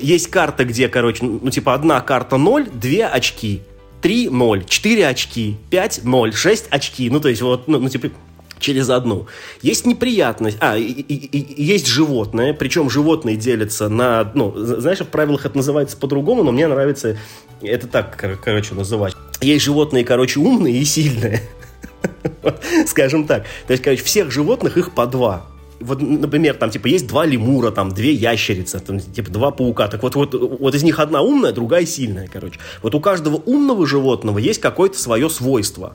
Есть 0.00 0.28
карта, 0.28 0.64
где, 0.64 0.88
короче, 0.88 1.24
ну, 1.24 1.50
типа 1.50 1.74
одна 1.74 2.00
карта 2.00 2.36
0, 2.36 2.68
две 2.72 3.06
очки. 3.06 3.62
3 4.02 4.28
0, 4.28 4.64
4 4.66 5.08
очки, 5.08 5.56
5 5.70 6.00
0, 6.04 6.34
6 6.34 6.66
очки. 6.68 7.08
Ну, 7.08 7.20
то 7.20 7.30
есть, 7.30 7.40
вот, 7.40 7.68
ну, 7.68 7.78
ну 7.78 7.88
типа, 7.88 8.10
через 8.64 8.88
одну. 8.90 9.26
Есть 9.62 9.86
неприятность, 9.86 10.56
а, 10.60 10.76
и, 10.76 10.84
и, 10.84 11.38
и, 11.38 11.62
есть 11.62 11.86
животное, 11.86 12.54
причем 12.54 12.88
животные 12.88 13.36
делятся 13.36 13.88
на, 13.88 14.30
ну, 14.34 14.52
знаешь, 14.56 15.00
в 15.00 15.06
правилах 15.06 15.44
это 15.44 15.56
называется 15.56 15.96
по-другому, 15.96 16.42
но 16.42 16.50
мне 16.50 16.66
нравится 16.66 17.18
это 17.62 17.86
так, 17.86 18.16
короче, 18.42 18.74
называть. 18.74 19.14
Есть 19.40 19.64
животные, 19.64 20.04
короче, 20.04 20.40
умные 20.40 20.78
и 20.78 20.84
сильные. 20.84 21.42
Скажем 22.86 23.26
так. 23.26 23.44
То 23.66 23.72
есть, 23.72 23.82
короче, 23.82 24.02
всех 24.02 24.30
животных 24.30 24.78
их 24.78 24.94
по 24.94 25.06
два. 25.06 25.46
Вот, 25.80 26.00
например, 26.00 26.54
там, 26.54 26.70
типа, 26.70 26.86
есть 26.86 27.06
два 27.06 27.26
лемура, 27.26 27.70
там, 27.70 27.92
две 27.92 28.12
ящерицы, 28.12 28.78
там, 28.80 29.00
типа, 29.00 29.30
два 29.30 29.50
паука. 29.50 29.88
Так 29.88 30.02
вот, 30.02 30.14
вот, 30.14 30.34
вот 30.34 30.74
из 30.74 30.82
них 30.82 30.98
одна 30.98 31.20
умная, 31.20 31.52
другая 31.52 31.84
сильная, 31.84 32.28
короче. 32.32 32.58
Вот 32.82 32.94
у 32.94 33.00
каждого 33.00 33.36
умного 33.36 33.86
животного 33.86 34.38
есть 34.38 34.60
какое-то 34.60 34.98
свое 34.98 35.28
свойство. 35.28 35.94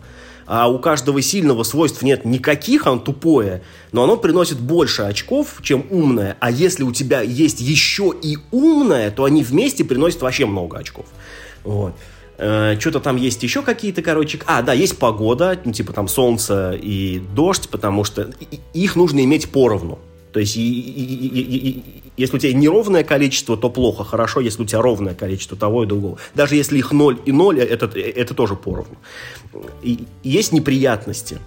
А 0.49 0.67
у 0.67 0.79
каждого 0.79 1.21
сильного 1.21 1.61
свойств 1.61 2.01
нет 2.01 2.25
никаких, 2.25 2.87
оно 2.87 2.97
тупое, 2.97 3.61
но 3.91 4.03
оно 4.03 4.17
приносит 4.17 4.59
больше 4.59 5.03
очков, 5.03 5.59
чем 5.61 5.85
умное. 5.91 6.37
А 6.39 6.49
если 6.49 6.81
у 6.81 6.91
тебя 6.91 7.21
есть 7.21 7.61
еще 7.61 8.11
и 8.19 8.39
умное, 8.49 9.11
то 9.11 9.25
они 9.25 9.43
вместе 9.43 9.83
приносят 9.83 10.23
вообще 10.23 10.47
много 10.47 10.79
очков. 10.79 11.05
Вот. 11.63 11.93
Э, 12.39 12.75
что-то 12.79 12.99
там 12.99 13.17
есть 13.17 13.43
еще 13.43 13.61
какие-то, 13.61 14.01
короче... 14.01 14.39
А, 14.47 14.63
да, 14.63 14.73
есть 14.73 14.97
погода, 14.97 15.55
ну, 15.63 15.71
типа 15.71 15.93
там 15.93 16.07
солнце 16.07 16.71
и 16.71 17.19
дождь, 17.19 17.69
потому 17.69 18.03
что 18.03 18.31
их 18.73 18.95
нужно 18.95 19.23
иметь 19.23 19.51
поровну. 19.51 19.99
То 20.33 20.39
есть, 20.39 20.57
и, 20.57 20.61
и, 20.61 21.69
и, 21.69 21.83
если 22.19 22.35
у 22.35 22.39
тебя 22.39 22.53
неровное 22.53 23.05
количество, 23.05 23.55
то 23.55 23.69
плохо. 23.69 24.03
Хорошо, 24.03 24.41
если 24.41 24.63
у 24.63 24.65
тебя 24.65 24.81
ровное 24.81 25.15
количество 25.15 25.55
того 25.55 25.83
и 25.83 25.87
другого. 25.87 26.17
Даже 26.35 26.55
если 26.55 26.77
их 26.77 26.91
0 26.91 27.21
и 27.25 27.31
0, 27.31 27.59
это, 27.59 27.85
это 27.97 28.33
тоже 28.33 28.55
поровну. 28.55 28.97
И 29.81 30.05
есть 30.21 30.51
неприятности, 30.51 31.37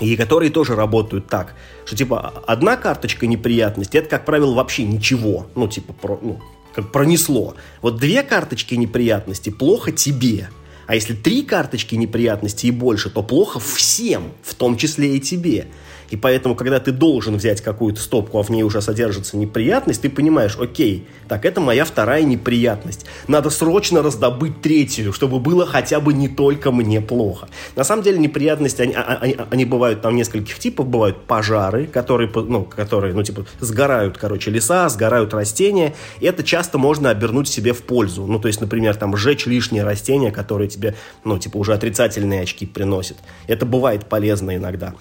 и 0.00 0.16
которые 0.16 0.50
тоже 0.50 0.76
работают 0.76 1.26
так, 1.26 1.54
что 1.84 1.94
типа 1.94 2.32
одна 2.46 2.76
карточка 2.76 3.26
неприятности, 3.26 3.98
это, 3.98 4.08
как 4.08 4.24
правило, 4.24 4.54
вообще 4.54 4.84
ничего. 4.84 5.46
Ну, 5.54 5.68
типа, 5.68 5.92
про, 5.92 6.18
ну, 6.22 6.40
как 6.74 6.90
пронесло. 6.90 7.54
Вот 7.82 7.96
две 7.96 8.22
карточки 8.22 8.74
неприятности 8.74 9.50
плохо 9.50 9.92
тебе. 9.92 10.48
А 10.86 10.94
если 10.94 11.14
три 11.14 11.42
карточки 11.42 11.96
неприятности 11.96 12.66
и 12.66 12.70
больше, 12.70 13.10
то 13.10 13.22
плохо 13.22 13.60
всем, 13.60 14.32
в 14.42 14.54
том 14.54 14.78
числе 14.78 15.16
и 15.16 15.20
тебе. 15.20 15.68
И 16.12 16.16
поэтому, 16.16 16.54
когда 16.54 16.78
ты 16.78 16.92
должен 16.92 17.36
взять 17.36 17.62
какую-то 17.62 17.98
стопку, 17.98 18.38
а 18.38 18.42
в 18.42 18.50
ней 18.50 18.62
уже 18.62 18.82
содержится 18.82 19.38
неприятность, 19.38 20.02
ты 20.02 20.10
понимаешь, 20.10 20.58
окей, 20.60 21.08
так, 21.26 21.46
это 21.46 21.62
моя 21.62 21.86
вторая 21.86 22.22
неприятность. 22.22 23.06
Надо 23.28 23.48
срочно 23.48 24.02
раздобыть 24.02 24.60
третью, 24.60 25.14
чтобы 25.14 25.40
было 25.40 25.64
хотя 25.64 26.00
бы 26.00 26.12
не 26.12 26.28
только 26.28 26.70
мне 26.70 27.00
плохо. 27.00 27.48
На 27.76 27.84
самом 27.84 28.02
деле 28.02 28.18
неприятности, 28.18 28.82
они, 28.82 28.92
а, 28.92 29.00
а, 29.00 29.18
они, 29.22 29.36
они 29.50 29.64
бывают 29.64 30.02
там 30.02 30.14
нескольких 30.14 30.58
типов. 30.58 30.86
Бывают 30.86 31.24
пожары, 31.24 31.86
которые, 31.86 32.30
ну, 32.34 32.64
которые, 32.64 33.14
ну, 33.14 33.22
типа, 33.22 33.46
сгорают, 33.60 34.18
короче, 34.18 34.50
леса, 34.50 34.90
сгорают 34.90 35.32
растения. 35.32 35.94
И 36.20 36.26
это 36.26 36.42
часто 36.42 36.76
можно 36.76 37.08
обернуть 37.08 37.48
себе 37.48 37.72
в 37.72 37.84
пользу. 37.84 38.26
Ну, 38.26 38.38
то 38.38 38.48
есть, 38.48 38.60
например, 38.60 38.96
там, 38.96 39.16
сжечь 39.16 39.46
лишние 39.46 39.82
растения, 39.82 40.30
которые 40.30 40.68
тебе, 40.68 40.94
ну, 41.24 41.38
типа, 41.38 41.56
уже 41.56 41.72
отрицательные 41.72 42.42
очки 42.42 42.66
приносят. 42.66 43.16
Это 43.46 43.64
бывает 43.64 44.10
полезно 44.10 44.54
иногда. 44.54 44.92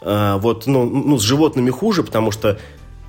А, 0.00 0.38
вот, 0.38 0.66
ну, 0.66 0.84
ну, 0.84 1.18
с 1.18 1.22
животными 1.22 1.70
хуже, 1.70 2.02
потому 2.02 2.30
что 2.30 2.58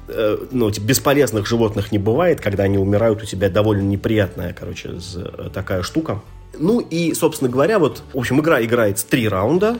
э, 0.08 0.38
ну, 0.52 0.72
типа, 0.72 0.86
бесполезных 0.86 1.46
животных 1.48 1.92
не 1.92 2.00
бывает, 2.00 2.42
когда 2.42 2.64
они 2.64 2.78
умирают, 2.78 3.22
у 3.22 3.26
тебя 3.26 3.50
довольно 3.50 3.84
неприятная, 3.84 4.56
короче, 4.58 4.92
э, 5.16 5.50
такая 5.54 5.84
штука. 5.84 6.22
Ну 6.58 6.80
и, 6.80 7.14
собственно 7.14 7.50
говоря, 7.50 7.80
вот, 7.80 8.04
в 8.14 8.18
общем, 8.18 8.40
игра 8.40 8.64
играется 8.64 9.08
три 9.08 9.28
раунда, 9.28 9.78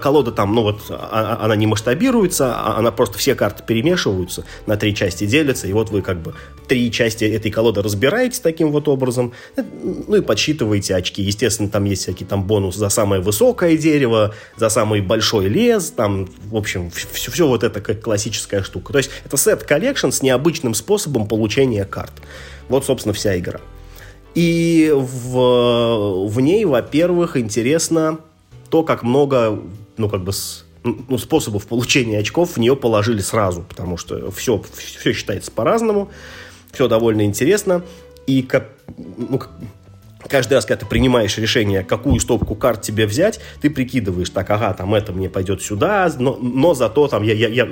колода 0.00 0.32
там, 0.32 0.54
ну 0.54 0.62
вот, 0.62 0.82
а, 0.90 1.38
а, 1.40 1.44
она 1.44 1.56
не 1.56 1.66
масштабируется, 1.66 2.76
она 2.76 2.90
просто 2.90 3.18
все 3.18 3.34
карты 3.34 3.62
перемешиваются, 3.66 4.44
на 4.66 4.76
три 4.76 4.94
части 4.94 5.26
делятся, 5.26 5.66
и 5.66 5.72
вот 5.72 5.90
вы 5.90 6.02
как 6.02 6.20
бы 6.20 6.34
три 6.68 6.90
части 6.90 7.24
этой 7.24 7.50
колоды 7.50 7.82
разбираете 7.82 8.40
таким 8.42 8.70
вот 8.70 8.88
образом, 8.88 9.32
э, 9.56 9.62
ну 10.08 10.16
и 10.16 10.20
подсчитываете 10.20 10.94
очки. 10.94 11.22
Естественно, 11.22 11.68
там 11.68 11.84
есть 11.84 12.02
всякие 12.02 12.28
там 12.28 12.44
бонус 12.44 12.76
за 12.76 12.88
самое 12.88 13.22
высокое 13.22 13.76
дерево, 13.76 14.34
за 14.56 14.68
самый 14.68 15.00
большой 15.00 15.48
лес, 15.48 15.90
там, 15.90 16.28
в 16.44 16.56
общем, 16.56 16.90
все, 16.90 17.30
все 17.30 17.46
вот 17.46 17.62
это 17.62 17.80
как 17.80 18.00
классическая 18.00 18.62
штука. 18.62 18.92
То 18.92 18.98
есть 18.98 19.10
это 19.24 19.36
set 19.36 19.62
collection 19.62 20.10
с 20.10 20.22
необычным 20.22 20.74
способом 20.74 21.26
получения 21.28 21.84
карт. 21.84 22.12
Вот, 22.68 22.84
собственно, 22.84 23.12
вся 23.12 23.38
игра. 23.38 23.60
И 24.34 24.92
в, 24.94 26.26
в 26.28 26.40
ней, 26.40 26.64
во-первых, 26.66 27.36
интересно 27.36 28.18
то, 28.76 28.82
как 28.82 29.02
много, 29.02 29.58
ну, 29.96 30.10
как 30.10 30.22
бы, 30.22 30.34
с, 30.34 30.66
ну, 30.84 31.16
способов 31.16 31.66
получения 31.66 32.18
очков 32.18 32.56
в 32.56 32.56
нее 32.58 32.76
положили 32.76 33.22
сразу, 33.22 33.62
потому 33.62 33.96
что 33.96 34.30
все, 34.30 34.62
все 34.76 35.14
считается 35.14 35.50
по-разному, 35.50 36.10
все 36.72 36.86
довольно 36.86 37.22
интересно, 37.22 37.82
и 38.26 38.42
как, 38.42 38.68
ну, 38.98 39.40
каждый 40.28 40.54
раз, 40.54 40.66
когда 40.66 40.80
ты 40.80 40.86
принимаешь 40.86 41.38
решение, 41.38 41.84
какую 41.84 42.20
стопку 42.20 42.54
карт 42.54 42.82
тебе 42.82 43.06
взять, 43.06 43.40
ты 43.62 43.70
прикидываешь, 43.70 44.28
так, 44.28 44.50
ага, 44.50 44.74
там 44.74 44.94
это 44.94 45.14
мне 45.14 45.30
пойдет 45.30 45.62
сюда, 45.62 46.12
но, 46.18 46.36
но 46.36 46.74
зато 46.74 47.08
там 47.08 47.22
я, 47.22 47.32
я, 47.32 47.48
я 47.48 47.66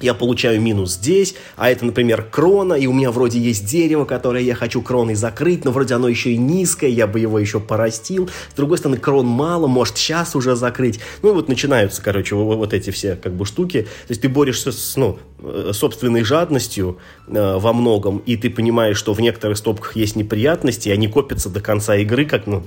я 0.00 0.14
получаю 0.14 0.60
минус 0.60 0.94
здесь, 0.94 1.34
а 1.56 1.70
это, 1.70 1.84
например, 1.84 2.22
крона, 2.30 2.74
и 2.74 2.86
у 2.86 2.92
меня 2.92 3.10
вроде 3.10 3.38
есть 3.38 3.66
дерево, 3.66 4.04
которое 4.04 4.42
я 4.42 4.54
хочу 4.54 4.82
кроной 4.82 5.14
закрыть, 5.14 5.64
но 5.64 5.70
вроде 5.70 5.94
оно 5.94 6.08
еще 6.08 6.32
и 6.32 6.36
низкое, 6.36 6.90
я 6.90 7.06
бы 7.06 7.20
его 7.20 7.38
еще 7.38 7.60
порастил. 7.60 8.28
С 8.50 8.54
другой 8.54 8.78
стороны, 8.78 8.98
крон 8.98 9.26
мало, 9.26 9.66
может 9.66 9.96
сейчас 9.96 10.36
уже 10.36 10.56
закрыть. 10.56 11.00
Ну 11.22 11.30
и 11.30 11.32
вот 11.32 11.48
начинаются, 11.48 12.02
короче, 12.02 12.34
вот, 12.34 12.72
эти 12.72 12.90
все 12.90 13.16
как 13.16 13.34
бы 13.34 13.46
штуки. 13.46 13.82
То 13.82 14.10
есть 14.10 14.22
ты 14.22 14.28
борешься 14.28 14.72
с 14.72 14.96
ну, 14.96 15.18
э, 15.40 15.70
собственной 15.72 16.24
жадностью 16.24 16.98
э, 17.26 17.56
во 17.56 17.72
многом, 17.72 18.18
и 18.18 18.36
ты 18.36 18.50
понимаешь, 18.50 18.96
что 18.96 19.14
в 19.14 19.20
некоторых 19.20 19.58
стопках 19.58 19.96
есть 19.96 20.16
неприятности, 20.16 20.88
и 20.88 20.92
они 20.92 21.08
копятся 21.08 21.48
до 21.48 21.60
конца 21.60 21.96
игры, 21.96 22.24
как, 22.24 22.46
ну, 22.46 22.64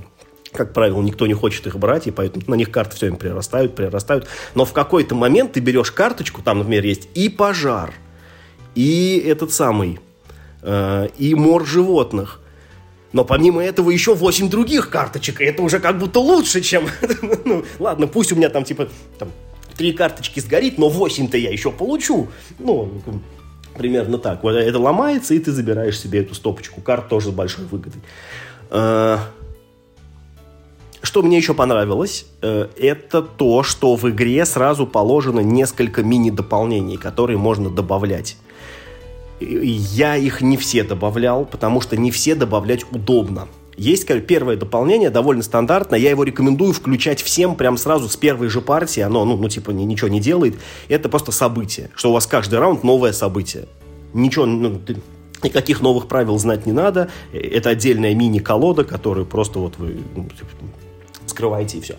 как 0.54 0.74
правило, 0.74 1.02
никто 1.02 1.28
не 1.28 1.34
хочет 1.34 1.68
их 1.68 1.78
брать, 1.78 2.08
и 2.08 2.12
поэтому 2.12 2.44
на 2.48 2.56
них 2.56 2.72
карты 2.72 2.96
все 2.96 3.08
время 3.08 3.18
прирастают, 3.18 3.76
прирастают. 3.76 4.28
Но 4.56 4.66
в 4.66 4.74
какой-то 4.74 5.16
момент 5.16 5.54
ты 5.54 5.60
берешь 5.60 5.92
карточку, 5.92 6.42
там, 6.42 6.60
например, 6.60 6.86
есть 6.86 7.10
и 7.16 7.30
пожар, 7.30 7.94
и 8.76 9.24
этот 9.26 9.52
самый, 9.52 10.00
э, 10.62 11.08
и 11.18 11.36
мор 11.36 11.66
животных. 11.66 12.42
Но 13.14 13.24
помимо 13.24 13.64
этого 13.64 13.90
еще 13.90 14.14
8 14.14 14.50
других 14.50 14.90
карточек, 14.90 15.42
и 15.42 15.46
это 15.46 15.62
уже 15.62 15.80
как 15.80 15.98
будто 15.98 16.20
лучше, 16.20 16.62
чем... 16.62 16.88
ну, 17.46 17.64
ладно, 17.80 18.08
пусть 18.08 18.32
у 18.32 18.36
меня 18.36 18.50
там 18.50 18.64
типа 18.64 18.90
там, 19.18 19.32
3 19.78 19.94
карточки 19.94 20.40
сгорит, 20.40 20.78
но 20.78 20.90
8-то 20.90 21.38
я 21.38 21.52
еще 21.52 21.72
получу. 21.72 22.28
Ну, 22.60 23.02
примерно 23.78 24.18
так. 24.18 24.44
Вот 24.44 24.56
это 24.56 24.80
ломается, 24.80 25.34
и 25.34 25.40
ты 25.40 25.52
забираешь 25.52 26.00
себе 26.00 26.20
эту 26.20 26.36
стопочку 26.36 26.82
карт 26.82 27.08
тоже 27.08 27.30
с 27.30 27.32
большой 27.32 27.66
выгодой. 27.66 28.02
Э, 31.18 31.20
что 31.20 31.24
мне 31.24 31.38
еще 31.38 31.56
понравилось, 31.56 32.28
э, 32.44 32.68
это 32.78 33.24
то, 33.24 33.64
что 33.64 33.96
в 33.96 34.08
игре 34.08 34.46
сразу 34.46 34.86
положено 34.86 35.40
несколько 35.40 36.04
мини-дополнений, 36.04 36.98
которые 36.98 37.40
можно 37.40 37.72
добавлять. 37.72 38.38
Я 39.40 40.16
их 40.16 40.42
не 40.42 40.58
все 40.58 40.84
добавлял, 40.84 41.46
потому 41.46 41.82
что 41.82 41.98
не 41.98 42.12
все 42.12 42.36
добавлять 42.36 42.86
удобно. 42.92 43.48
Есть 43.78 44.08
первое 44.28 44.58
дополнение, 44.58 45.10
довольно 45.10 45.42
стандартное. 45.42 45.98
Я 45.98 46.12
его 46.12 46.24
рекомендую 46.24 46.74
включать 46.74 47.24
всем 47.24 47.56
прям 47.56 47.78
сразу 47.78 48.10
с 48.10 48.16
первой 48.16 48.50
же 48.50 48.62
партии. 48.62 49.02
Оно, 49.02 49.26
ну, 49.26 49.38
ну 49.38 49.50
типа, 49.50 49.72
ничего 49.72 50.10
не 50.10 50.20
делает. 50.20 50.60
Это 50.88 51.10
просто 51.10 51.32
событие. 51.32 51.90
Что 51.96 52.12
у 52.12 52.14
вас 52.14 52.28
каждый 52.28 52.60
раунд 52.60 52.84
новое 52.84 53.12
событие. 53.12 53.66
Ничего, 54.14 54.46
ну, 54.46 54.80
никаких 55.44 55.82
новых 55.82 56.08
правил 56.08 56.38
знать 56.38 56.68
не 56.68 56.74
надо. 56.74 57.10
Это 57.34 57.70
отдельная 57.70 58.14
мини-колода, 58.14 58.84
которую 58.84 59.26
просто 59.26 59.58
вот 59.58 59.78
вы 59.78 59.98
ну, 61.38 61.48
скрываете 61.48 61.78
и 61.78 61.82
все. 61.82 61.96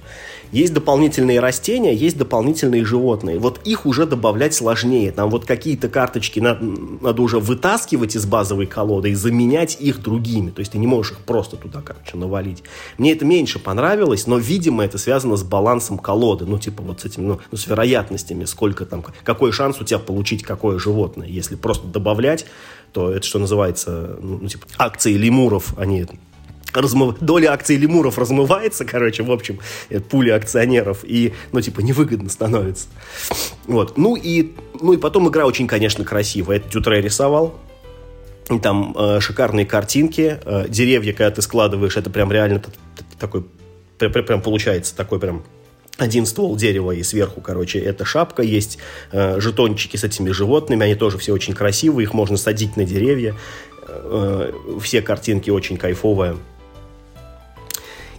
Есть 0.51 0.73
дополнительные 0.73 1.41
растения, 1.41 1.95
есть 1.95 2.17
дополнительные 2.17 2.85
животные. 2.85 3.39
Вот 3.39 3.61
их 3.65 3.85
уже 3.87 4.07
добавлять 4.07 4.55
сложнее. 4.55 5.13
Там 5.13 5.31
вот 5.31 5.45
какие-то 5.45 5.89
карточки 5.89 6.41
надо, 6.41 6.65
надо 6.65 7.23
уже 7.23 7.39
вытаскивать 7.39 8.17
из 8.17 8.25
базовой 8.25 8.67
колоды 8.67 9.11
и 9.11 9.15
заменять 9.15 9.77
их 9.79 10.01
другими. 10.01 10.51
То 10.51 10.61
есть 10.61 10.73
ты 10.73 10.79
не 10.79 10.87
можешь 10.87 11.13
их 11.13 11.19
просто 11.19 11.57
туда, 11.57 11.83
короче, 11.83 12.17
навалить. 12.17 12.63
Мне 12.97 13.13
это 13.13 13.25
меньше 13.25 13.59
понравилось, 13.59 14.27
но, 14.27 14.39
видимо, 14.39 14.85
это 14.85 14.97
связано 14.97 15.37
с 15.37 15.43
балансом 15.43 15.99
колоды. 15.99 16.47
Ну, 16.47 16.59
типа 16.59 16.83
вот 16.83 17.03
с 17.03 17.05
этим, 17.05 17.29
ну, 17.29 17.41
ну 17.51 17.59
с 17.59 17.67
вероятностями, 17.67 18.45
сколько 18.47 18.87
там, 18.87 19.05
какой 19.23 19.53
шанс 19.53 19.81
у 19.81 19.85
тебя 19.85 19.99
получить 19.99 20.43
какое 20.43 20.79
животное. 20.79 21.29
Если 21.29 21.57
просто 21.57 21.87
добавлять, 21.87 22.47
то 22.93 23.11
это, 23.11 23.27
что 23.27 23.39
называется, 23.39 24.17
ну, 24.23 24.49
типа 24.49 24.67
акции 24.79 25.13
лемуров, 25.13 25.75
они 25.77 26.07
размыв... 26.73 27.19
доля 27.21 27.53
акций 27.53 27.77
лемуров 27.77 28.19
размывается, 28.19 28.85
короче, 28.85 29.23
в 29.23 29.31
общем, 29.31 29.61
пули 30.11 30.31
акционеров, 30.31 31.01
и, 31.05 31.33
ну, 31.53 31.61
типа, 31.61 31.81
невыгодно 31.81 32.29
становится. 32.29 32.89
Вот. 33.67 33.97
Ну 33.97 34.17
и, 34.17 34.55
ну 34.81 34.93
и 34.93 34.97
потом 34.97 35.29
игра 35.29 35.47
очень, 35.47 35.67
конечно, 35.67 36.05
красивая. 36.05 36.57
Это 36.57 36.69
Тютре 36.71 37.01
рисовал. 37.01 37.59
Там 38.63 38.95
э, 38.97 39.21
шикарные 39.21 39.67
картинки. 39.67 40.41
Э, 40.45 40.67
деревья, 40.69 41.13
когда 41.13 41.31
ты 41.31 41.43
складываешь, 41.43 41.97
это 41.97 42.09
прям 42.09 42.33
реально 42.33 42.63
такой, 43.19 43.45
прям 43.99 44.41
получается 44.41 44.97
такой 44.97 45.21
прям 45.21 45.45
один 45.99 46.27
ствол 46.27 46.57
дерева 46.57 46.93
и 46.93 47.03
сверху, 47.03 47.41
короче, 47.41 47.81
это 47.81 48.05
шапка, 48.05 48.43
есть 48.43 48.79
э, 49.11 49.41
жетончики 49.41 49.97
с 49.97 50.05
этими 50.05 50.31
животными, 50.31 50.85
они 50.85 50.95
тоже 50.95 51.19
все 51.19 51.33
очень 51.33 51.55
красивые, 51.55 52.05
их 52.05 52.15
можно 52.15 52.37
садить 52.37 52.77
на 52.77 52.85
деревья, 52.85 53.35
э, 53.89 54.53
все 54.81 55.03
картинки 55.03 55.51
очень 55.51 55.77
кайфовые. 55.77 56.37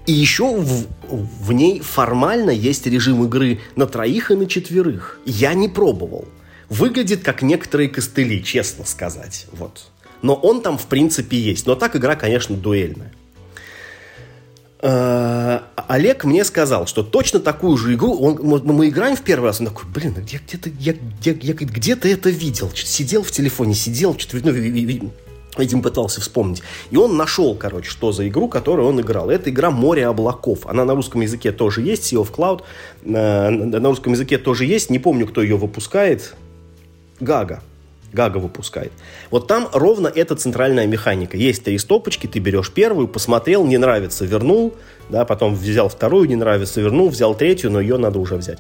И 0.06 0.12
еще 0.12 0.56
в, 0.56 0.88
в 1.08 1.52
ней 1.52 1.82
формально 1.82 2.50
есть 2.50 2.88
режим 2.88 3.24
игры 3.26 3.60
на 3.76 3.86
троих 3.86 4.32
и 4.32 4.36
на 4.36 4.48
четверых. 4.48 5.20
Я 5.26 5.54
не 5.54 5.70
пробовал. 5.70 6.26
Выглядит 6.70 7.24
как 7.24 7.42
некоторые 7.42 7.90
костыли, 7.90 8.44
честно 8.44 8.86
сказать. 8.86 9.48
Вот. 9.52 9.92
Но 10.22 10.36
он 10.36 10.62
там 10.62 10.78
в 10.78 10.86
принципе 10.86 11.38
есть. 11.38 11.66
Но 11.66 11.76
так 11.76 11.96
игра, 11.96 12.16
конечно, 12.16 12.56
дуэльная. 12.56 13.12
Э, 14.82 15.60
Олег 15.76 16.24
мне 16.24 16.46
сказал, 16.46 16.88
что 16.88 17.04
точно 17.04 17.40
такую 17.40 17.76
же 17.76 17.96
игру, 17.96 18.16
он, 18.18 18.40
мы, 18.42 18.62
мы 18.62 18.88
играем 18.88 19.18
в 19.18 19.22
первый 19.22 19.46
раз, 19.46 19.60
он 19.60 19.68
такой, 19.68 19.90
блин, 19.90 20.16
я 20.32 20.40
где-то 20.40 20.70
я, 20.80 20.94
я, 21.22 21.34
я, 21.34 21.54
где-то 21.54 22.08
это 22.08 22.30
видел, 22.30 22.72
сидел 22.74 23.24
в 23.24 23.32
телефоне, 23.32 23.74
сидел, 23.74 24.16
ну, 24.32 24.52
Этим 25.60 25.82
пытался 25.82 26.22
вспомнить. 26.22 26.62
И 26.92 26.98
он 26.98 27.18
нашел, 27.18 27.56
короче, 27.56 27.90
что 27.90 28.12
за 28.12 28.28
игру, 28.28 28.48
которую 28.48 28.88
он 28.88 29.02
играл. 29.02 29.30
Это 29.30 29.50
игра 29.50 29.72
«Море 29.72 30.08
облаков». 30.08 30.66
Она 30.66 30.86
на 30.86 30.96
русском 30.96 31.22
языке 31.22 31.52
тоже 31.52 31.82
есть, 31.82 32.12
Sea 32.12 32.22
of 32.22 32.34
Cloud. 32.34 32.62
Э, 33.04 33.50
на 33.50 33.90
русском 33.90 34.14
языке 34.14 34.38
тоже 34.38 34.66
есть. 34.66 34.90
Не 34.90 35.00
помню, 35.00 35.28
кто 35.28 35.42
ее 35.42 35.58
выпускает. 35.58 36.36
Гага. 37.20 37.62
Гага 38.14 38.38
выпускает. 38.38 38.92
Вот 39.30 39.48
там 39.48 39.70
ровно 39.72 40.08
эта 40.08 40.36
центральная 40.36 40.88
механика. 40.88 41.38
Есть 41.38 41.64
три 41.64 41.78
стопочки, 41.78 42.26
ты 42.28 42.40
берешь 42.40 42.72
первую, 42.72 43.08
посмотрел, 43.08 43.66
не 43.66 43.78
нравится, 43.78 44.26
вернул, 44.26 44.74
да, 45.10 45.26
потом 45.26 45.54
взял 45.54 45.90
вторую, 45.90 46.28
не 46.28 46.36
нравится, 46.36 46.82
вернул, 46.82 47.10
взял 47.10 47.36
третью, 47.36 47.70
но 47.72 47.80
ее 47.80 47.98
надо 47.98 48.18
уже 48.18 48.36
взять 48.36 48.60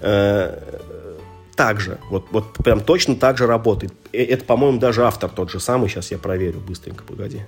э, 0.00 0.56
так 1.54 1.80
же, 1.80 1.98
вот, 2.10 2.26
вот 2.30 2.52
прям 2.54 2.80
точно 2.80 3.16
так 3.16 3.38
же 3.38 3.46
работает. 3.46 3.92
Э, 4.12 4.22
это, 4.22 4.44
по-моему, 4.44 4.78
даже 4.78 5.04
автор 5.04 5.30
тот 5.30 5.50
же 5.50 5.60
самый. 5.60 5.88
Сейчас 5.88 6.10
я 6.10 6.18
проверю 6.18 6.60
быстренько, 6.60 7.04
погоди. 7.04 7.42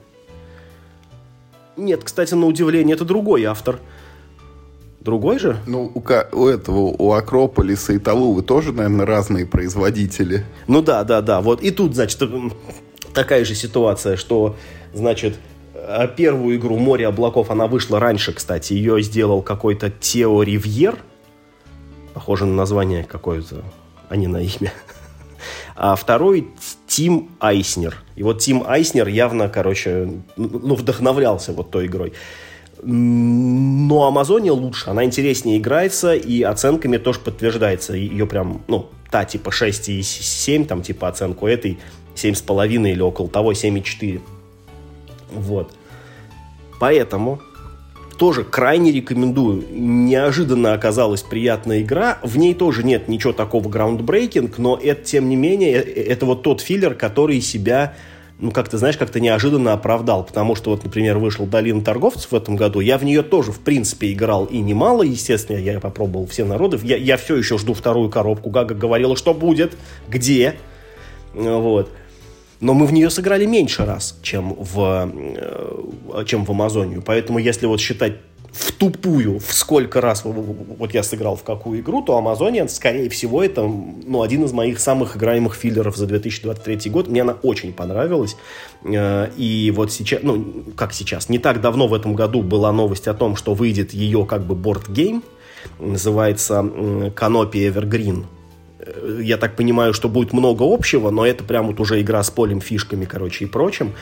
Нет, 1.76 2.04
кстати, 2.04 2.34
на 2.34 2.46
удивление, 2.46 2.94
это 2.94 3.04
другой 3.04 3.44
автор. 3.44 3.80
Другой 5.00 5.38
же? 5.38 5.58
Ну, 5.66 5.92
у, 5.94 6.00
у 6.00 6.46
этого, 6.48 6.78
у 6.78 7.12
Акрополиса 7.12 7.92
и 7.92 7.98
Талувы 7.98 8.42
тоже, 8.42 8.72
наверное, 8.72 9.06
разные 9.06 9.46
производители. 9.46 10.44
Ну 10.66 10.82
да, 10.82 11.04
да, 11.04 11.20
да. 11.20 11.40
Вот 11.40 11.62
и 11.62 11.70
тут, 11.70 11.94
значит, 11.94 12.20
такая 13.12 13.44
же 13.44 13.54
ситуация, 13.54 14.16
что, 14.16 14.56
значит, 14.94 15.36
а 15.74 16.08
первую 16.08 16.56
игру 16.56 16.76
«Море 16.78 17.06
облаков» 17.06 17.50
она 17.50 17.68
вышла 17.68 18.00
раньше, 18.00 18.32
кстати. 18.32 18.72
Ее 18.72 19.00
сделал 19.02 19.42
какой-то 19.42 19.90
Тео 19.90 20.42
Ривьер. 20.42 20.96
Похоже 22.12 22.46
на 22.46 22.54
название 22.54 23.04
какое-то 23.04 23.62
а 24.08 24.16
не 24.16 24.26
на 24.26 24.38
имя. 24.38 24.72
А 25.74 25.94
второй 25.94 26.48
Тим 26.86 27.30
Айснер. 27.38 28.02
И 28.16 28.22
вот 28.22 28.38
Тим 28.38 28.64
Айснер 28.66 29.08
явно, 29.08 29.48
короче, 29.48 30.10
ну, 30.36 30.74
вдохновлялся 30.74 31.52
вот 31.52 31.70
той 31.70 31.86
игрой. 31.86 32.14
Но 32.82 34.04
Амазония 34.06 34.52
лучше, 34.52 34.90
она 34.90 35.04
интереснее 35.04 35.58
играется, 35.58 36.14
и 36.14 36.42
оценками 36.42 36.96
тоже 36.98 37.20
подтверждается. 37.20 37.94
Ее 37.94 38.26
прям, 38.26 38.62
ну, 38.68 38.88
та 39.10 39.24
типа 39.24 39.50
6,7, 39.50 40.66
там 40.66 40.82
типа 40.82 41.08
оценку 41.08 41.46
этой 41.46 41.78
7,5 42.14 42.90
или 42.90 43.00
около 43.00 43.28
того 43.28 43.52
7,4. 43.52 44.20
Вот. 45.32 45.72
Поэтому 46.78 47.40
тоже 48.16 48.44
крайне 48.44 48.92
рекомендую. 48.92 49.64
Неожиданно 49.70 50.72
оказалась 50.72 51.22
приятная 51.22 51.82
игра. 51.82 52.18
В 52.22 52.36
ней 52.38 52.54
тоже 52.54 52.82
нет 52.82 53.08
ничего 53.08 53.32
такого 53.32 53.68
граундбрейкинг, 53.68 54.58
но 54.58 54.78
это, 54.82 55.02
тем 55.02 55.28
не 55.28 55.36
менее, 55.36 55.74
э, 55.74 55.82
э, 55.82 56.02
это 56.04 56.26
вот 56.26 56.42
тот 56.42 56.60
филлер, 56.60 56.94
который 56.94 57.40
себя 57.40 57.94
ну, 58.38 58.50
как 58.50 58.68
ты 58.68 58.76
знаешь, 58.76 58.98
как-то 58.98 59.18
неожиданно 59.18 59.72
оправдал, 59.72 60.22
потому 60.22 60.54
что 60.56 60.70
вот, 60.70 60.84
например, 60.84 61.16
вышел 61.16 61.46
«Долина 61.46 61.80
торговцев» 61.80 62.32
в 62.32 62.34
этом 62.34 62.54
году, 62.54 62.80
я 62.80 62.98
в 62.98 63.02
нее 63.02 63.22
тоже, 63.22 63.50
в 63.50 63.60
принципе, 63.60 64.12
играл 64.12 64.44
и 64.44 64.58
немало, 64.58 65.04
естественно, 65.04 65.56
я 65.56 65.80
попробовал 65.80 66.26
все 66.26 66.44
народы, 66.44 66.78
я, 66.82 66.98
я 66.98 67.16
все 67.16 67.36
еще 67.36 67.56
жду 67.56 67.72
вторую 67.72 68.10
коробку, 68.10 68.50
Гага 68.50 68.74
говорила, 68.74 69.16
что 69.16 69.32
будет, 69.32 69.78
где, 70.06 70.56
вот. 71.32 71.90
Но 72.60 72.74
мы 72.74 72.86
в 72.86 72.92
нее 72.92 73.10
сыграли 73.10 73.44
меньше 73.44 73.84
раз, 73.84 74.18
чем 74.22 74.54
в, 74.54 75.10
э, 75.12 76.24
чем 76.24 76.44
в 76.44 76.50
Амазонию. 76.50 77.02
Поэтому 77.02 77.38
если 77.38 77.66
вот 77.66 77.80
считать 77.80 78.14
в 78.52 78.72
тупую, 78.72 79.38
в 79.38 79.52
сколько 79.52 80.00
раз 80.00 80.22
вот 80.24 80.94
я 80.94 81.02
сыграл 81.02 81.36
в 81.36 81.42
какую 81.42 81.80
игру, 81.80 82.02
то 82.02 82.16
Амазония, 82.16 82.66
скорее 82.68 83.10
всего, 83.10 83.42
это 83.42 83.62
ну, 83.62 84.22
один 84.22 84.44
из 84.44 84.52
моих 84.52 84.80
самых 84.80 85.16
играемых 85.16 85.54
филлеров 85.54 85.96
за 85.96 86.06
2023 86.06 86.90
год. 86.90 87.08
Мне 87.08 87.22
она 87.22 87.34
очень 87.42 87.74
понравилась. 87.74 88.36
Э, 88.84 89.28
и 89.36 89.70
вот 89.76 89.92
сейчас, 89.92 90.20
ну, 90.22 90.64
как 90.74 90.94
сейчас, 90.94 91.28
не 91.28 91.38
так 91.38 91.60
давно 91.60 91.88
в 91.88 91.94
этом 91.94 92.14
году 92.14 92.42
была 92.42 92.72
новость 92.72 93.08
о 93.08 93.14
том, 93.14 93.36
что 93.36 93.52
выйдет 93.52 93.92
ее 93.92 94.24
как 94.24 94.46
бы 94.46 94.54
борт-гейм, 94.54 95.22
называется 95.78 96.60
Canopy 96.60 97.70
Evergreen 97.70 98.24
я 99.20 99.36
так 99.36 99.56
понимаю, 99.56 99.94
что 99.94 100.08
будет 100.08 100.32
много 100.32 100.62
общего, 100.62 101.10
но 101.10 101.26
это 101.26 101.44
прям 101.44 101.66
вот 101.66 101.80
уже 101.80 102.00
игра 102.00 102.22
с 102.22 102.30
полем, 102.30 102.60
фишками, 102.60 103.04
короче, 103.04 103.44
и 103.44 103.48
прочим. 103.48 103.94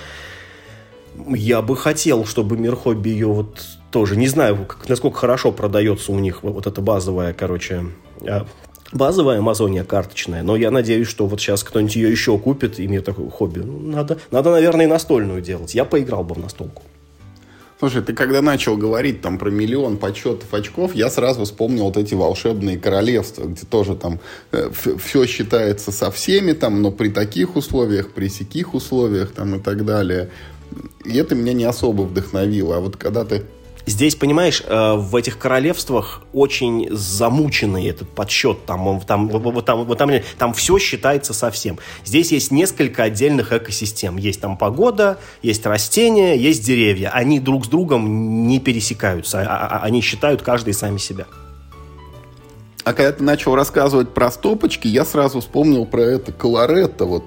Я 1.29 1.63
бы 1.63 1.77
хотел, 1.77 2.25
чтобы 2.25 2.57
Мир 2.57 2.75
Хобби 2.75 3.11
ее 3.11 3.29
вот 3.29 3.65
тоже, 3.91 4.17
не 4.17 4.27
знаю, 4.27 4.67
как, 4.67 4.89
насколько 4.89 5.19
хорошо 5.19 5.53
продается 5.53 6.11
у 6.11 6.19
них 6.19 6.43
вот 6.43 6.67
эта 6.67 6.81
базовая, 6.81 7.33
короче, 7.33 7.85
а, 8.27 8.47
базовая 8.93 9.39
Амазония 9.39 9.85
карточная, 9.85 10.43
но 10.43 10.57
я 10.57 10.71
надеюсь, 10.71 11.09
что 11.09 11.27
вот 11.27 11.41
сейчас 11.41 11.63
кто-нибудь 11.63 11.95
ее 11.95 12.11
еще 12.11 12.37
купит, 12.39 12.81
и 12.81 12.89
мне 12.89 13.01
такое 13.01 13.31
хобби. 13.31 13.61
Ну, 13.61 13.79
надо, 13.79 14.19
надо, 14.33 14.51
наверное, 14.51 14.87
и 14.87 14.89
настольную 14.89 15.41
делать. 15.41 15.75
Я 15.75 15.85
поиграл 15.85 16.25
бы 16.25 16.35
в 16.35 16.39
настолку. 16.39 16.83
Слушай, 17.85 18.01
ты 18.01 18.15
когда 18.15 18.41
начал 18.41 18.79
говорить 18.79 19.21
там 19.21 19.37
про 19.37 19.51
миллион 19.51 19.99
почетов 19.99 20.55
очков, 20.55 20.95
я 20.95 21.11
сразу 21.11 21.45
вспомнил 21.45 21.85
вот 21.85 21.99
эти 21.99 22.15
волшебные 22.15 22.79
королевства, 22.79 23.45
где 23.45 23.67
тоже 23.67 23.95
там 23.95 24.21
э, 24.53 24.71
все 24.73 25.27
считается 25.27 25.93
со 25.93 26.11
всеми, 26.11 26.53
там, 26.53 26.81
но 26.81 26.91
при 26.91 27.11
таких 27.11 27.57
условиях, 27.57 28.13
при 28.13 28.29
сяких 28.29 28.73
условиях 28.73 29.33
там 29.33 29.57
и 29.57 29.61
так 29.61 29.85
далее. 29.85 30.31
И 31.05 31.15
это 31.19 31.35
меня 31.35 31.53
не 31.53 31.65
особо 31.65 32.05
вдохновило. 32.05 32.79
А 32.79 32.81
вот 32.81 32.97
когда 32.97 33.27
ты 33.27 33.43
Здесь, 33.87 34.15
понимаешь, 34.15 34.63
э, 34.67 34.95
в 34.95 35.15
этих 35.15 35.39
королевствах 35.39 36.23
очень 36.33 36.89
замученный 36.91 37.87
этот 37.87 38.09
подсчет. 38.09 38.65
Там, 38.65 39.01
там, 39.01 39.29
там, 39.63 39.97
там, 39.97 40.11
там 40.39 40.55
все 40.55 40.79
считается 40.79 41.35
совсем. 41.35 41.79
Здесь 42.05 42.33
есть 42.33 42.51
несколько 42.51 43.03
отдельных 43.03 43.53
экосистем. 43.53 44.17
Есть 44.17 44.41
там 44.41 44.57
погода, 44.57 45.19
есть 45.43 45.67
растения, 45.67 46.35
есть 46.35 46.65
деревья. 46.65 47.11
Они 47.11 47.39
друг 47.41 47.67
с 47.67 47.69
другом 47.69 48.47
не 48.47 48.59
пересекаются. 48.59 49.43
А, 49.43 49.67
а 49.67 49.85
они 49.85 50.01
считают 50.01 50.41
каждый 50.41 50.73
сами 50.73 50.97
себя. 50.97 51.27
А 52.85 52.93
когда 52.93 53.13
ты 53.13 53.23
начал 53.23 53.55
рассказывать 53.55 54.15
про 54.15 54.31
стопочки, 54.31 54.89
я 54.89 55.05
сразу 55.05 55.41
вспомнил 55.41 55.85
про 55.85 56.03
это 56.03 56.33
колоретто. 56.33 57.05
Вот 57.05 57.25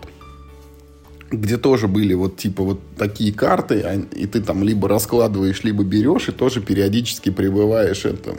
где 1.30 1.58
тоже 1.58 1.88
были 1.88 2.14
вот 2.14 2.38
типа 2.38 2.64
вот 2.64 2.80
такие 2.98 3.34
карты, 3.34 3.82
а, 3.82 3.96
и 3.96 4.26
ты 4.28 4.42
там 4.42 4.64
либо 4.64 4.88
раскладываешь, 4.88 5.64
либо 5.64 5.84
берешь, 5.84 6.30
и 6.30 6.32
тоже 6.32 6.62
периодически 6.62 7.30
пребываешь 7.30 8.06
это, 8.06 8.36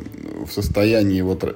в 0.46 0.52
состоянии 0.52 1.20
вот 1.20 1.44
э, 1.44 1.54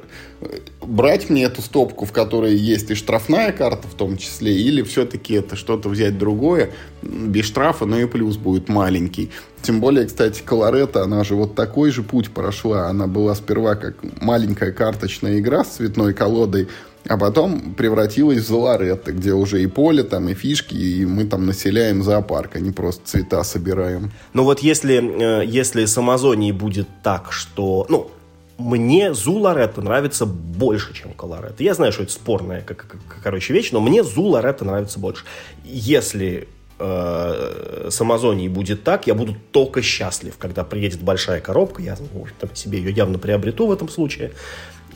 брать 0.82 1.30
мне 1.30 1.44
эту 1.44 1.62
стопку, 1.62 2.04
в 2.04 2.12
которой 2.12 2.54
есть 2.54 2.90
и 2.90 2.94
штрафная 2.94 3.52
карта 3.52 3.88
в 3.88 3.94
том 3.94 4.18
числе, 4.18 4.54
или 4.54 4.82
все-таки 4.82 5.34
это 5.34 5.56
что-то 5.56 5.88
взять 5.88 6.18
другое, 6.18 6.70
без 7.02 7.46
штрафа, 7.46 7.86
но 7.86 7.98
и 7.98 8.06
плюс 8.06 8.36
будет 8.36 8.68
маленький. 8.68 9.30
Тем 9.62 9.80
более, 9.80 10.06
кстати, 10.06 10.42
Колоретта, 10.44 11.02
она 11.02 11.22
же 11.24 11.36
вот 11.36 11.54
такой 11.54 11.92
же 11.92 12.02
путь 12.02 12.30
прошла. 12.30 12.88
Она 12.88 13.06
была 13.06 13.34
сперва 13.36 13.76
как 13.76 13.94
маленькая 14.20 14.72
карточная 14.72 15.38
игра 15.38 15.64
с 15.64 15.76
цветной 15.76 16.14
колодой, 16.14 16.68
а 17.08 17.16
потом 17.16 17.74
превратилась 17.74 18.38
в 18.38 18.46
Золоретто, 18.46 19.12
где 19.12 19.32
уже 19.32 19.62
и 19.62 19.66
поле, 19.66 20.02
там, 20.02 20.28
и 20.28 20.34
фишки, 20.34 20.74
и 20.74 21.04
мы 21.04 21.24
там 21.24 21.46
населяем 21.46 22.02
зоопарк, 22.02 22.56
а 22.56 22.60
не 22.60 22.70
просто 22.70 23.02
цвета 23.04 23.42
собираем. 23.44 24.12
Ну 24.32 24.44
вот 24.44 24.60
если, 24.60 25.42
э, 25.42 25.46
если 25.46 25.84
с 25.84 25.96
Амазонией 25.98 26.52
будет 26.52 26.88
так, 27.02 27.32
что... 27.32 27.86
Ну, 27.88 28.10
мне 28.58 29.12
Зуларетто 29.12 29.80
нравится 29.80 30.26
больше, 30.26 30.94
чем 30.94 31.12
Колоретто. 31.14 31.64
Я 31.64 31.74
знаю, 31.74 31.92
что 31.92 32.04
это 32.04 32.12
спорная, 32.12 32.60
как, 32.60 32.86
как, 32.86 33.22
короче, 33.22 33.52
вещь, 33.52 33.72
но 33.72 33.80
мне 33.80 34.04
Зуларетто 34.04 34.64
нравится 34.64 35.00
больше. 35.00 35.24
Если 35.64 36.46
э, 36.78 37.88
с 37.90 38.00
Амазонией 38.00 38.48
будет 38.48 38.84
так, 38.84 39.06
я 39.06 39.14
буду 39.14 39.36
только 39.50 39.82
счастлив, 39.82 40.36
когда 40.38 40.62
приедет 40.62 41.00
большая 41.00 41.40
коробка, 41.40 41.82
я 41.82 41.96
в 41.96 42.20
общем 42.20 42.54
себе 42.54 42.78
ее 42.78 42.92
явно 42.92 43.18
приобрету 43.18 43.66
в 43.66 43.72
этом 43.72 43.88
случае, 43.88 44.32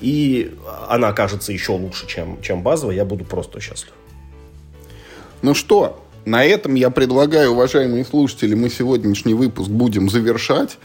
и 0.00 0.54
она 0.88 1.08
окажется 1.08 1.52
еще 1.52 1.72
лучше, 1.72 2.06
чем, 2.06 2.40
чем 2.42 2.62
базовая, 2.62 2.96
я 2.96 3.04
буду 3.04 3.24
просто 3.24 3.60
счастлив. 3.60 3.92
Ну 5.42 5.54
что, 5.54 6.02
на 6.24 6.44
этом 6.44 6.74
я 6.74 6.90
предлагаю, 6.90 7.52
уважаемые 7.52 8.04
слушатели, 8.04 8.54
мы 8.54 8.68
сегодняшний 8.68 9.34
выпуск 9.34 9.70
будем 9.70 10.10
завершать. 10.10 10.78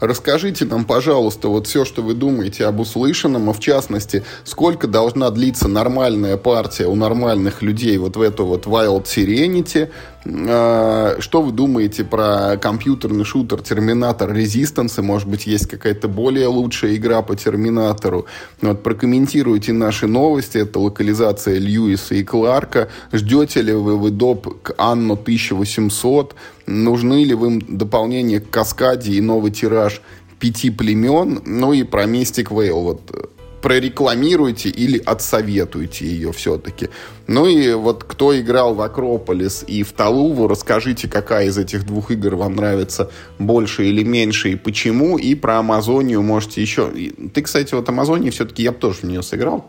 Расскажите 0.00 0.64
нам, 0.64 0.84
пожалуйста, 0.84 1.48
вот 1.48 1.66
все, 1.66 1.84
что 1.84 2.02
вы 2.02 2.14
думаете 2.14 2.66
об 2.66 2.80
услышанном, 2.80 3.50
а 3.50 3.52
в 3.52 3.60
частности, 3.60 4.24
сколько 4.44 4.86
должна 4.86 5.30
длиться 5.30 5.68
нормальная 5.68 6.36
партия 6.36 6.86
у 6.86 6.94
нормальных 6.94 7.62
людей 7.62 7.98
вот 7.98 8.16
в 8.16 8.22
эту 8.22 8.46
вот 8.46 8.66
Wild 8.66 9.04
Serenity, 9.04 9.90
что 10.28 11.42
вы 11.42 11.52
думаете 11.52 12.04
про 12.04 12.58
компьютерный 12.58 13.24
шутер 13.24 13.62
Терминатор 13.62 14.30
Resistance? 14.30 15.00
Может 15.00 15.26
быть, 15.26 15.46
есть 15.46 15.66
какая-то 15.66 16.06
более 16.06 16.48
лучшая 16.48 16.96
игра 16.96 17.22
по 17.22 17.34
Терминатору? 17.34 18.26
Вот, 18.60 18.82
прокомментируйте 18.82 19.72
наши 19.72 20.06
новости. 20.06 20.58
Это 20.58 20.80
локализация 20.80 21.58
Льюиса 21.58 22.14
и 22.14 22.24
Кларка. 22.24 22.88
Ждете 23.10 23.62
ли 23.62 23.72
вы 23.72 23.96
в 23.96 24.10
доп 24.10 24.62
к 24.62 24.74
Анну 24.76 25.14
1800? 25.14 26.34
Нужны 26.66 27.24
ли 27.24 27.32
вы 27.32 27.60
дополнение 27.66 28.40
к 28.40 28.50
Каскаде 28.50 29.12
и 29.12 29.22
новый 29.22 29.50
тираж 29.50 30.02
пяти 30.38 30.68
племен? 30.70 31.40
Ну 31.46 31.72
и 31.72 31.84
про 31.84 32.04
Mystic 32.04 32.48
Veil. 32.48 32.82
Вот 32.82 33.37
прорекламируйте 33.60 34.68
или 34.68 34.98
отсоветуйте 34.98 36.06
ее 36.06 36.32
все-таки. 36.32 36.90
Ну 37.26 37.46
и 37.46 37.72
вот 37.74 38.04
кто 38.04 38.38
играл 38.38 38.74
в 38.74 38.80
Акрополис 38.80 39.64
и 39.66 39.82
в 39.82 39.92
Талуву, 39.92 40.48
расскажите, 40.48 41.08
какая 41.08 41.46
из 41.46 41.58
этих 41.58 41.84
двух 41.84 42.10
игр 42.10 42.36
вам 42.36 42.56
нравится 42.56 43.10
больше 43.38 43.86
или 43.86 44.02
меньше 44.02 44.52
и 44.52 44.56
почему. 44.56 45.18
И 45.18 45.34
про 45.34 45.58
Амазонию 45.58 46.22
можете 46.22 46.62
еще... 46.62 46.90
Ты, 47.34 47.42
кстати, 47.42 47.74
вот 47.74 47.88
Амазонии 47.88 48.30
все-таки 48.30 48.62
я 48.62 48.72
бы 48.72 48.78
тоже 48.78 49.00
в 49.00 49.04
нее 49.04 49.22
сыграл. 49.22 49.66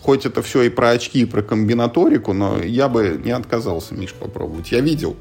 Хоть 0.00 0.26
это 0.26 0.42
все 0.42 0.62
и 0.62 0.68
про 0.68 0.90
очки, 0.90 1.22
и 1.22 1.24
про 1.24 1.42
комбинаторику, 1.42 2.32
но 2.32 2.62
я 2.62 2.88
бы 2.88 3.20
не 3.24 3.30
отказался, 3.30 3.94
Миш, 3.94 4.12
попробовать. 4.12 4.72
Я 4.72 4.80
видел 4.80 5.16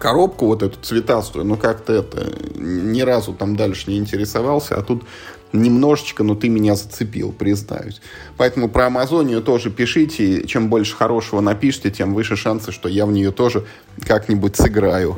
коробку 0.00 0.46
вот 0.46 0.62
эту 0.62 0.78
цветастую, 0.80 1.44
но 1.44 1.56
как-то 1.56 1.92
это 1.92 2.32
ни 2.56 3.02
разу 3.02 3.34
там 3.34 3.54
дальше 3.54 3.90
не 3.90 3.98
интересовался, 3.98 4.76
а 4.76 4.82
тут 4.82 5.04
немножечко, 5.52 6.22
но 6.22 6.34
ты 6.34 6.48
меня 6.48 6.74
зацепил, 6.74 7.32
признаюсь. 7.32 8.00
Поэтому 8.36 8.68
про 8.68 8.86
Амазонию 8.86 9.42
тоже 9.42 9.70
пишите, 9.70 10.46
чем 10.46 10.68
больше 10.68 10.96
хорошего 10.96 11.40
напишите, 11.40 11.90
тем 11.90 12.14
выше 12.14 12.36
шансы, 12.36 12.72
что 12.72 12.88
я 12.88 13.06
в 13.06 13.12
нее 13.12 13.32
тоже 13.32 13.66
как-нибудь 14.06 14.56
сыграю. 14.56 15.16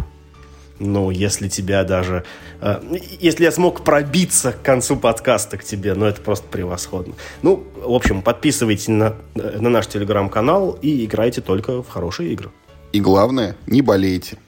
Ну, 0.78 1.10
если 1.10 1.48
тебя 1.48 1.84
даже... 1.84 2.24
Э, 2.60 2.80
если 3.20 3.44
я 3.44 3.52
смог 3.52 3.84
пробиться 3.84 4.52
к 4.52 4.62
концу 4.62 4.96
подкаста 4.96 5.56
к 5.56 5.64
тебе, 5.64 5.94
ну, 5.94 6.06
это 6.06 6.20
просто 6.20 6.46
превосходно. 6.48 7.14
Ну, 7.42 7.64
в 7.76 7.92
общем, 7.92 8.22
подписывайтесь 8.22 8.88
на, 8.88 9.16
на 9.34 9.68
наш 9.68 9.86
телеграм-канал 9.86 10.78
и 10.82 11.04
играйте 11.04 11.40
только 11.40 11.82
в 11.82 11.88
хорошие 11.88 12.32
игры. 12.32 12.50
И 12.92 13.00
главное, 13.00 13.56
не 13.66 13.80
болейте. 13.80 14.38